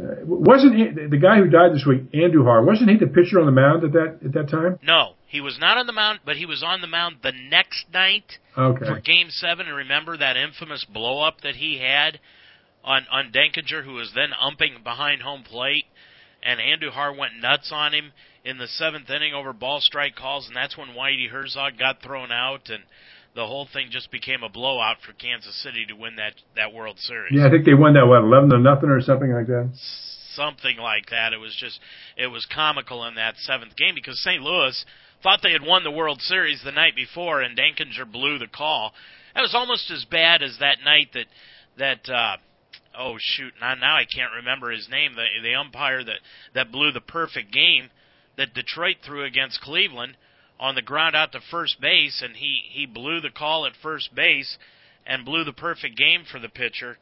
Uh, 0.00 0.24
wasn't 0.24 0.74
he, 0.74 1.06
the 1.08 1.18
guy 1.18 1.36
who 1.36 1.48
died 1.48 1.74
this 1.74 1.84
week, 1.86 2.10
Andujar? 2.12 2.64
Wasn't 2.64 2.88
he 2.88 2.96
the 2.96 3.06
pitcher 3.06 3.38
on 3.38 3.46
the 3.46 3.52
mound 3.52 3.84
at 3.84 3.92
that 3.92 4.18
at 4.24 4.32
that 4.32 4.48
time? 4.48 4.78
No, 4.82 5.14
he 5.26 5.40
was 5.40 5.58
not 5.60 5.76
on 5.76 5.86
the 5.86 5.92
mound, 5.92 6.20
but 6.24 6.36
he 6.36 6.46
was 6.46 6.62
on 6.62 6.80
the 6.80 6.86
mound 6.86 7.16
the 7.22 7.32
next 7.32 7.84
night 7.92 8.38
okay. 8.56 8.86
for 8.86 9.00
Game 9.00 9.28
Seven. 9.30 9.66
And 9.66 9.76
remember 9.76 10.16
that 10.16 10.36
infamous 10.36 10.84
blow 10.84 11.20
up 11.20 11.42
that 11.42 11.56
he 11.56 11.78
had 11.78 12.18
on 12.82 13.06
on 13.10 13.32
Denkinger, 13.32 13.84
who 13.84 13.94
was 13.94 14.12
then 14.14 14.30
umping 14.40 14.82
behind 14.82 15.22
home 15.22 15.42
plate, 15.42 15.86
and 16.42 16.60
Andujar 16.60 17.16
went 17.16 17.40
nuts 17.40 17.70
on 17.72 17.92
him 17.92 18.12
in 18.44 18.58
the 18.58 18.68
seventh 18.68 19.10
inning 19.10 19.34
over 19.34 19.52
ball 19.52 19.80
strike 19.80 20.16
calls, 20.16 20.46
and 20.46 20.56
that's 20.56 20.78
when 20.78 20.88
Whitey 20.88 21.28
Herzog 21.28 21.78
got 21.78 22.02
thrown 22.02 22.32
out 22.32 22.70
and 22.70 22.84
the 23.34 23.46
whole 23.46 23.68
thing 23.72 23.88
just 23.90 24.10
became 24.10 24.42
a 24.42 24.48
blowout 24.48 24.96
for 25.06 25.12
Kansas 25.12 25.54
City 25.62 25.86
to 25.86 25.94
win 25.94 26.16
that 26.16 26.34
that 26.56 26.72
World 26.72 26.98
Series. 26.98 27.32
Yeah, 27.32 27.46
I 27.46 27.50
think 27.50 27.64
they 27.64 27.74
won 27.74 27.94
that 27.94 28.06
what 28.06 28.22
eleven 28.22 28.50
to 28.50 28.58
nothing 28.58 28.90
or 28.90 29.00
something 29.00 29.32
like 29.32 29.46
that. 29.46 29.70
Something 30.34 30.78
like 30.78 31.10
that. 31.10 31.32
It 31.32 31.38
was 31.38 31.56
just 31.58 31.80
it 32.16 32.26
was 32.26 32.46
comical 32.52 33.04
in 33.06 33.14
that 33.14 33.36
seventh 33.38 33.76
game 33.76 33.94
because 33.94 34.20
St. 34.22 34.42
Louis 34.42 34.84
thought 35.22 35.40
they 35.42 35.52
had 35.52 35.62
won 35.62 35.84
the 35.84 35.90
World 35.90 36.20
Series 36.22 36.62
the 36.64 36.72
night 36.72 36.96
before 36.96 37.40
and 37.40 37.56
Denkinger 37.56 38.10
blew 38.10 38.38
the 38.38 38.46
call. 38.46 38.92
That 39.34 39.42
was 39.42 39.54
almost 39.54 39.90
as 39.90 40.04
bad 40.04 40.42
as 40.42 40.56
that 40.58 40.78
night 40.84 41.10
that 41.14 41.26
that 41.78 42.12
uh 42.12 42.36
oh 42.98 43.16
shoot 43.18 43.52
now 43.60 43.74
now 43.74 43.96
I 43.96 44.04
can't 44.12 44.32
remember 44.36 44.70
his 44.70 44.88
name 44.90 45.14
the 45.14 45.26
the 45.42 45.54
umpire 45.54 46.02
that 46.02 46.20
that 46.54 46.72
blew 46.72 46.90
the 46.90 47.00
perfect 47.00 47.52
game 47.52 47.90
that 48.36 48.54
Detroit 48.54 48.96
threw 49.04 49.24
against 49.24 49.60
Cleveland 49.60 50.16
on 50.60 50.74
the 50.74 50.82
ground 50.82 51.16
out 51.16 51.32
to 51.32 51.40
first 51.50 51.80
base, 51.80 52.22
and 52.22 52.36
he 52.36 52.60
he 52.70 52.86
blew 52.86 53.20
the 53.20 53.30
call 53.30 53.66
at 53.66 53.72
first 53.82 54.14
base 54.14 54.58
and 55.06 55.24
blew 55.24 55.42
the 55.42 55.52
perfect 55.52 55.96
game 55.96 56.22
for 56.30 56.38
the 56.38 56.50
pitcher, 56.50 56.98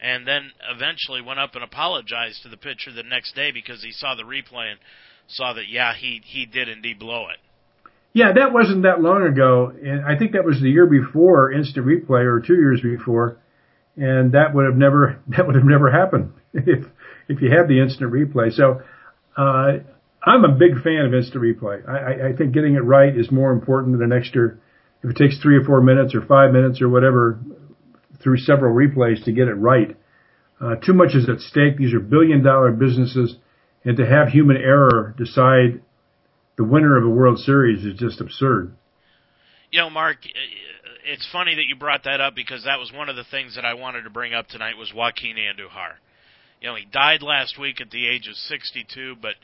and 0.00 0.28
then 0.28 0.52
eventually 0.70 1.22
went 1.22 1.40
up 1.40 1.54
and 1.54 1.64
apologized 1.64 2.42
to 2.42 2.50
the 2.50 2.56
pitcher 2.56 2.92
the 2.92 3.02
next 3.02 3.34
day 3.34 3.50
because 3.50 3.82
he 3.82 3.90
saw 3.90 4.14
the 4.14 4.22
replay 4.22 4.70
and 4.70 4.78
saw 5.26 5.54
that 5.54 5.68
yeah 5.68 5.94
he 5.94 6.20
he 6.24 6.44
did 6.44 6.68
indeed 6.68 6.98
blow 6.98 7.28
it. 7.28 7.38
Yeah, 8.12 8.32
that 8.32 8.52
wasn't 8.52 8.82
that 8.82 9.00
long 9.00 9.22
ago, 9.22 9.72
and 9.82 10.04
I 10.04 10.16
think 10.16 10.32
that 10.32 10.44
was 10.44 10.60
the 10.60 10.70
year 10.70 10.86
before 10.86 11.50
instant 11.50 11.86
replay 11.86 12.24
or 12.24 12.40
two 12.40 12.56
years 12.56 12.82
before, 12.82 13.38
and 13.96 14.32
that 14.32 14.54
would 14.54 14.66
have 14.66 14.76
never 14.76 15.18
that 15.28 15.46
would 15.46 15.56
have 15.56 15.64
never 15.64 15.90
happened 15.90 16.34
if 16.52 16.84
if 17.26 17.40
you 17.40 17.50
had 17.50 17.68
the 17.68 17.80
instant 17.80 18.12
replay. 18.12 18.52
So. 18.52 18.82
Uh, 19.36 19.78
I'm 20.22 20.44
a 20.44 20.52
big 20.52 20.82
fan 20.82 21.06
of 21.06 21.14
instant 21.14 21.42
replay. 21.42 21.88
I, 21.88 22.30
I 22.30 22.36
think 22.36 22.52
getting 22.52 22.74
it 22.74 22.84
right 22.84 23.16
is 23.16 23.30
more 23.30 23.52
important 23.52 23.98
than 23.98 24.12
an 24.12 24.18
extra, 24.18 24.56
if 25.02 25.10
it 25.10 25.16
takes 25.16 25.38
three 25.40 25.56
or 25.56 25.64
four 25.64 25.80
minutes 25.80 26.14
or 26.14 26.22
five 26.22 26.52
minutes 26.52 26.82
or 26.82 26.88
whatever 26.88 27.38
through 28.22 28.38
several 28.38 28.74
replays 28.74 29.24
to 29.24 29.32
get 29.32 29.48
it 29.48 29.54
right. 29.54 29.96
Uh, 30.60 30.74
too 30.74 30.92
much 30.92 31.14
is 31.14 31.28
at 31.28 31.38
stake. 31.38 31.76
These 31.76 31.94
are 31.94 32.00
billion 32.00 32.42
dollar 32.42 32.72
businesses 32.72 33.36
and 33.84 33.96
to 33.96 34.06
have 34.06 34.28
human 34.28 34.56
error 34.56 35.14
decide 35.16 35.80
the 36.56 36.64
winner 36.64 36.96
of 36.96 37.04
a 37.04 37.08
World 37.08 37.38
Series 37.38 37.84
is 37.84 37.98
just 37.98 38.20
absurd. 38.20 38.74
You 39.70 39.80
know, 39.80 39.90
Mark, 39.90 40.18
it's 41.06 41.28
funny 41.30 41.54
that 41.54 41.64
you 41.66 41.76
brought 41.76 42.04
that 42.04 42.20
up 42.20 42.34
because 42.34 42.64
that 42.64 42.78
was 42.78 42.92
one 42.92 43.08
of 43.08 43.16
the 43.16 43.24
things 43.24 43.54
that 43.54 43.64
I 43.64 43.74
wanted 43.74 44.02
to 44.02 44.10
bring 44.10 44.34
up 44.34 44.48
tonight 44.48 44.76
was 44.76 44.92
Joaquin 44.92 45.36
Andujar. 45.36 45.94
You 46.60 46.68
know, 46.68 46.74
he 46.74 46.84
died 46.84 47.22
last 47.22 47.58
week 47.58 47.80
at 47.80 47.90
the 47.90 48.08
age 48.08 48.26
of 48.26 48.34
62, 48.34 49.16
but 49.22 49.34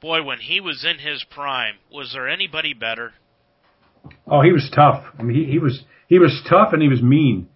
boy, 0.00 0.22
when 0.22 0.38
he 0.38 0.60
was 0.60 0.84
in 0.84 0.98
his 0.98 1.24
prime, 1.30 1.76
was 1.92 2.12
there 2.12 2.28
anybody 2.28 2.74
better? 2.74 3.12
Oh, 4.26 4.42
he 4.42 4.52
was 4.52 4.70
tough. 4.74 5.04
I 5.18 5.22
mean, 5.22 5.36
he, 5.36 5.50
he 5.50 5.58
was 5.58 5.82
he 6.08 6.18
was 6.18 6.42
tough 6.48 6.72
and 6.72 6.82
he 6.82 6.88
was 6.88 7.02
mean. 7.02 7.48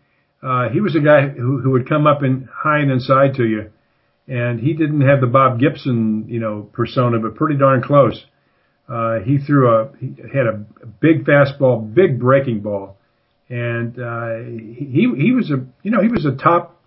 Uh, 0.43 0.68
he 0.68 0.80
was 0.80 0.97
a 0.97 1.01
guy 1.01 1.28
who, 1.28 1.61
who 1.61 1.70
would 1.70 1.88
come 1.88 2.07
up 2.07 2.22
and 2.22 2.49
high 2.53 2.80
and 2.80 2.90
inside 2.90 3.34
to 3.34 3.45
you, 3.45 3.70
and 4.26 4.59
he 4.59 4.72
didn't 4.72 5.03
have 5.03 5.20
the 5.20 5.26
Bob 5.26 5.61
Gibson, 5.61 6.26
you 6.28 6.40
know, 6.40 6.68
persona, 6.72 7.18
but 7.20 7.36
pretty 7.36 7.57
darn 7.57 7.82
close. 7.82 8.24
Uh, 8.88 9.20
he 9.20 9.38
threw 9.38 9.70
a 9.70 9.90
he 9.99 10.14
had 10.34 10.47
a 10.47 10.64
big 11.01 11.24
fastball, 11.24 11.95
big 11.95 12.18
breaking 12.18 12.61
ball, 12.61 12.97
and 13.49 13.99
uh, 13.99 14.38
he 14.40 15.09
he 15.16 15.32
was 15.32 15.51
a 15.51 15.64
you 15.82 15.90
know 15.90 16.03
he 16.03 16.09
was 16.09 16.26
a 16.26 16.32
top. 16.32 16.80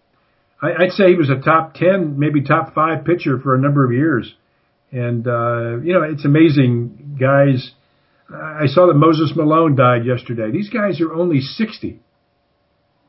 I, 0.61 0.83
I'd 0.83 0.91
say 0.91 1.09
he 1.09 1.15
was 1.15 1.29
a 1.29 1.39
top 1.39 1.75
ten, 1.75 2.19
maybe 2.19 2.41
top 2.41 2.75
five 2.75 3.05
pitcher 3.05 3.39
for 3.39 3.55
a 3.55 3.59
number 3.59 3.85
of 3.85 3.93
years. 3.93 4.35
And, 4.95 5.27
uh, 5.27 5.81
you 5.83 5.91
know, 5.91 6.03
it's 6.03 6.23
amazing, 6.23 7.17
guys. 7.19 7.71
I 8.33 8.67
saw 8.67 8.87
that 8.87 8.93
Moses 8.93 9.33
Malone 9.35 9.75
died 9.75 10.05
yesterday. 10.05 10.51
These 10.51 10.69
guys 10.69 11.01
are 11.01 11.13
only 11.13 11.41
60 11.41 11.99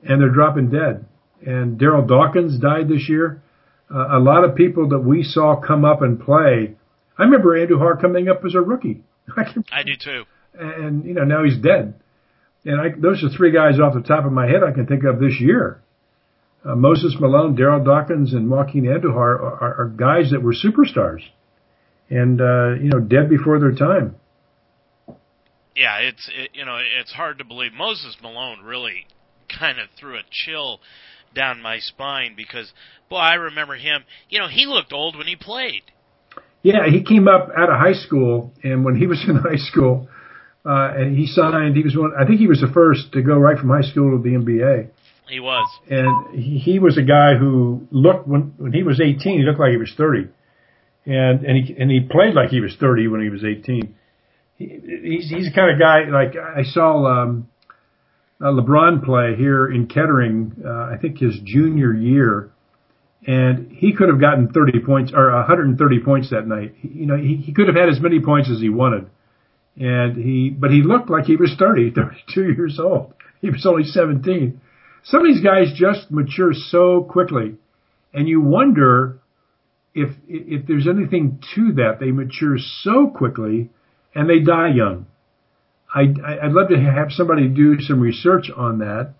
and 0.02 0.20
they're 0.20 0.30
dropping 0.30 0.70
dead. 0.70 1.06
And 1.46 1.78
Darryl 1.78 2.06
Dawkins 2.06 2.58
died 2.58 2.88
this 2.88 3.08
year. 3.08 3.40
Uh, 3.88 4.18
a 4.18 4.18
lot 4.18 4.42
of 4.42 4.56
people 4.56 4.88
that 4.88 4.98
we 4.98 5.22
saw 5.22 5.60
come 5.64 5.84
up 5.84 6.02
and 6.02 6.18
play. 6.18 6.74
I 7.16 7.22
remember 7.22 7.56
Andujar 7.56 8.00
coming 8.00 8.28
up 8.28 8.44
as 8.44 8.56
a 8.56 8.60
rookie. 8.60 9.04
I, 9.36 9.44
can, 9.44 9.64
I 9.70 9.84
do 9.84 9.92
too. 9.94 10.24
And, 10.58 11.04
you 11.04 11.14
know, 11.14 11.24
now 11.24 11.44
he's 11.44 11.56
dead. 11.56 11.94
And 12.64 12.80
I, 12.80 12.88
those 13.00 13.22
are 13.22 13.28
three 13.28 13.52
guys 13.52 13.78
off 13.78 13.94
the 13.94 14.00
top 14.00 14.24
of 14.24 14.32
my 14.32 14.48
head 14.48 14.64
I 14.66 14.72
can 14.72 14.88
think 14.88 15.04
of 15.04 15.20
this 15.20 15.40
year. 15.40 15.80
Uh, 16.64 16.74
Moses 16.74 17.16
Malone, 17.20 17.56
Darryl 17.56 17.84
Dawkins, 17.84 18.32
and 18.32 18.50
Joaquin 18.50 18.86
Andujar 18.86 19.14
are, 19.14 19.40
are, 19.40 19.74
are 19.82 19.88
guys 19.88 20.32
that 20.32 20.42
were 20.42 20.52
superstars 20.52 21.20
and 22.10 22.40
uh, 22.40 22.74
you 22.74 22.90
know 22.90 23.00
dead 23.00 23.28
before 23.28 23.58
their 23.58 23.72
time. 23.72 24.16
Yeah, 25.74 25.98
it's 25.98 26.30
it, 26.34 26.50
you 26.54 26.64
know 26.64 26.78
it's 27.00 27.12
hard 27.12 27.38
to 27.38 27.44
believe. 27.44 27.72
Moses 27.72 28.16
Malone 28.22 28.60
really 28.62 29.06
kind 29.48 29.78
of 29.78 29.88
threw 29.98 30.16
a 30.16 30.22
chill 30.30 30.80
down 31.34 31.60
my 31.60 31.78
spine 31.78 32.34
because 32.36 32.72
boy, 33.08 33.16
I 33.16 33.34
remember 33.34 33.76
him. 33.76 34.04
You 34.28 34.40
know, 34.40 34.48
he 34.48 34.66
looked 34.66 34.92
old 34.92 35.16
when 35.16 35.26
he 35.26 35.36
played. 35.36 35.82
Yeah, 36.62 36.88
he 36.90 37.02
came 37.02 37.28
up 37.28 37.50
out 37.56 37.68
of 37.68 37.78
high 37.78 37.92
school, 37.92 38.52
and 38.64 38.84
when 38.84 38.96
he 38.96 39.06
was 39.06 39.24
in 39.28 39.36
high 39.36 39.56
school, 39.56 40.08
uh, 40.64 40.92
and 40.96 41.16
he 41.16 41.26
signed. 41.26 41.76
He 41.76 41.82
was 41.82 41.96
one. 41.96 42.12
I 42.18 42.26
think 42.26 42.40
he 42.40 42.46
was 42.46 42.60
the 42.60 42.72
first 42.72 43.12
to 43.12 43.22
go 43.22 43.36
right 43.36 43.58
from 43.58 43.68
high 43.68 43.88
school 43.88 44.16
to 44.16 44.22
the 44.22 44.36
NBA. 44.36 44.90
He 45.28 45.40
was, 45.40 45.68
and 45.90 46.40
he, 46.40 46.58
he 46.58 46.78
was 46.78 46.96
a 46.96 47.02
guy 47.02 47.34
who 47.34 47.86
looked 47.90 48.28
when 48.28 48.54
when 48.58 48.72
he 48.72 48.82
was 48.82 49.00
18. 49.00 49.38
He 49.38 49.44
looked 49.44 49.60
like 49.60 49.72
he 49.72 49.76
was 49.76 49.92
30 49.96 50.28
and 51.06 51.44
and 51.44 51.64
he 51.64 51.74
and 51.78 51.90
he 51.90 52.00
played 52.00 52.34
like 52.34 52.50
he 52.50 52.60
was 52.60 52.76
30 52.78 53.08
when 53.08 53.22
he 53.22 53.30
was 53.30 53.44
18. 53.44 53.94
He, 54.56 54.64
he's 54.64 55.30
he's 55.30 55.46
the 55.46 55.52
kind 55.54 55.70
of 55.70 55.78
guy 55.78 56.04
like 56.10 56.34
I 56.36 56.64
saw 56.64 57.06
um, 57.06 57.48
LeBron 58.40 59.04
play 59.04 59.36
here 59.36 59.70
in 59.70 59.86
Kettering. 59.86 60.56
Uh, 60.64 60.68
I 60.68 60.96
think 61.00 61.18
his 61.18 61.38
junior 61.44 61.92
year, 61.94 62.50
and 63.26 63.70
he 63.70 63.92
could 63.92 64.08
have 64.08 64.20
gotten 64.20 64.48
30 64.48 64.80
points 64.80 65.12
or 65.14 65.30
130 65.32 66.00
points 66.00 66.30
that 66.30 66.46
night. 66.46 66.74
He, 66.80 66.88
you 66.88 67.06
know, 67.06 67.16
he, 67.16 67.36
he 67.36 67.52
could 67.52 67.68
have 67.68 67.76
had 67.76 67.88
as 67.88 68.00
many 68.00 68.20
points 68.20 68.50
as 68.50 68.60
he 68.60 68.68
wanted, 68.68 69.06
and 69.76 70.16
he 70.16 70.50
but 70.50 70.70
he 70.70 70.82
looked 70.82 71.08
like 71.08 71.24
he 71.24 71.36
was 71.36 71.54
30, 71.56 71.90
32 71.94 72.52
years 72.52 72.80
old. 72.80 73.14
He 73.40 73.50
was 73.50 73.64
only 73.64 73.84
17. 73.84 74.60
Some 75.04 75.20
of 75.20 75.26
these 75.26 75.44
guys 75.44 75.72
just 75.72 76.10
mature 76.10 76.52
so 76.52 77.04
quickly, 77.04 77.54
and 78.12 78.26
you 78.26 78.40
wonder 78.40 79.20
if 79.96 80.10
if 80.28 80.66
there's 80.66 80.86
anything 80.86 81.42
to 81.54 81.72
that, 81.72 81.98
they 81.98 82.12
mature 82.12 82.58
so 82.58 83.08
quickly 83.08 83.70
and 84.14 84.28
they 84.28 84.40
die 84.40 84.68
young. 84.68 85.06
I, 85.92 86.02
I'd 86.42 86.52
love 86.52 86.68
to 86.68 86.78
have 86.78 87.10
somebody 87.10 87.48
do 87.48 87.80
some 87.80 88.00
research 88.00 88.50
on 88.54 88.78
that, 88.80 89.14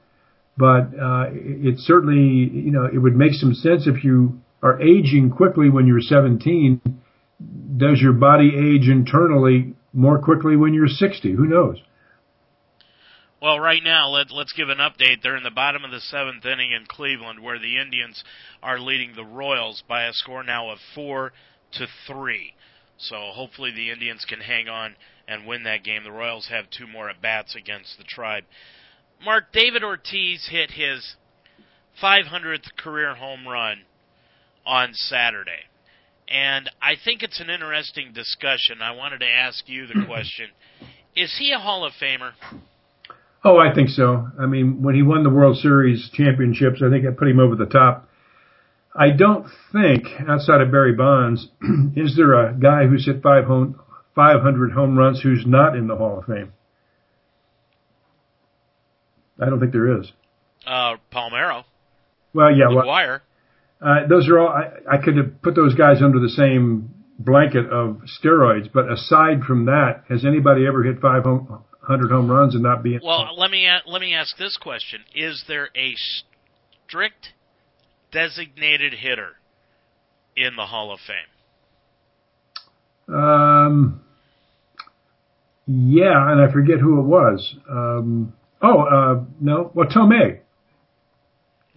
but 0.56 0.92
uh, 1.00 1.26
it 1.32 1.78
certainly 1.78 2.50
you 2.52 2.70
know 2.70 2.84
it 2.84 2.98
would 2.98 3.16
make 3.16 3.32
some 3.32 3.54
sense 3.54 3.86
if 3.86 4.04
you 4.04 4.40
are 4.62 4.80
aging 4.82 5.30
quickly 5.30 5.70
when 5.70 5.86
you're 5.86 6.00
17. 6.00 6.80
Does 7.76 8.00
your 8.00 8.12
body 8.12 8.52
age 8.54 8.88
internally 8.88 9.74
more 9.92 10.18
quickly 10.18 10.56
when 10.56 10.74
you're 10.74 10.88
60? 10.88 11.32
Who 11.32 11.46
knows? 11.46 11.78
Well, 13.41 13.61
right 13.61 13.82
now, 13.82 14.09
let, 14.09 14.30
let's 14.30 14.55
give 14.55 14.70
an 14.70 14.78
update. 14.78 15.20
They're 15.22 15.37
in 15.37 15.43
the 15.43 15.51
bottom 15.51 15.84
of 15.84 15.91
the 15.91 16.01
seventh 16.01 16.45
inning 16.47 16.72
in 16.72 16.87
Cleveland, 16.87 17.41
where 17.41 17.59
the 17.59 17.78
Indians 17.78 18.24
are 18.62 18.80
leading 18.80 19.14
the 19.14 19.24
Royals 19.24 19.82
by 19.87 20.05
a 20.05 20.12
score 20.14 20.43
now 20.43 20.70
of 20.70 20.78
four 20.95 21.32
to 21.72 21.87
three. 22.07 22.55
So 22.99 23.16
hopefully 23.32 23.72
the 23.72 23.91
Indians 23.91 24.24
can 24.26 24.41
hang 24.41 24.68
on 24.68 24.97
and 25.28 25.47
win 25.47 25.64
that 25.64 25.84
game. 25.84 26.03
The 26.03 26.12
Royals 26.12 26.49
have 26.49 26.70
two 26.70 26.87
more 26.87 27.11
at 27.11 27.20
bats 27.20 27.55
against 27.55 27.99
the 27.99 28.05
Tribe. 28.05 28.45
Mark 29.22 29.53
David 29.53 29.84
Ortiz 29.84 30.49
hit 30.51 30.70
his 30.70 31.16
500th 32.03 32.74
career 32.78 33.14
home 33.14 33.47
run 33.47 33.82
on 34.64 34.95
Saturday. 34.95 35.64
And 36.28 36.70
I 36.80 36.95
think 37.03 37.22
it's 37.22 37.41
an 37.41 37.51
interesting 37.51 38.12
discussion. 38.12 38.82
I 38.82 38.93
wanted 38.93 39.20
to 39.20 39.28
ask 39.28 39.68
you 39.68 39.87
the 39.87 40.05
question 40.07 40.49
Is 41.14 41.37
he 41.39 41.53
a 41.53 41.59
Hall 41.59 41.84
of 41.84 41.93
Famer? 42.01 42.32
Oh, 43.49 43.59
I 43.59 43.72
think 43.72 43.90
so. 43.90 44.28
I 44.40 44.47
mean, 44.47 44.82
when 44.82 44.97
he 44.97 45.03
won 45.03 45.22
the 45.22 45.30
World 45.30 45.57
Series 45.59 46.11
championships, 46.12 46.82
I 46.84 46.90
think 46.90 47.07
I 47.07 47.12
put 47.16 47.28
him 47.28 47.38
over 47.38 47.55
the 47.55 47.66
top. 47.66 48.09
I 48.92 49.11
don't 49.11 49.47
think 49.72 50.07
outside 50.28 50.61
of 50.62 50.72
Barry 50.72 50.94
Bonds 50.94 51.47
is 51.97 52.16
there 52.16 52.34
a 52.34 52.53
guy 52.55 52.86
who's 52.88 53.07
hit 53.07 53.22
five 53.22 53.44
home 53.44 53.78
500 54.16 54.72
home 54.72 54.99
runs 54.99 55.20
who's 55.22 55.44
not 55.47 55.76
in 55.76 55.86
the 55.86 55.94
Hall 55.94 56.18
of 56.18 56.24
Fame? 56.24 56.53
I 59.40 59.44
don't 59.47 59.61
think 59.61 59.70
there 59.72 60.01
is. 60.01 60.11
Uh, 60.66 60.97
Palmeiro, 61.12 61.62
Well, 62.34 62.51
yeah, 62.51 62.68
well, 62.68 62.84
McGwire. 62.84 63.20
uh, 63.80 64.09
those 64.09 64.28
are 64.28 64.40
all. 64.40 64.49
I, 64.49 64.97
I 64.97 64.99
could 64.99 65.16
have 65.18 65.40
put 65.40 65.55
those 65.55 65.74
guys 65.74 65.99
under 66.03 66.18
the 66.18 66.30
same 66.30 66.90
blanket 67.16 67.66
of 67.66 68.01
steroids, 68.20 68.68
but 68.72 68.90
aside 68.90 69.42
from 69.47 69.66
that, 69.66 70.03
has 70.09 70.24
anybody 70.24 70.66
ever 70.66 70.82
hit 70.82 71.01
500 71.01 71.22
home 71.22 71.62
runs 71.89 72.55
and 72.55 72.62
not 72.62 72.82
be? 72.82 72.95
in- 72.95 73.01
Well, 73.03 73.37
let 73.37 73.51
me 73.51 73.66
a- 73.66 73.82
let 73.87 74.01
me 74.01 74.14
ask 74.14 74.37
this 74.37 74.57
question: 74.57 75.05
Is 75.14 75.45
there 75.49 75.70
a 75.74 75.95
strict 76.87 77.32
designated 78.12 78.95
hitter 78.95 79.37
in 80.37 80.57
the 80.57 80.66
Hall 80.66 80.93
of 80.93 81.01
Fame? 81.01 81.16
Um, 83.16 84.01
yeah, 85.66 86.30
and 86.32 86.41
I 86.41 86.51
forget 86.53 86.78
who 86.78 86.99
it 87.01 87.05
was. 87.05 87.55
Um, 87.70 88.32
oh, 88.62 88.80
uh, 88.80 89.24
no, 89.41 89.70
well, 89.74 89.89
Thome. 89.89 90.41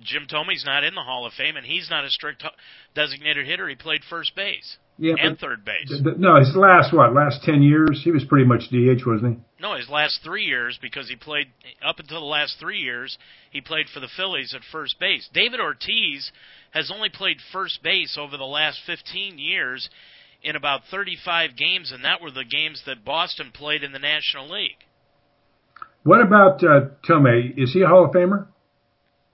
Jim 0.02 0.28
Thome's 0.28 0.64
not 0.66 0.84
in 0.84 0.96
the 0.96 1.04
Hall 1.04 1.26
of 1.26 1.34
Fame, 1.34 1.58
and 1.58 1.66
he's 1.66 1.90
not 1.90 2.06
a 2.06 2.10
strict 2.10 2.44
designated 2.96 3.46
hitter. 3.46 3.68
He 3.68 3.76
played 3.76 4.04
first 4.10 4.34
base 4.36 4.78
Yeah, 5.02 5.16
and 5.18 5.40
third 5.40 5.64
base. 5.64 5.88
th- 5.88 6.04
th- 6.04 6.18
no, 6.18 6.38
his 6.38 6.54
last 6.56 6.94
what? 6.94 7.14
Last 7.14 7.42
ten 7.44 7.64
years, 7.64 8.02
he 8.04 8.12
was 8.12 8.26
pretty 8.26 8.46
much 8.46 8.70
DH, 8.70 9.06
wasn't 9.08 9.38
he? 9.38 9.44
No, 9.62 9.76
his 9.76 9.88
last 9.88 10.20
three 10.24 10.44
years 10.44 10.78
because 10.82 11.08
he 11.08 11.16
played 11.16 11.48
up 11.82 12.00
until 12.00 12.20
the 12.20 12.26
last 12.26 12.58
three 12.60 12.80
years. 12.80 13.18
He 13.50 13.62
played 13.62 13.88
for 13.94 14.02
the 14.02 14.10
Phillies 14.18 14.54
at 14.54 14.62
first 14.72 15.00
base. 15.00 15.30
David 15.34 15.62
Ortiz 15.62 16.32
has 16.72 16.92
only 16.94 17.10
played 17.10 17.38
first 17.54 17.82
base 17.82 18.18
over 18.20 18.36
the 18.36 18.44
last 18.44 18.80
15 18.86 19.40
years 19.40 19.90
in 20.44 20.56
about 20.56 20.82
35 20.92 21.56
games, 21.56 21.92
and 21.94 22.04
that 22.04 22.22
were 22.22 22.32
the 22.32 22.46
games 22.46 22.84
that 22.86 23.06
Boston 23.06 23.52
played 23.54 23.84
in 23.84 23.92
the 23.94 24.00
National 24.00 24.52
League. 24.52 24.84
What 26.04 26.22
about 26.22 26.64
uh, 26.64 26.90
Thome? 27.08 27.54
Is 27.58 27.74
he 27.74 27.82
a 27.82 27.88
Hall 27.88 28.06
of 28.06 28.12
Famer? 28.12 28.48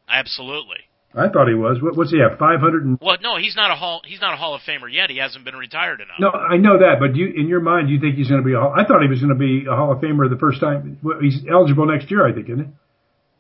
Absolutely. 0.08 0.85
I 1.18 1.30
thought 1.30 1.48
he 1.48 1.54
was. 1.54 1.82
What, 1.82 1.96
what's 1.96 2.12
he 2.12 2.20
have? 2.20 2.38
Five 2.38 2.60
hundred 2.60 2.84
and 2.86 2.98
Well, 3.02 3.18
no, 3.22 3.38
he's 3.38 3.56
not 3.56 3.72
a 3.72 3.76
hall. 3.76 4.02
He's 4.06 4.20
not 4.20 4.34
a 4.34 4.38
Hall 4.38 4.54
of 4.54 4.62
Famer 4.62 4.92
yet. 4.92 5.10
He 5.10 5.18
hasn't 5.18 5.46
been 5.46 5.56
retired 5.56 6.02
enough. 6.02 6.18
no, 6.20 6.30
I 6.32 6.58
know 6.58 6.80
that, 6.80 7.00
but 7.00 7.16
you, 7.16 7.28
in 7.28 7.48
your 7.48 7.62
mind, 7.62 7.88
do 7.88 7.94
you 7.94 8.00
think 8.00 8.16
he's 8.16 8.28
going 8.28 8.42
to 8.42 8.46
be 8.46 8.54
a 8.54 8.60
Hall? 8.60 8.74
I 8.76 8.84
thought 8.84 9.02
he 9.02 9.08
was 9.08 9.22
going 9.22 9.34
to 9.34 9.40
be 9.40 9.66
a 9.66 9.76
Hall 9.76 9.92
of 9.94 10.00
Famer 10.00 10.30
the 10.30 10.38
first 10.38 10.60
time. 10.60 11.00
Well, 11.02 11.20
he's 11.22 11.42
eligible 11.50 11.86
next 11.86 12.12
year, 12.12 12.28
I 12.28 12.34
think, 12.34 12.50
isn't 12.50 12.66
he? 12.66 12.72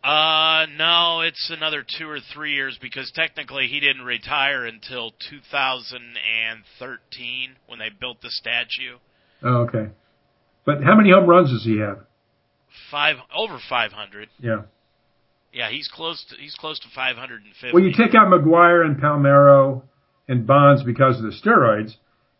Uh, 0.05 0.67
no, 0.77 1.21
it's 1.21 1.49
another 1.49 1.83
two 1.97 2.07
or 2.07 2.19
three 2.33 2.53
years 2.53 2.77
because 2.79 3.11
technically 3.15 3.65
he 3.67 3.79
didn't 3.79 4.03
retire 4.03 4.63
until 4.65 5.11
2013 5.31 7.55
when 7.65 7.79
they 7.79 7.89
built 7.89 8.21
the 8.21 8.29
statue. 8.29 8.97
Oh, 9.41 9.63
okay. 9.63 9.87
But 10.63 10.83
how 10.83 10.95
many 10.95 11.09
home 11.11 11.25
runs 11.25 11.49
does 11.49 11.63
he 11.65 11.79
have? 11.79 12.01
Five 12.91 13.15
over 13.35 13.57
500. 13.67 14.29
Yeah. 14.39 14.61
Yeah, 15.55 15.69
he's 15.69 15.87
close 15.87 16.23
to 16.29 16.35
he's 16.35 16.53
close 16.55 16.79
to 16.79 16.87
550. 16.93 17.73
Well, 17.73 17.81
you 17.81 17.93
take 17.93 18.13
out 18.13 18.27
McGwire 18.27 18.85
and 18.85 18.97
Palmeiro 18.97 19.83
and 20.27 20.45
Bonds 20.45 20.83
because 20.83 21.17
of 21.17 21.23
the 21.23 21.31
steroids, 21.31 21.93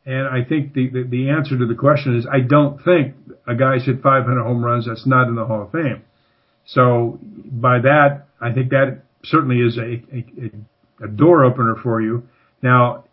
and 0.05 0.27
I 0.27 0.43
think 0.43 0.73
the, 0.73 0.89
the, 0.89 1.03
the 1.03 1.29
answer 1.29 1.57
to 1.57 1.65
the 1.65 1.75
question 1.75 2.17
is 2.17 2.27
I 2.29 2.41
don't 2.41 2.83
think 2.83 3.15
a 3.47 3.55
guy's 3.55 3.85
hit 3.85 4.01
500 4.01 4.43
home 4.43 4.63
runs 4.63 4.85
that's 4.85 5.07
not 5.07 5.29
in 5.29 5.35
the 5.35 5.45
Hall 5.45 5.63
of 5.63 5.71
Fame. 5.71 6.03
So 6.65 7.17
by 7.21 7.79
that, 7.79 8.25
I 8.41 8.51
think 8.51 8.71
that 8.71 9.03
certainly 9.23 9.59
is 9.61 9.77
a, 9.77 10.03
a, 10.13 11.05
a 11.05 11.07
door 11.07 11.45
opener 11.45 11.77
for 11.81 12.01
you. 12.01 12.27
Now, 12.61 13.05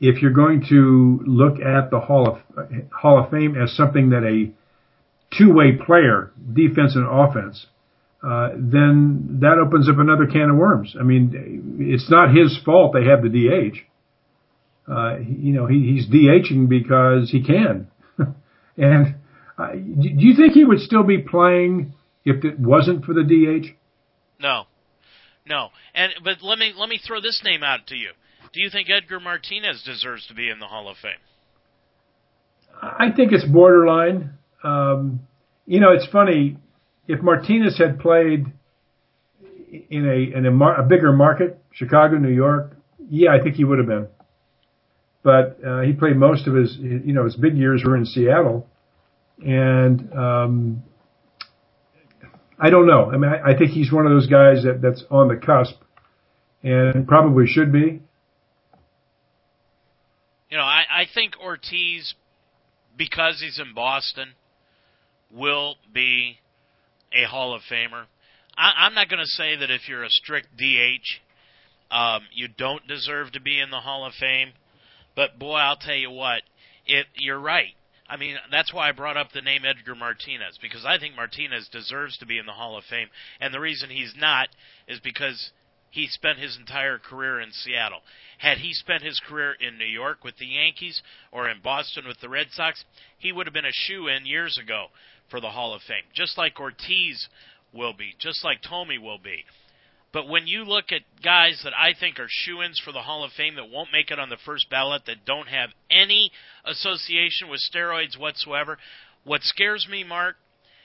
if 0.00 0.22
you're 0.22 0.30
going 0.30 0.66
to 0.68 1.20
look 1.26 1.58
at 1.60 1.90
the 1.90 1.98
Hall 1.98 2.28
of 2.28 2.68
Hall 2.92 3.24
of 3.24 3.30
Fame 3.32 3.60
as 3.60 3.74
something 3.74 4.10
that 4.10 4.22
a 4.22 4.52
two-way 5.36 5.72
player, 5.72 6.30
defense 6.52 6.94
and 6.94 7.08
offense, 7.10 7.66
uh, 8.22 8.50
then 8.56 9.38
that 9.42 9.58
opens 9.64 9.88
up 9.88 9.98
another 9.98 10.26
can 10.26 10.50
of 10.50 10.56
worms. 10.56 10.96
I 10.98 11.04
mean, 11.04 11.78
it's 11.80 12.10
not 12.10 12.34
his 12.34 12.58
fault 12.64 12.92
they 12.92 13.08
have 13.08 13.22
the 13.22 13.28
DH. 13.28 13.78
Uh, 14.90 15.18
you 15.18 15.52
know, 15.52 15.66
he, 15.66 15.94
he's 15.94 16.08
DHing 16.08 16.68
because 16.68 17.30
he 17.30 17.42
can. 17.42 17.88
and 18.76 19.16
uh, 19.56 19.72
do 19.72 20.08
you 20.08 20.34
think 20.34 20.54
he 20.54 20.64
would 20.64 20.80
still 20.80 21.04
be 21.04 21.18
playing 21.18 21.94
if 22.24 22.44
it 22.44 22.58
wasn't 22.58 23.04
for 23.04 23.14
the 23.14 23.22
DH? 23.22 23.68
No, 24.40 24.64
no. 25.46 25.68
And 25.94 26.12
but 26.24 26.42
let 26.42 26.58
me 26.58 26.72
let 26.76 26.88
me 26.88 26.98
throw 27.04 27.20
this 27.20 27.42
name 27.44 27.62
out 27.62 27.86
to 27.88 27.96
you. 27.96 28.10
Do 28.52 28.60
you 28.60 28.70
think 28.70 28.88
Edgar 28.90 29.20
Martinez 29.20 29.82
deserves 29.84 30.26
to 30.28 30.34
be 30.34 30.48
in 30.48 30.58
the 30.58 30.66
Hall 30.66 30.88
of 30.88 30.96
Fame? 30.96 31.12
I 32.80 33.10
think 33.14 33.32
it's 33.32 33.44
borderline. 33.44 34.34
Um, 34.62 35.20
you 35.66 35.80
know, 35.80 35.92
it's 35.92 36.06
funny. 36.10 36.56
If 37.08 37.22
Martinez 37.22 37.78
had 37.78 37.98
played 37.98 38.46
in 39.90 40.06
a 40.06 40.36
in 40.36 40.46
a, 40.46 40.50
mar- 40.50 40.78
a 40.78 40.84
bigger 40.84 41.12
market, 41.12 41.58
Chicago, 41.72 42.18
New 42.18 42.28
York, 42.28 42.76
yeah, 43.08 43.30
I 43.32 43.42
think 43.42 43.56
he 43.56 43.64
would 43.64 43.78
have 43.78 43.88
been. 43.88 44.08
But 45.22 45.58
uh, 45.66 45.80
he 45.80 45.94
played 45.94 46.16
most 46.16 46.46
of 46.46 46.54
his, 46.54 46.76
you 46.78 47.12
know, 47.12 47.24
his 47.24 47.34
big 47.34 47.56
years 47.56 47.82
were 47.84 47.96
in 47.96 48.04
Seattle, 48.04 48.68
and 49.44 50.12
um, 50.12 50.82
I 52.58 52.70
don't 52.70 52.86
know. 52.86 53.10
I 53.10 53.16
mean, 53.16 53.30
I, 53.30 53.52
I 53.52 53.58
think 53.58 53.70
he's 53.70 53.90
one 53.90 54.06
of 54.06 54.12
those 54.12 54.26
guys 54.26 54.62
that 54.64 54.80
that's 54.82 55.02
on 55.10 55.28
the 55.28 55.36
cusp, 55.36 55.76
and 56.62 57.08
probably 57.08 57.46
should 57.46 57.72
be. 57.72 58.02
You 60.50 60.56
know, 60.56 60.62
I, 60.62 60.84
I 60.90 61.04
think 61.12 61.34
Ortiz, 61.42 62.14
because 62.96 63.40
he's 63.40 63.58
in 63.58 63.74
Boston, 63.74 64.30
will 65.30 65.76
be 65.92 66.38
a 67.12 67.24
Hall 67.24 67.54
of 67.54 67.62
Famer. 67.70 68.04
I, 68.56 68.72
I'm 68.78 68.94
not 68.94 69.08
going 69.08 69.22
to 69.22 69.26
say 69.26 69.56
that 69.56 69.70
if 69.70 69.88
you're 69.88 70.04
a 70.04 70.10
strict 70.10 70.48
DH, 70.56 71.94
um, 71.94 72.22
you 72.34 72.48
don't 72.48 72.86
deserve 72.86 73.32
to 73.32 73.40
be 73.40 73.60
in 73.60 73.70
the 73.70 73.80
Hall 73.80 74.04
of 74.04 74.12
Fame. 74.14 74.50
But 75.16 75.38
boy, 75.38 75.56
I'll 75.56 75.76
tell 75.76 75.96
you 75.96 76.10
what, 76.10 76.42
it 76.86 77.06
you're 77.16 77.40
right. 77.40 77.74
I 78.08 78.16
mean, 78.16 78.36
that's 78.50 78.72
why 78.72 78.88
I 78.88 78.92
brought 78.92 79.16
up 79.16 79.32
the 79.32 79.42
name 79.42 79.62
Edgar 79.66 79.94
Martinez 79.94 80.58
because 80.62 80.84
I 80.86 80.98
think 80.98 81.14
Martinez 81.14 81.68
deserves 81.70 82.16
to 82.18 82.26
be 82.26 82.38
in 82.38 82.46
the 82.46 82.52
Hall 82.52 82.78
of 82.78 82.84
Fame, 82.84 83.08
and 83.40 83.52
the 83.52 83.60
reason 83.60 83.90
he's 83.90 84.14
not 84.16 84.48
is 84.86 84.98
because 85.00 85.50
he 85.90 86.06
spent 86.06 86.38
his 86.38 86.56
entire 86.56 86.98
career 86.98 87.40
in 87.40 87.50
Seattle. 87.52 88.00
Had 88.38 88.58
he 88.58 88.72
spent 88.72 89.02
his 89.02 89.20
career 89.26 89.54
in 89.60 89.78
New 89.78 89.84
York 89.84 90.22
with 90.24 90.36
the 90.38 90.46
Yankees 90.46 91.02
or 91.32 91.48
in 91.48 91.60
Boston 91.62 92.06
with 92.06 92.20
the 92.20 92.28
Red 92.28 92.46
Sox, 92.52 92.84
he 93.18 93.32
would 93.32 93.46
have 93.46 93.54
been 93.54 93.64
a 93.64 93.72
shoe 93.72 94.06
in 94.06 94.26
years 94.26 94.58
ago 94.62 94.86
for 95.30 95.40
the 95.40 95.50
Hall 95.50 95.74
of 95.74 95.82
Fame, 95.82 96.04
just 96.14 96.38
like 96.38 96.60
Ortiz 96.60 97.28
will 97.72 97.92
be, 97.92 98.14
just 98.18 98.44
like 98.44 98.62
Thome 98.62 99.02
will 99.02 99.18
be. 99.18 99.44
But 100.12 100.28
when 100.28 100.46
you 100.46 100.64
look 100.64 100.86
at 100.90 101.02
guys 101.22 101.60
that 101.64 101.74
I 101.76 101.92
think 101.98 102.18
are 102.18 102.28
shoe 102.28 102.62
ins 102.62 102.80
for 102.82 102.92
the 102.92 103.02
Hall 103.02 103.24
of 103.24 103.32
Fame 103.32 103.56
that 103.56 103.70
won't 103.70 103.92
make 103.92 104.10
it 104.10 104.18
on 104.18 104.30
the 104.30 104.38
first 104.44 104.70
ballot, 104.70 105.02
that 105.06 105.26
don't 105.26 105.48
have 105.48 105.70
any 105.90 106.30
association 106.64 107.50
with 107.50 107.60
steroids 107.60 108.18
whatsoever, 108.18 108.78
what 109.24 109.42
scares 109.42 109.86
me, 109.90 110.04
Mark, 110.04 110.36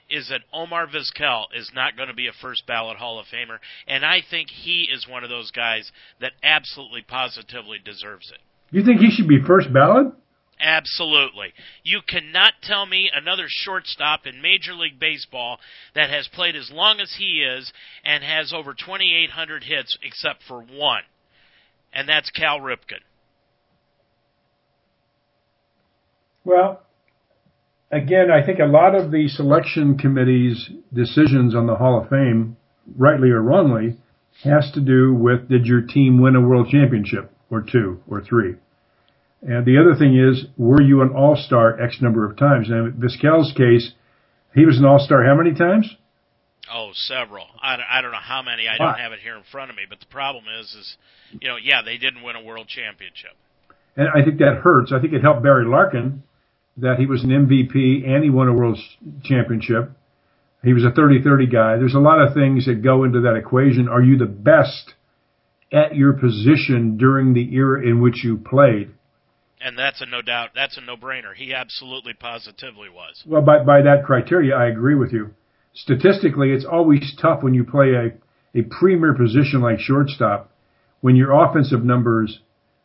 is 0.10 0.28
that 0.30 0.42
Omar 0.52 0.88
Vizquel 0.88 1.46
is 1.56 1.72
not 1.74 1.96
going 1.96 2.10
to 2.10 2.14
be 2.14 2.28
a 2.28 2.34
first 2.42 2.68
ballot 2.68 2.98
Hall 2.98 3.18
of 3.18 3.26
Famer, 3.28 3.60
and 3.88 4.06
I 4.06 4.20
think 4.30 4.50
he 4.50 4.90
is 4.94 5.08
one 5.08 5.24
of 5.24 5.30
those 5.30 5.52
guys 5.52 5.90
that 6.20 6.34
absolutely 6.44 7.02
positively 7.02 7.78
deserves 7.84 8.30
it. 8.30 8.40
You 8.72 8.84
think 8.84 9.00
he 9.00 9.10
should 9.10 9.30
be 9.30 9.42
first 9.42 9.72
ballot? 9.72 10.08
Absolutely. 10.64 11.54
You 11.84 12.00
cannot 12.08 12.54
tell 12.62 12.86
me 12.86 13.12
another 13.14 13.46
shortstop 13.50 14.26
in 14.26 14.42
Major 14.42 14.74
League 14.74 14.98
Baseball 14.98 15.60
that 15.94 16.10
has 16.10 16.30
played 16.30 16.56
as 16.56 16.72
long 16.72 17.02
as 17.02 17.14
he 17.20 17.44
is 17.44 17.74
and 18.06 18.24
has 18.24 18.54
over 18.54 18.74
2,800 18.74 19.66
hits 19.66 19.98
except 20.02 20.42
for 20.48 20.62
one, 20.62 21.04
and 21.94 22.08
that's 22.08 22.30
Cal 22.30 22.62
Ripken. 22.62 23.02
Well, 26.46 26.82
again, 27.92 28.32
I 28.32 28.46
think 28.46 28.60
a 28.60 28.66
lot 28.66 28.96
of 28.96 29.12
the 29.12 29.28
selection 29.28 29.98
committee's 29.98 30.70
decisions 30.94 31.56
on 31.56 31.68
the 31.68 31.76
Hall 31.76 32.02
of 32.02 32.10
Fame, 32.10 32.56
rightly 32.98 33.32
or 33.32 33.42
wrongly, 33.42 33.98
has 34.46 34.72
to 34.76 34.80
do 34.80 35.14
with 35.14 35.50
did 35.50 35.66
your 35.66 35.82
team 35.82 36.22
win 36.22 36.38
a 36.38 36.42
world 36.42 36.70
championship 36.70 37.34
or 37.50 37.62
two 37.62 38.02
or 38.08 38.22
three? 38.22 38.56
And 39.46 39.66
the 39.66 39.78
other 39.78 39.96
thing 39.98 40.16
is, 40.18 40.46
were 40.58 40.82
you 40.82 41.02
an 41.02 41.10
all-star 41.10 41.82
X 41.82 41.98
number 42.02 42.30
of 42.30 42.38
times? 42.38 42.68
Now, 42.70 42.86
in 42.86 42.94
Vizquel's 42.94 43.54
case, 43.58 43.92
he 44.56 44.66
was 44.66 44.78
an 44.78 44.86
all-star 44.86 45.24
how 45.26 45.36
many 45.36 45.54
times? 45.54 45.94
Oh, 46.72 46.92
several. 46.94 47.46
I, 47.62 47.78
I 47.90 48.02
don't 48.02 48.12
know 48.12 48.24
how 48.24 48.42
many. 48.42 48.70
I 48.70 48.78
don't 48.78 48.98
have 48.98 49.12
it 49.12 49.20
here 49.20 49.36
in 49.36 49.44
front 49.52 49.70
of 49.70 49.76
me. 49.76 49.84
But 49.90 50.00
the 50.00 50.06
problem 50.06 50.46
is, 50.60 50.68
is 50.74 50.98
you 51.42 51.50
know, 51.50 51.58
yeah, 51.62 51.82
they 51.84 51.98
didn't 51.98 52.24
win 52.24 52.38
a 52.38 52.44
world 52.44 52.68
championship. 52.68 53.32
And 53.98 54.08
I 54.08 54.24
think 54.24 54.40
that 54.40 54.62
hurts. 54.64 54.94
I 54.96 55.02
think 55.02 55.14
it 55.14 55.22
helped 55.22 55.44
Barry 55.44 55.66
Larkin 55.66 56.24
that 56.78 56.98
he 56.98 57.06
was 57.06 57.24
an 57.24 57.30
MVP 57.30 58.08
and 58.08 58.24
he 58.24 58.30
won 58.30 58.48
a 58.48 58.54
world 58.54 58.80
championship. 59.24 59.92
He 60.64 60.74
was 60.74 60.86
a 60.86 60.92
30-30 60.92 61.52
guy. 61.52 61.78
There's 61.78 61.94
a 61.94 62.00
lot 62.00 62.22
of 62.22 62.34
things 62.34 62.66
that 62.66 62.82
go 62.82 63.04
into 63.04 63.22
that 63.22 63.36
equation. 63.36 63.90
Are 63.90 64.02
you 64.02 64.18
the 64.18 64.26
best 64.26 64.94
at 65.72 65.96
your 65.96 66.14
position 66.14 66.98
during 66.98 67.34
the 67.34 67.54
era 67.54 67.86
in 67.86 68.02
which 68.02 68.24
you 68.24 68.38
played? 68.38 68.92
And 69.62 69.78
that's 69.78 70.02
a 70.02 70.06
no 70.06 70.22
doubt. 70.22 70.50
That's 70.56 70.78
a 70.78 70.82
no 70.82 70.98
brainer. 70.98 71.34
He 71.36 71.54
absolutely, 71.54 72.14
positively 72.14 72.90
was. 72.90 73.24
Well, 73.26 73.42
by 73.42 73.64
by 73.64 73.82
that 73.82 74.04
criteria, 74.06 74.56
I 74.56 74.68
agree 74.68 74.96
with 74.96 75.12
you. 75.12 75.32
Statistically, 75.74 76.52
it's 76.52 76.66
always 76.66 77.16
tough 77.20 77.42
when 77.42 77.54
you 77.54 77.64
play 77.64 77.94
a 77.94 78.58
a 78.58 78.64
premier 78.64 79.14
position 79.14 79.62
like 79.62 79.80
shortstop 79.80 80.52
when 81.02 81.16
your 81.16 81.32
offensive 81.32 81.84
numbers 81.84 82.40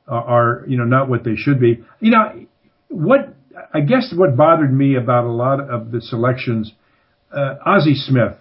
are 0.07 0.65
you 0.67 0.77
know 0.77 0.85
not 0.85 1.09
what 1.09 1.25
they 1.25 1.37
should 1.37 1.61
be. 1.61 1.85
You 2.01 2.11
know 2.11 2.47
what? 2.89 3.35
I 3.75 3.81
guess 3.81 4.13
what 4.17 4.37
bothered 4.37 4.73
me 4.73 4.97
about 4.97 5.25
a 5.25 5.33
lot 5.33 5.61
of 5.61 5.91
the 5.91 6.01
selections, 6.01 6.73
uh, 7.33 7.57
Ozzie 7.67 7.95
Smith. 7.95 8.35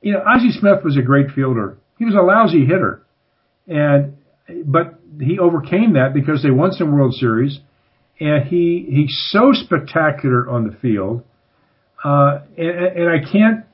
You 0.00 0.14
know, 0.14 0.22
Ozzie 0.26 0.50
Smith 0.50 0.84
was 0.84 0.96
a 0.96 1.02
great 1.02 1.30
fielder. 1.30 1.78
He 1.98 2.04
was 2.04 2.14
a 2.14 2.22
lousy 2.22 2.66
hitter, 2.66 3.06
and 3.66 4.16
but 4.64 4.98
he 5.20 5.38
overcame 5.38 5.94
that 5.94 6.14
because 6.14 6.42
they 6.42 6.50
won 6.50 6.72
some 6.72 6.92
World 6.92 7.14
Series, 7.14 7.60
and 8.20 8.44
he 8.44 8.86
he's 8.88 9.28
so 9.30 9.52
spectacular 9.52 10.48
on 10.48 10.66
the 10.66 10.76
field, 10.76 11.22
uh, 12.04 12.40
and, 12.56 12.68
and 12.68 13.08
I 13.10 13.30
can't 13.30 13.64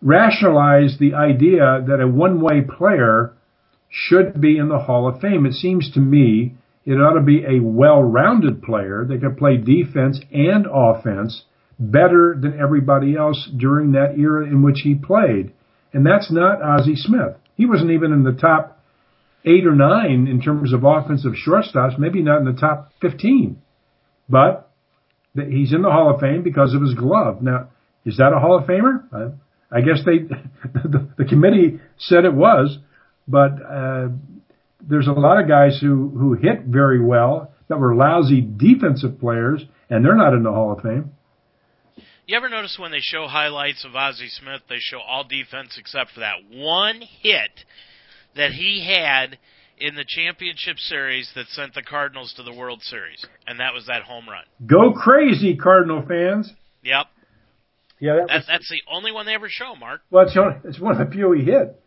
rationalize 0.00 0.96
the 0.98 1.14
idea 1.14 1.84
that 1.86 2.00
a 2.00 2.08
one-way 2.08 2.62
player 2.62 3.34
should 3.88 4.40
be 4.40 4.58
in 4.58 4.68
the 4.68 4.78
Hall 4.78 5.08
of 5.08 5.20
Fame. 5.20 5.46
It 5.46 5.52
seems 5.52 5.92
to 5.92 6.00
me 6.00 6.54
it 6.84 6.94
ought 6.94 7.14
to 7.14 7.24
be 7.24 7.44
a 7.44 7.62
well-rounded 7.62 8.62
player 8.62 9.04
that 9.08 9.20
can 9.20 9.36
play 9.36 9.56
defense 9.56 10.20
and 10.32 10.66
offense 10.66 11.44
better 11.78 12.36
than 12.40 12.58
everybody 12.58 13.16
else 13.16 13.48
during 13.56 13.92
that 13.92 14.18
era 14.18 14.46
in 14.46 14.62
which 14.62 14.80
he 14.82 14.94
played. 14.94 15.52
And 15.92 16.04
that's 16.06 16.32
not 16.32 16.62
Ozzie 16.62 16.96
Smith. 16.96 17.36
He 17.56 17.66
wasn't 17.66 17.90
even 17.90 18.12
in 18.12 18.24
the 18.24 18.32
top 18.32 18.71
eight 19.44 19.66
or 19.66 19.74
nine 19.74 20.26
in 20.28 20.40
terms 20.40 20.72
of 20.72 20.84
offensive 20.84 21.32
shortstops, 21.46 21.98
maybe 21.98 22.22
not 22.22 22.38
in 22.38 22.44
the 22.44 22.60
top 22.60 22.92
15. 23.00 23.60
But 24.28 24.70
he's 25.34 25.72
in 25.72 25.82
the 25.82 25.90
Hall 25.90 26.14
of 26.14 26.20
Fame 26.20 26.42
because 26.42 26.74
of 26.74 26.82
his 26.82 26.94
glove. 26.94 27.42
Now, 27.42 27.68
is 28.04 28.16
that 28.18 28.32
a 28.32 28.38
Hall 28.38 28.58
of 28.58 28.64
Famer? 28.64 29.34
I 29.70 29.80
guess 29.80 30.00
they, 30.04 30.18
the, 30.74 31.08
the 31.18 31.24
committee 31.24 31.80
said 31.98 32.24
it 32.24 32.34
was, 32.34 32.78
but 33.26 33.52
uh, 33.62 34.08
there's 34.80 35.06
a 35.06 35.12
lot 35.12 35.40
of 35.40 35.48
guys 35.48 35.78
who 35.80 36.08
who 36.08 36.34
hit 36.34 36.64
very 36.66 37.02
well 37.02 37.52
that 37.68 37.78
were 37.78 37.94
lousy 37.94 38.40
defensive 38.40 39.18
players, 39.20 39.64
and 39.88 40.04
they're 40.04 40.16
not 40.16 40.34
in 40.34 40.42
the 40.42 40.52
Hall 40.52 40.72
of 40.72 40.82
Fame. 40.82 41.12
You 42.26 42.36
ever 42.36 42.48
notice 42.48 42.78
when 42.78 42.92
they 42.92 43.00
show 43.00 43.26
highlights 43.26 43.84
of 43.84 43.96
Ozzie 43.96 44.28
Smith, 44.28 44.62
they 44.68 44.78
show 44.78 44.98
all 45.00 45.24
defense 45.24 45.76
except 45.78 46.12
for 46.12 46.20
that 46.20 46.36
one 46.50 47.00
hit 47.20 47.50
that 48.36 48.52
he 48.52 48.84
had 48.86 49.38
in 49.78 49.94
the 49.94 50.04
championship 50.06 50.78
series 50.78 51.30
that 51.34 51.46
sent 51.48 51.74
the 51.74 51.82
Cardinals 51.82 52.32
to 52.36 52.42
the 52.42 52.52
World 52.52 52.82
Series, 52.82 53.24
and 53.46 53.58
that 53.60 53.74
was 53.74 53.86
that 53.86 54.02
home 54.02 54.28
run. 54.28 54.44
Go 54.66 54.92
crazy, 54.92 55.56
Cardinal 55.56 56.04
fans! 56.06 56.52
Yep. 56.82 57.06
Yeah, 57.98 58.16
that 58.16 58.28
that, 58.28 58.44
that's 58.48 58.68
the 58.68 58.80
only 58.92 59.12
one 59.12 59.26
they 59.26 59.34
ever 59.34 59.48
show, 59.48 59.74
Mark. 59.74 60.02
Well, 60.10 60.26
it's, 60.26 60.36
only, 60.36 60.56
it's 60.64 60.80
one 60.80 61.00
of 61.00 61.06
the 61.06 61.12
few 61.12 61.32
he 61.32 61.44
hit. 61.44 61.80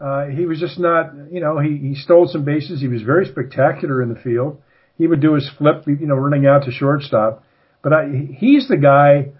Uh, 0.00 0.26
he 0.26 0.46
was 0.46 0.58
just 0.58 0.78
not, 0.78 1.12
you 1.30 1.40
know, 1.40 1.58
he, 1.58 1.76
he 1.76 1.94
stole 1.94 2.26
some 2.26 2.44
bases. 2.44 2.80
He 2.80 2.88
was 2.88 3.02
very 3.02 3.26
spectacular 3.26 4.02
in 4.02 4.08
the 4.08 4.18
field. 4.18 4.62
He 4.96 5.06
would 5.06 5.20
do 5.20 5.34
his 5.34 5.48
flip, 5.58 5.84
you 5.86 6.06
know, 6.06 6.14
running 6.14 6.46
out 6.46 6.64
to 6.64 6.70
shortstop. 6.70 7.44
But 7.82 7.92
I, 7.92 8.08
he's 8.36 8.68
the 8.68 8.76
guy 8.76 9.32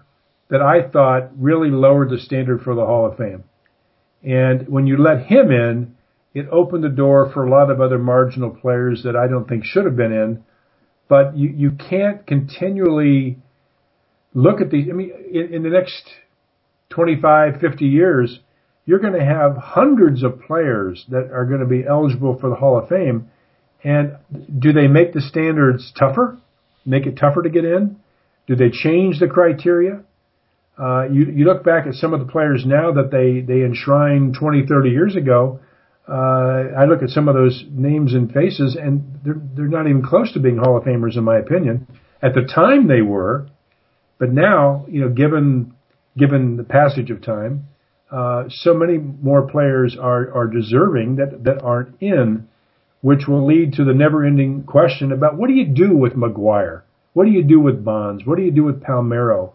that 0.51 0.61
I 0.61 0.89
thought 0.89 1.31
really 1.37 1.71
lowered 1.71 2.11
the 2.11 2.19
standard 2.19 2.63
for 2.63 2.75
the 2.75 2.85
Hall 2.85 3.07
of 3.07 3.17
Fame. 3.17 3.45
And 4.23 4.69
when 4.69 4.87
you 4.87 4.99
let 4.99 5.27
him 5.27 5.51
in, 5.51 5.97
it 6.35 6.47
opened 6.51 6.85
the 6.85 6.89
door 6.89 7.31
for 7.33 7.47
a 7.47 7.51
lot 7.51 7.70
of 7.70 7.81
other 7.81 7.99
marginal 7.99 8.51
players 8.51 9.03
that 9.05 9.16
I 9.16 9.26
don't 9.26 9.49
think 9.49 9.64
should 9.64 9.85
have 9.85 9.97
been 9.97 10.12
in. 10.12 10.45
But 11.09 11.37
you, 11.37 11.49
you 11.49 11.70
can't 11.72 12.24
continually 12.26 13.39
look 14.33 14.61
at 14.61 14.70
these. 14.70 14.89
I 14.89 14.93
mean, 14.93 15.11
in, 15.33 15.55
in 15.55 15.62
the 15.64 15.70
next 15.70 16.09
25, 16.91 17.61
50 17.61 17.85
years, 17.85 18.39
you're 18.87 19.01
going 19.01 19.18
to 19.18 19.24
have 19.24 19.57
hundreds 19.57 20.22
of 20.22 20.41
players 20.41 21.05
that 21.09 21.31
are 21.33 21.47
going 21.47 21.61
to 21.61 21.66
be 21.66 21.85
eligible 21.87 22.39
for 22.41 22.49
the 22.49 22.57
Hall 22.57 22.78
of 22.78 22.89
Fame. 22.89 23.28
And 23.83 24.16
do 24.59 24.72
they 24.72 24.87
make 24.87 25.12
the 25.12 25.20
standards 25.20 25.93
tougher? 25.99 26.39
Make 26.85 27.07
it 27.07 27.16
tougher 27.16 27.43
to 27.43 27.51
get 27.51 27.64
in? 27.64 27.97
Do 28.47 28.57
they 28.57 28.70
change 28.70 29.18
the 29.18 29.26
criteria? 29.26 30.03
Uh, 30.78 31.09
you, 31.11 31.26
you 31.26 31.45
look 31.45 31.64
back 31.64 31.87
at 31.87 31.95
some 31.95 32.14
of 32.14 32.20
the 32.20 32.26
players 32.26 32.64
now 32.66 32.93
that 32.93 33.11
they, 33.11 33.41
they 33.41 33.64
enshrined 33.64 34.35
20, 34.39 34.66
30 34.66 34.91
years 34.91 35.16
ago. 35.16 35.61
Uh, 36.11 36.75
I 36.77 36.87
look 36.87 37.03
at 37.03 37.11
some 37.11 37.29
of 37.29 37.35
those 37.35 37.65
names 37.71 38.15
and 38.15 38.33
faces, 38.33 38.77
and 38.81 39.21
they're, 39.25 39.41
they're 39.55 39.69
not 39.69 39.87
even 39.87 40.03
close 40.03 40.33
to 40.33 40.41
being 40.41 40.57
Hall 40.57 40.77
of 40.77 40.85
Famers, 40.85 41.17
in 41.17 41.25
my 41.25 41.39
opinion. 41.39 41.87
At 42.21 42.35
the 42.35 42.43
time, 42.43 42.89
they 42.89 43.01
were, 43.01 43.47
but 44.19 44.33
now, 44.33 44.87
you 44.89 45.01
know, 45.01 45.09
given 45.09 45.75
given 46.17 46.57
the 46.57 46.65
passage 46.65 47.11
of 47.11 47.23
time, 47.23 47.67
uh, 48.11 48.45
so 48.49 48.75
many 48.75 48.99
more 48.99 49.49
players 49.49 49.97
are, 49.99 50.33
are 50.35 50.47
deserving 50.47 51.17
that, 51.17 51.45
that 51.45 51.63
aren't 51.63 52.01
in, 52.03 52.49
which 53.01 53.29
will 53.29 53.47
lead 53.47 53.73
to 53.75 53.85
the 53.85 53.95
never 53.95 54.25
ending 54.25 54.65
question 54.65 55.13
about 55.13 55.37
what 55.37 55.47
do 55.47 55.55
you 55.55 55.67
do 55.67 55.97
with 55.97 56.15
McGwire? 56.15 56.83
What 57.13 57.25
do 57.25 57.31
you 57.31 57.43
do 57.43 57.61
with 57.61 57.85
Bonds? 57.85 58.25
What 58.27 58.37
do 58.37 58.43
you 58.43 58.51
do 58.51 58.65
with 58.65 58.83
Palmeiro? 58.83 59.53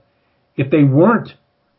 If 0.56 0.72
they 0.72 0.84
weren't 0.84 1.34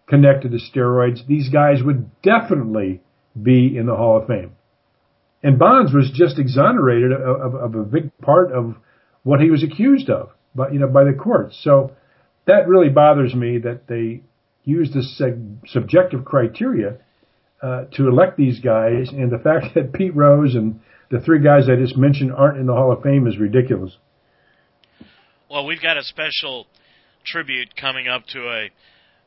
connected 0.07 0.53
to 0.53 0.59
steroids, 0.59 1.27
these 1.27 1.49
guys 1.49 1.83
would 1.83 2.11
definitely 2.23 3.01
be 3.41 3.77
in 3.77 3.87
the 3.87 3.97
Hall 3.97 4.19
of 4.19 4.27
Fame. 4.27 4.56
And 5.47 5.61
Bonds 5.61 5.95
was 5.95 6.11
just 6.13 6.41
exonerated 6.41 7.13
of, 7.13 7.21
of, 7.41 7.55
of 7.55 7.75
a 7.77 7.85
big 7.85 8.11
part 8.19 8.51
of 8.51 8.75
what 9.23 9.39
he 9.39 9.49
was 9.49 9.63
accused 9.63 10.11
of, 10.11 10.31
but 10.57 10.73
you 10.73 10.81
know, 10.81 10.89
by 10.89 11.05
the 11.05 11.13
courts. 11.13 11.57
So 11.63 11.93
that 12.49 12.67
really 12.67 12.89
bothers 12.89 13.33
me 13.33 13.59
that 13.59 13.87
they 13.87 14.23
use 14.65 14.93
this 14.93 15.23
subjective 15.67 16.25
criteria 16.25 16.97
uh, 17.63 17.85
to 17.93 18.09
elect 18.09 18.37
these 18.37 18.59
guys, 18.59 19.11
and 19.11 19.31
the 19.31 19.39
fact 19.39 19.67
that 19.77 19.93
Pete 19.93 20.17
Rose 20.17 20.57
and 20.57 20.81
the 21.13 21.21
three 21.21 21.41
guys 21.41 21.69
I 21.71 21.77
just 21.77 21.97
mentioned 21.97 22.33
aren't 22.33 22.59
in 22.59 22.67
the 22.67 22.75
Hall 22.75 22.91
of 22.91 23.05
Fame 23.05 23.29
is 23.29 23.39
ridiculous. 23.39 23.97
Well, 25.49 25.65
we've 25.65 25.81
got 25.81 25.97
a 25.97 26.03
special 26.03 26.67
tribute 27.25 27.77
coming 27.81 28.09
up 28.09 28.27
to 28.33 28.41
a 28.41 28.71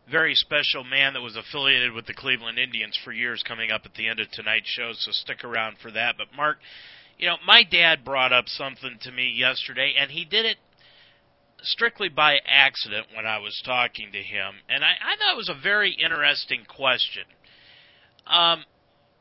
very 0.09 0.35
special 0.35 0.83
man 0.83 1.13
that 1.13 1.21
was 1.21 1.35
affiliated 1.35 1.93
with 1.93 2.05
the 2.05 2.13
Cleveland 2.13 2.59
Indians 2.59 2.97
for 3.03 3.11
years 3.11 3.43
coming 3.47 3.71
up 3.71 3.81
at 3.85 3.93
the 3.95 4.07
end 4.07 4.19
of 4.19 4.29
tonight's 4.31 4.69
show, 4.69 4.91
so 4.93 5.11
stick 5.11 5.43
around 5.43 5.77
for 5.81 5.91
that. 5.91 6.15
But, 6.17 6.27
Mark, 6.35 6.59
you 7.17 7.27
know, 7.27 7.35
my 7.45 7.63
dad 7.63 8.03
brought 8.03 8.33
up 8.33 8.47
something 8.47 8.97
to 9.01 9.11
me 9.11 9.29
yesterday, 9.29 9.93
and 9.99 10.11
he 10.11 10.25
did 10.25 10.45
it 10.45 10.57
strictly 11.61 12.09
by 12.09 12.39
accident 12.45 13.07
when 13.15 13.25
I 13.25 13.39
was 13.39 13.61
talking 13.65 14.11
to 14.13 14.21
him, 14.21 14.55
and 14.69 14.83
I, 14.83 14.91
I 14.91 15.17
thought 15.17 15.33
it 15.33 15.37
was 15.37 15.49
a 15.49 15.61
very 15.61 15.91
interesting 15.91 16.63
question. 16.65 17.23
Um, 18.25 18.63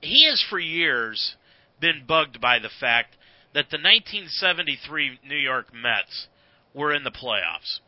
he 0.01 0.26
has 0.28 0.45
for 0.49 0.59
years 0.59 1.36
been 1.80 2.05
bugged 2.07 2.41
by 2.41 2.59
the 2.59 2.70
fact 2.80 3.16
that 3.55 3.70
the 3.70 3.78
1973 3.78 5.20
New 5.26 5.36
York 5.36 5.72
Mets 5.74 6.28
were 6.74 6.95
in 6.95 7.03
the 7.03 7.11
playoffs. 7.11 7.80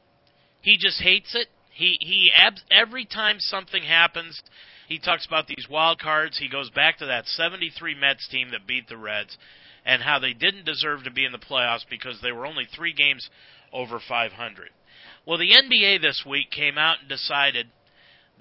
He 0.61 0.76
just 0.76 1.01
hates 1.01 1.34
it. 1.34 1.48
He 1.80 1.96
he 1.98 2.30
every 2.70 3.06
time 3.06 3.36
something 3.40 3.82
happens, 3.82 4.42
he 4.86 4.98
talks 4.98 5.24
about 5.24 5.46
these 5.46 5.66
wild 5.70 5.98
cards. 5.98 6.36
He 6.36 6.46
goes 6.46 6.68
back 6.68 6.98
to 6.98 7.06
that 7.06 7.26
73 7.26 7.94
Mets 7.94 8.28
team 8.28 8.50
that 8.50 8.66
beat 8.66 8.86
the 8.86 8.98
Reds 8.98 9.38
and 9.86 10.02
how 10.02 10.18
they 10.18 10.34
didn't 10.34 10.66
deserve 10.66 11.04
to 11.04 11.10
be 11.10 11.24
in 11.24 11.32
the 11.32 11.38
playoffs 11.38 11.88
because 11.88 12.20
they 12.20 12.32
were 12.32 12.44
only 12.44 12.66
3 12.76 12.92
games 12.92 13.30
over 13.72 13.98
500. 13.98 14.68
Well, 15.26 15.38
the 15.38 15.52
NBA 15.52 16.02
this 16.02 16.22
week 16.28 16.50
came 16.50 16.76
out 16.76 16.98
and 17.00 17.08
decided 17.08 17.68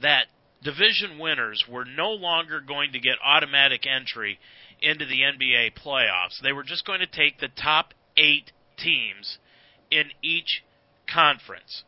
that 0.01 0.25
division 0.61 1.17
winners 1.17 1.63
were 1.69 1.85
no 1.85 2.09
longer 2.09 2.59
going 2.59 2.91
to 2.91 2.99
get 2.99 3.15
automatic 3.23 3.85
entry 3.87 4.37
into 4.81 5.05
the 5.05 5.21
NBA 5.21 5.77
playoffs. 5.81 6.41
They 6.43 6.51
were 6.51 6.63
just 6.63 6.85
going 6.85 6.99
to 6.99 7.07
take 7.07 7.39
the 7.39 7.47
top 7.47 7.93
eight 8.17 8.51
teams 8.77 9.37
in 9.89 10.07
each 10.21 10.61
conference, 11.07 11.83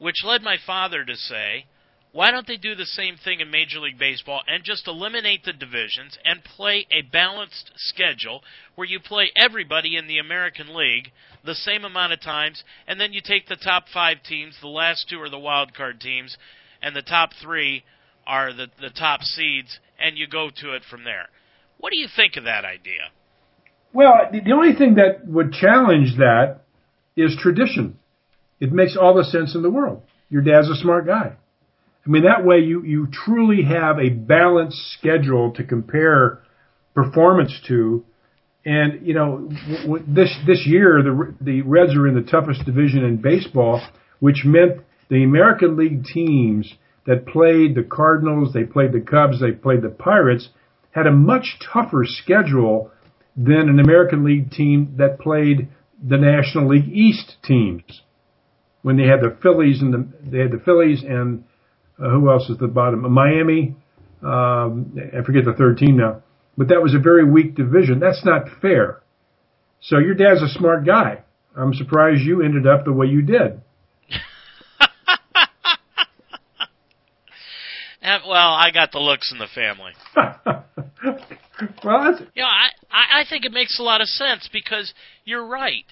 which 0.00 0.24
led 0.24 0.42
my 0.42 0.56
father 0.66 1.04
to 1.04 1.14
say, 1.14 1.66
why 2.12 2.32
don't 2.32 2.46
they 2.46 2.56
do 2.56 2.74
the 2.74 2.86
same 2.86 3.16
thing 3.16 3.38
in 3.38 3.52
Major 3.52 3.78
League 3.78 3.98
Baseball 3.98 4.40
and 4.48 4.64
just 4.64 4.88
eliminate 4.88 5.44
the 5.44 5.52
divisions 5.52 6.18
and 6.24 6.42
play 6.42 6.86
a 6.90 7.02
balanced 7.02 7.70
schedule 7.76 8.42
where 8.74 8.88
you 8.88 8.98
play 8.98 9.30
everybody 9.36 9.96
in 9.96 10.08
the 10.08 10.18
American 10.18 10.74
League 10.74 11.12
the 11.44 11.54
same 11.54 11.84
amount 11.84 12.12
of 12.12 12.20
times, 12.20 12.64
and 12.88 13.00
then 13.00 13.12
you 13.12 13.20
take 13.24 13.46
the 13.46 13.56
top 13.56 13.84
five 13.94 14.22
teams, 14.24 14.56
the 14.60 14.68
last 14.68 15.06
two 15.08 15.20
are 15.20 15.30
the 15.30 15.38
wild 15.38 15.72
card 15.72 16.00
teams, 16.00 16.36
and 16.82 16.96
the 16.96 17.02
top 17.02 17.30
three 17.40 17.84
are 18.26 18.52
the, 18.52 18.66
the 18.80 18.90
top 18.90 19.22
seeds, 19.22 19.78
and 19.98 20.18
you 20.18 20.26
go 20.26 20.50
to 20.60 20.74
it 20.74 20.82
from 20.90 21.04
there. 21.04 21.26
What 21.78 21.92
do 21.92 21.98
you 21.98 22.08
think 22.14 22.36
of 22.36 22.44
that 22.44 22.64
idea? 22.64 23.12
Well, 23.92 24.14
the 24.32 24.52
only 24.52 24.74
thing 24.74 24.96
that 24.96 25.26
would 25.26 25.52
challenge 25.52 26.16
that 26.18 26.62
is 27.16 27.36
tradition. 27.40 27.99
It 28.60 28.72
makes 28.72 28.96
all 28.96 29.14
the 29.14 29.24
sense 29.24 29.54
in 29.54 29.62
the 29.62 29.70
world. 29.70 30.02
Your 30.28 30.42
dad's 30.42 30.70
a 30.70 30.76
smart 30.76 31.06
guy. 31.06 31.36
I 32.06 32.08
mean, 32.08 32.22
that 32.24 32.44
way 32.44 32.58
you, 32.58 32.82
you 32.84 33.08
truly 33.12 33.62
have 33.64 33.98
a 33.98 34.10
balanced 34.10 34.78
schedule 34.98 35.52
to 35.54 35.64
compare 35.64 36.40
performance 36.94 37.58
to 37.68 38.04
And 38.64 39.06
you 39.06 39.14
know, 39.14 39.48
this 40.06 40.36
this 40.46 40.66
year 40.66 41.02
the 41.02 41.34
the 41.40 41.62
Reds 41.62 41.96
are 41.96 42.06
in 42.06 42.14
the 42.14 42.30
toughest 42.30 42.64
division 42.66 43.04
in 43.04 43.16
baseball, 43.16 43.80
which 44.18 44.44
meant 44.44 44.82
the 45.08 45.24
American 45.24 45.76
League 45.76 46.04
teams 46.04 46.74
that 47.06 47.26
played 47.26 47.74
the 47.74 47.82
Cardinals, 47.82 48.52
they 48.52 48.64
played 48.64 48.92
the 48.92 49.00
Cubs, 49.00 49.40
they 49.40 49.52
played 49.52 49.82
the 49.82 49.88
Pirates, 49.88 50.50
had 50.92 51.06
a 51.06 51.12
much 51.12 51.58
tougher 51.72 52.04
schedule 52.04 52.90
than 53.34 53.68
an 53.68 53.80
American 53.80 54.24
League 54.24 54.50
team 54.50 54.94
that 54.98 55.18
played 55.18 55.68
the 56.06 56.18
National 56.18 56.68
League 56.68 56.88
East 56.92 57.36
teams. 57.42 58.02
When 58.82 58.96
they 58.96 59.04
had 59.04 59.20
the 59.20 59.36
Phillies 59.42 59.82
and 59.82 59.92
the 59.92 60.08
they 60.30 60.38
had 60.38 60.50
the 60.50 60.58
Phillies 60.64 61.02
and 61.02 61.44
uh, 61.98 62.08
who 62.10 62.30
else 62.30 62.48
is 62.48 62.58
the 62.58 62.68
bottom? 62.68 63.10
Miami. 63.12 63.76
Um, 64.22 64.98
I 65.16 65.22
forget 65.24 65.44
the 65.44 65.54
third 65.54 65.78
team 65.78 65.96
now, 65.96 66.22
but 66.56 66.68
that 66.68 66.82
was 66.82 66.94
a 66.94 66.98
very 66.98 67.24
weak 67.24 67.54
division. 67.54 68.00
That's 68.00 68.24
not 68.24 68.44
fair. 68.60 69.02
So 69.80 69.98
your 69.98 70.14
dad's 70.14 70.42
a 70.42 70.48
smart 70.48 70.84
guy. 70.84 71.22
I'm 71.56 71.72
surprised 71.74 72.20
you 72.22 72.42
ended 72.42 72.66
up 72.66 72.84
the 72.84 72.92
way 72.92 73.06
you 73.06 73.22
did. 73.22 73.62
well, 78.02 78.52
I 78.52 78.70
got 78.72 78.92
the 78.92 78.98
looks 78.98 79.32
in 79.32 79.38
the 79.38 79.46
family. 79.54 79.92
well, 81.84 82.04
that's... 82.04 82.20
you 82.20 82.26
Yeah, 82.34 82.44
I 82.44 82.70
I 82.90 83.24
think 83.28 83.44
it 83.44 83.52
makes 83.52 83.78
a 83.78 83.82
lot 83.82 84.00
of 84.00 84.08
sense 84.08 84.48
because 84.52 84.92
you're 85.24 85.46
right. 85.46 85.84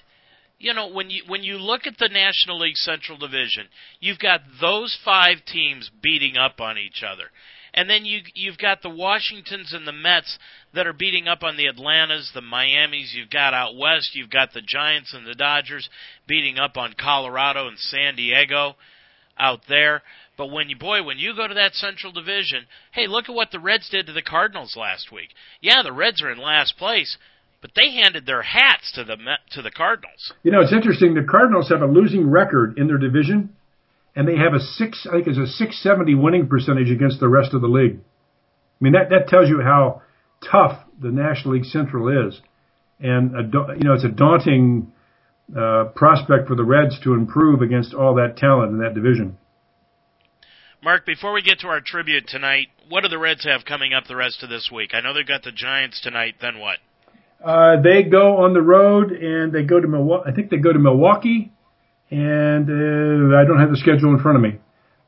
You 0.59 0.73
know, 0.73 0.87
when 0.87 1.09
you 1.09 1.23
when 1.25 1.41
you 1.41 1.57
look 1.57 1.87
at 1.87 1.97
the 1.97 2.09
National 2.09 2.59
League 2.59 2.75
Central 2.75 3.17
Division, 3.17 3.67
you've 4.01 4.19
got 4.19 4.41
those 4.59 4.97
five 5.05 5.37
teams 5.45 5.89
beating 6.03 6.35
up 6.35 6.59
on 6.59 6.77
each 6.77 7.01
other. 7.01 7.31
And 7.73 7.89
then 7.89 8.03
you 8.03 8.19
you've 8.33 8.57
got 8.57 8.81
the 8.81 8.89
Washingtons 8.89 9.71
and 9.71 9.87
the 9.87 9.93
Mets 9.93 10.37
that 10.73 10.85
are 10.85 10.93
beating 10.93 11.29
up 11.29 11.43
on 11.43 11.55
the 11.55 11.67
Atlantas, 11.67 12.31
the 12.33 12.41
Miamis. 12.41 13.13
You've 13.15 13.29
got 13.29 13.53
out 13.53 13.77
west. 13.77 14.15
You've 14.15 14.29
got 14.29 14.51
the 14.53 14.61
Giants 14.61 15.13
and 15.13 15.25
the 15.25 15.33
Dodgers 15.33 15.89
beating 16.27 16.57
up 16.57 16.75
on 16.75 16.93
Colorado 16.99 17.69
and 17.69 17.79
San 17.79 18.17
Diego 18.17 18.75
out 19.37 19.61
there. 19.69 20.01
But 20.37 20.51
when 20.51 20.69
you 20.69 20.75
boy, 20.75 21.03
when 21.03 21.19
you 21.19 21.35
go 21.35 21.47
to 21.47 21.53
that 21.53 21.75
Central 21.75 22.11
Division, 22.11 22.65
hey, 22.91 23.07
look 23.07 23.29
at 23.29 23.35
what 23.35 23.51
the 23.51 23.59
Reds 23.59 23.89
did 23.89 24.07
to 24.07 24.13
the 24.13 24.21
Cardinals 24.21 24.75
last 24.75 25.09
week. 25.09 25.29
Yeah, 25.61 25.83
the 25.83 25.93
Reds 25.93 26.21
are 26.21 26.31
in 26.31 26.37
last 26.37 26.77
place, 26.77 27.17
but 27.61 27.71
they 27.75 27.91
handed 27.91 28.25
their 28.25 28.41
hats 28.41 28.91
to 28.93 29.03
the 29.03 29.17
to 29.51 29.61
the 29.61 29.71
Cardinals. 29.71 30.33
You 30.43 30.51
know, 30.51 30.61
it's 30.61 30.73
interesting. 30.73 31.13
The 31.13 31.27
Cardinals 31.29 31.69
have 31.69 31.81
a 31.81 31.85
losing 31.85 32.29
record 32.29 32.77
in 32.77 32.87
their 32.87 32.97
division, 32.97 33.55
and 34.15 34.27
they 34.27 34.37
have 34.37 34.53
a 34.53 34.59
six, 34.59 35.05
I 35.07 35.15
think 35.15 35.27
it's 35.27 35.37
a 35.37 35.47
six 35.47 35.81
seventy 35.81 36.15
winning 36.15 36.47
percentage 36.47 36.89
against 36.89 37.19
the 37.19 37.27
rest 37.27 37.53
of 37.53 37.61
the 37.61 37.67
league. 37.67 37.99
I 37.99 38.83
mean, 38.83 38.93
that 38.93 39.09
that 39.09 39.27
tells 39.27 39.49
you 39.49 39.61
how 39.61 40.01
tough 40.49 40.79
the 41.01 41.11
National 41.11 41.55
League 41.55 41.65
Central 41.65 42.27
is, 42.29 42.39
and 42.99 43.35
a, 43.35 43.43
you 43.77 43.83
know, 43.83 43.93
it's 43.93 44.05
a 44.05 44.09
daunting 44.09 44.93
uh, 45.55 45.85
prospect 45.95 46.47
for 46.47 46.55
the 46.55 46.63
Reds 46.63 46.99
to 47.03 47.13
improve 47.13 47.61
against 47.61 47.93
all 47.93 48.15
that 48.15 48.37
talent 48.37 48.71
in 48.71 48.79
that 48.79 48.93
division. 48.93 49.37
Mark, 50.81 51.05
before 51.05 51.33
we 51.33 51.41
get 51.41 51.59
to 51.59 51.67
our 51.67 51.81
tribute 51.85 52.25
tonight, 52.27 52.67
what 52.87 53.01
do 53.01 53.09
the 53.09 53.17
Reds 53.17 53.43
have 53.43 53.65
coming 53.65 53.93
up 53.93 54.05
the 54.07 54.15
rest 54.15 54.43
of 54.43 54.49
this 54.49 54.69
week? 54.73 54.91
I 54.93 55.01
know 55.01 55.13
they've 55.13 55.27
got 55.27 55.43
the 55.43 55.51
Giants 55.51 55.99
tonight. 55.99 56.35
Then 56.41 56.59
what? 56.59 56.77
Uh, 57.43 57.81
they 57.81 58.03
go 58.03 58.37
on 58.37 58.53
the 58.53 58.61
road 58.61 59.11
and 59.11 59.53
they 59.53 59.63
go 59.63 59.79
to 59.79 59.87
Milwaukee. 59.87 60.29
I 60.29 60.33
think 60.33 60.49
they 60.49 60.57
go 60.57 60.73
to 60.73 60.79
Milwaukee, 60.79 61.51
and 62.11 62.69
uh, 62.69 63.37
I 63.37 63.45
don't 63.45 63.59
have 63.59 63.71
the 63.71 63.77
schedule 63.77 64.13
in 64.13 64.19
front 64.19 64.37
of 64.37 64.41
me. 64.41 64.59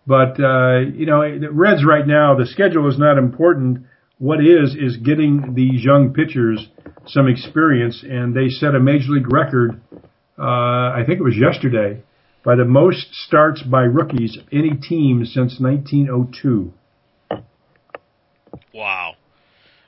But 0.07 0.39
uh, 0.39 0.79
you 0.79 1.05
know, 1.05 1.21
the 1.39 1.51
Reds 1.51 1.86
right 1.86 2.07
now, 2.07 2.36
the 2.36 2.45
schedule 2.45 2.89
is 2.89 2.97
not 2.97 3.17
important. 3.17 3.86
What 4.17 4.39
is 4.39 4.75
is 4.75 4.97
getting 4.97 5.53
these 5.55 5.84
young 5.84 6.13
pitchers 6.13 6.67
some 7.07 7.27
experience, 7.27 8.03
and 8.07 8.36
they 8.36 8.49
set 8.49 8.75
a 8.75 8.79
major 8.79 9.11
league 9.11 9.32
record. 9.32 9.82
Uh, 10.38 10.43
I 10.43 11.03
think 11.05 11.19
it 11.19 11.23
was 11.23 11.38
yesterday 11.38 12.01
by 12.43 12.55
the 12.55 12.65
most 12.65 13.13
starts 13.13 13.61
by 13.61 13.82
rookies 13.82 14.38
of 14.38 14.45
any 14.51 14.71
team 14.71 15.25
since 15.25 15.59
1902. 15.59 16.73
Wow. 18.73 19.15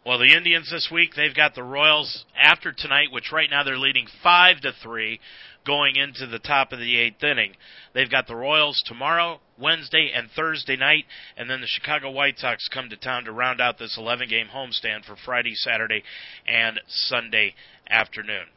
Well, 0.05 0.17
the 0.19 0.35
Indians 0.35 0.69
this 0.69 0.89
week 0.91 1.15
they've 1.15 1.33
got 1.33 1.55
the 1.55 1.63
Royals 1.63 2.25
after 2.35 2.73
tonight, 2.73 3.13
which 3.13 3.31
right 3.31 3.49
now 3.49 3.63
they're 3.63 3.77
leading 3.77 4.07
five 4.21 4.59
to 4.61 4.73
three, 4.83 5.21
going 5.65 5.95
into 5.95 6.27
the 6.27 6.39
top 6.39 6.73
of 6.73 6.79
the 6.79 6.97
eighth 6.97 7.23
inning. 7.23 7.53
They've 7.93 8.11
got 8.11 8.27
the 8.27 8.35
Royals 8.35 8.83
tomorrow, 8.85 9.39
Wednesday, 9.57 10.11
and 10.13 10.29
Thursday 10.35 10.75
night, 10.75 11.05
and 11.37 11.49
then 11.49 11.61
the 11.61 11.67
Chicago 11.67 12.11
White 12.11 12.37
Sox 12.37 12.67
come 12.67 12.89
to 12.89 12.97
town 12.97 13.23
to 13.23 13.31
round 13.31 13.61
out 13.61 13.77
this 13.77 13.97
11-game 13.97 14.47
homestand 14.53 15.05
for 15.05 15.15
Friday, 15.15 15.55
Saturday, 15.55 16.03
and 16.45 16.81
Sunday 16.87 17.55
afternoon. 17.89 18.47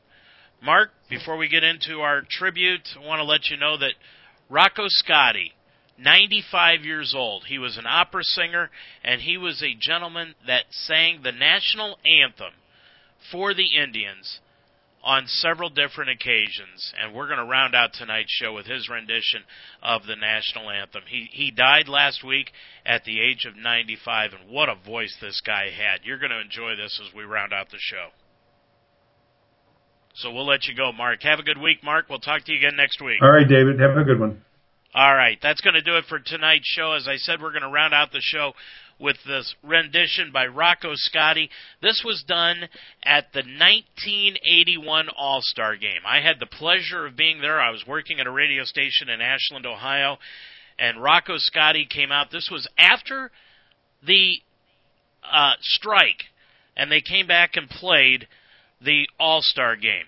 Mark, 0.60 0.90
before 1.08 1.36
we 1.36 1.48
get 1.48 1.62
into 1.62 2.00
our 2.00 2.22
tribute, 2.22 2.88
I 3.00 3.06
want 3.06 3.20
to 3.20 3.24
let 3.24 3.50
you 3.50 3.56
know 3.56 3.76
that 3.78 3.92
Rocco 4.50 4.86
Scotti, 4.88 5.52
95 5.98 6.84
years 6.84 7.14
old, 7.16 7.44
he 7.46 7.58
was 7.58 7.76
an 7.76 7.86
opera 7.86 8.22
singer, 8.22 8.70
and 9.02 9.20
he 9.20 9.36
was 9.36 9.62
a 9.62 9.76
gentleman 9.78 10.34
that 10.46 10.64
sang 10.70 11.22
the 11.22 11.32
national 11.32 11.98
anthem 12.04 12.52
for 13.30 13.54
the 13.54 13.76
Indians 13.76 14.40
on 15.06 15.24
several 15.26 15.70
different 15.70 16.10
occasions, 16.10 16.92
and 17.00 17.14
we're 17.14 17.28
going 17.28 17.38
to 17.38 17.44
round 17.44 17.76
out 17.76 17.92
tonight's 17.92 18.32
show 18.32 18.52
with 18.52 18.66
his 18.66 18.88
rendition 18.88 19.40
of 19.80 20.04
the 20.04 20.16
national 20.16 20.68
anthem. 20.68 21.02
He 21.06 21.28
he 21.30 21.52
died 21.52 21.88
last 21.88 22.24
week 22.24 22.50
at 22.84 23.04
the 23.04 23.20
age 23.20 23.46
of 23.46 23.56
95, 23.56 24.32
and 24.32 24.50
what 24.50 24.68
a 24.68 24.74
voice 24.74 25.16
this 25.20 25.40
guy 25.46 25.70
had. 25.70 26.00
You're 26.02 26.18
going 26.18 26.32
to 26.32 26.40
enjoy 26.40 26.74
this 26.74 27.00
as 27.06 27.14
we 27.14 27.22
round 27.22 27.52
out 27.52 27.70
the 27.70 27.78
show. 27.78 28.08
So 30.16 30.32
we'll 30.32 30.46
let 30.46 30.66
you 30.66 30.74
go, 30.74 30.90
Mark. 30.92 31.22
Have 31.22 31.38
a 31.38 31.44
good 31.44 31.58
week, 31.58 31.84
Mark. 31.84 32.06
We'll 32.10 32.18
talk 32.18 32.44
to 32.44 32.52
you 32.52 32.58
again 32.58 32.76
next 32.76 33.00
week. 33.00 33.22
All 33.22 33.30
right, 33.30 33.46
David. 33.48 33.78
Have 33.78 33.96
a 33.96 34.02
good 34.02 34.18
one. 34.18 34.42
All 34.96 35.14
right. 35.14 35.38
That's 35.42 35.60
going 35.60 35.74
to 35.74 35.82
do 35.82 35.98
it 35.98 36.06
for 36.08 36.18
tonight's 36.18 36.66
show. 36.66 36.92
As 36.92 37.06
I 37.06 37.16
said, 37.16 37.42
we're 37.42 37.52
going 37.52 37.60
to 37.60 37.68
round 37.68 37.92
out 37.92 38.12
the 38.12 38.22
show 38.22 38.54
with 38.98 39.18
this 39.26 39.54
rendition 39.62 40.30
by 40.32 40.46
Rocco 40.46 40.94
Scotti. 40.94 41.50
This 41.82 42.00
was 42.02 42.24
done 42.26 42.66
at 43.04 43.30
the 43.34 43.40
1981 43.40 45.08
All 45.10 45.40
Star 45.42 45.76
Game. 45.76 46.00
I 46.06 46.22
had 46.22 46.40
the 46.40 46.46
pleasure 46.46 47.04
of 47.04 47.14
being 47.14 47.42
there. 47.42 47.60
I 47.60 47.72
was 47.72 47.84
working 47.86 48.20
at 48.20 48.26
a 48.26 48.30
radio 48.30 48.64
station 48.64 49.10
in 49.10 49.20
Ashland, 49.20 49.66
Ohio, 49.66 50.16
and 50.78 51.02
Rocco 51.02 51.34
Scotti 51.34 51.86
came 51.86 52.10
out. 52.10 52.30
This 52.32 52.48
was 52.50 52.66
after 52.78 53.30
the 54.02 54.36
uh, 55.30 55.52
strike, 55.60 56.24
and 56.74 56.90
they 56.90 57.02
came 57.02 57.26
back 57.26 57.56
and 57.56 57.68
played 57.68 58.26
the 58.80 59.06
All 59.20 59.40
Star 59.42 59.76
game. 59.76 60.06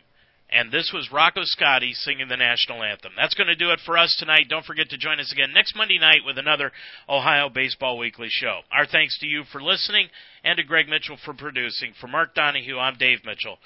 And 0.50 0.72
this 0.72 0.90
was 0.94 1.12
Rocco 1.12 1.42
Scotti 1.42 1.92
singing 1.92 2.28
the 2.28 2.36
national 2.36 2.82
anthem. 2.82 3.12
That's 3.16 3.34
going 3.34 3.48
to 3.48 3.54
do 3.54 3.70
it 3.70 3.80
for 3.84 3.98
us 3.98 4.16
tonight. 4.18 4.46
Don't 4.48 4.64
forget 4.64 4.88
to 4.90 4.98
join 4.98 5.20
us 5.20 5.30
again 5.30 5.52
next 5.52 5.76
Monday 5.76 5.98
night 5.98 6.24
with 6.24 6.38
another 6.38 6.72
Ohio 7.08 7.50
Baseball 7.50 7.98
Weekly 7.98 8.28
show. 8.30 8.60
Our 8.72 8.86
thanks 8.86 9.18
to 9.18 9.26
you 9.26 9.44
for 9.52 9.62
listening 9.62 10.08
and 10.44 10.56
to 10.56 10.62
Greg 10.62 10.88
Mitchell 10.88 11.18
for 11.22 11.34
producing. 11.34 11.92
For 12.00 12.08
Mark 12.08 12.34
Donahue, 12.34 12.78
I'm 12.78 12.96
Dave 12.96 13.26
Mitchell. 13.26 13.58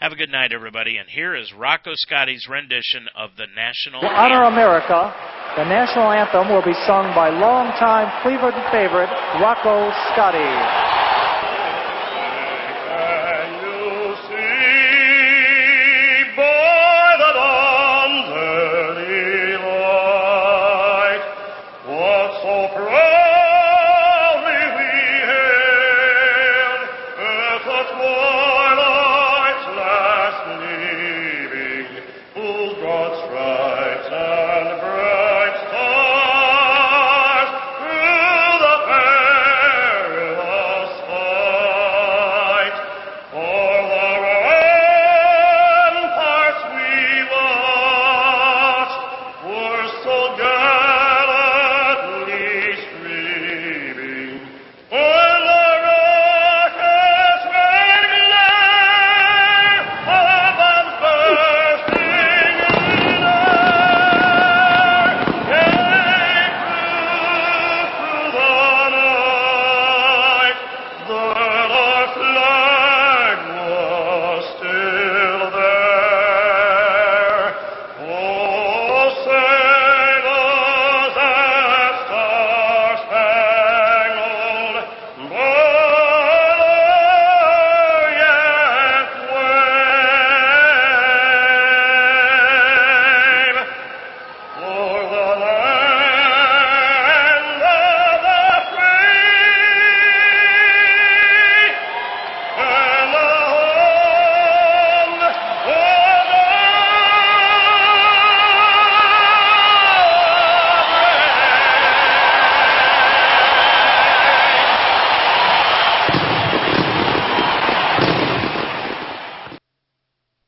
Have 0.00 0.12
a 0.12 0.16
good 0.16 0.30
night, 0.30 0.52
everybody. 0.52 0.96
And 0.96 1.08
here 1.08 1.36
is 1.36 1.52
Rocco 1.52 1.92
Scotti's 1.92 2.48
rendition 2.48 3.06
of 3.14 3.30
the 3.36 3.46
national 3.54 4.00
to 4.00 4.08
honor 4.08 4.44
America, 4.44 5.14
the 5.56 5.64
national 5.64 6.10
anthem 6.10 6.48
will 6.48 6.64
be 6.64 6.74
sung 6.86 7.14
by 7.14 7.28
longtime 7.28 8.10
Cleveland 8.22 8.56
favorite 8.72 9.10
Rocco 9.40 9.92
Scotti. 10.10 10.83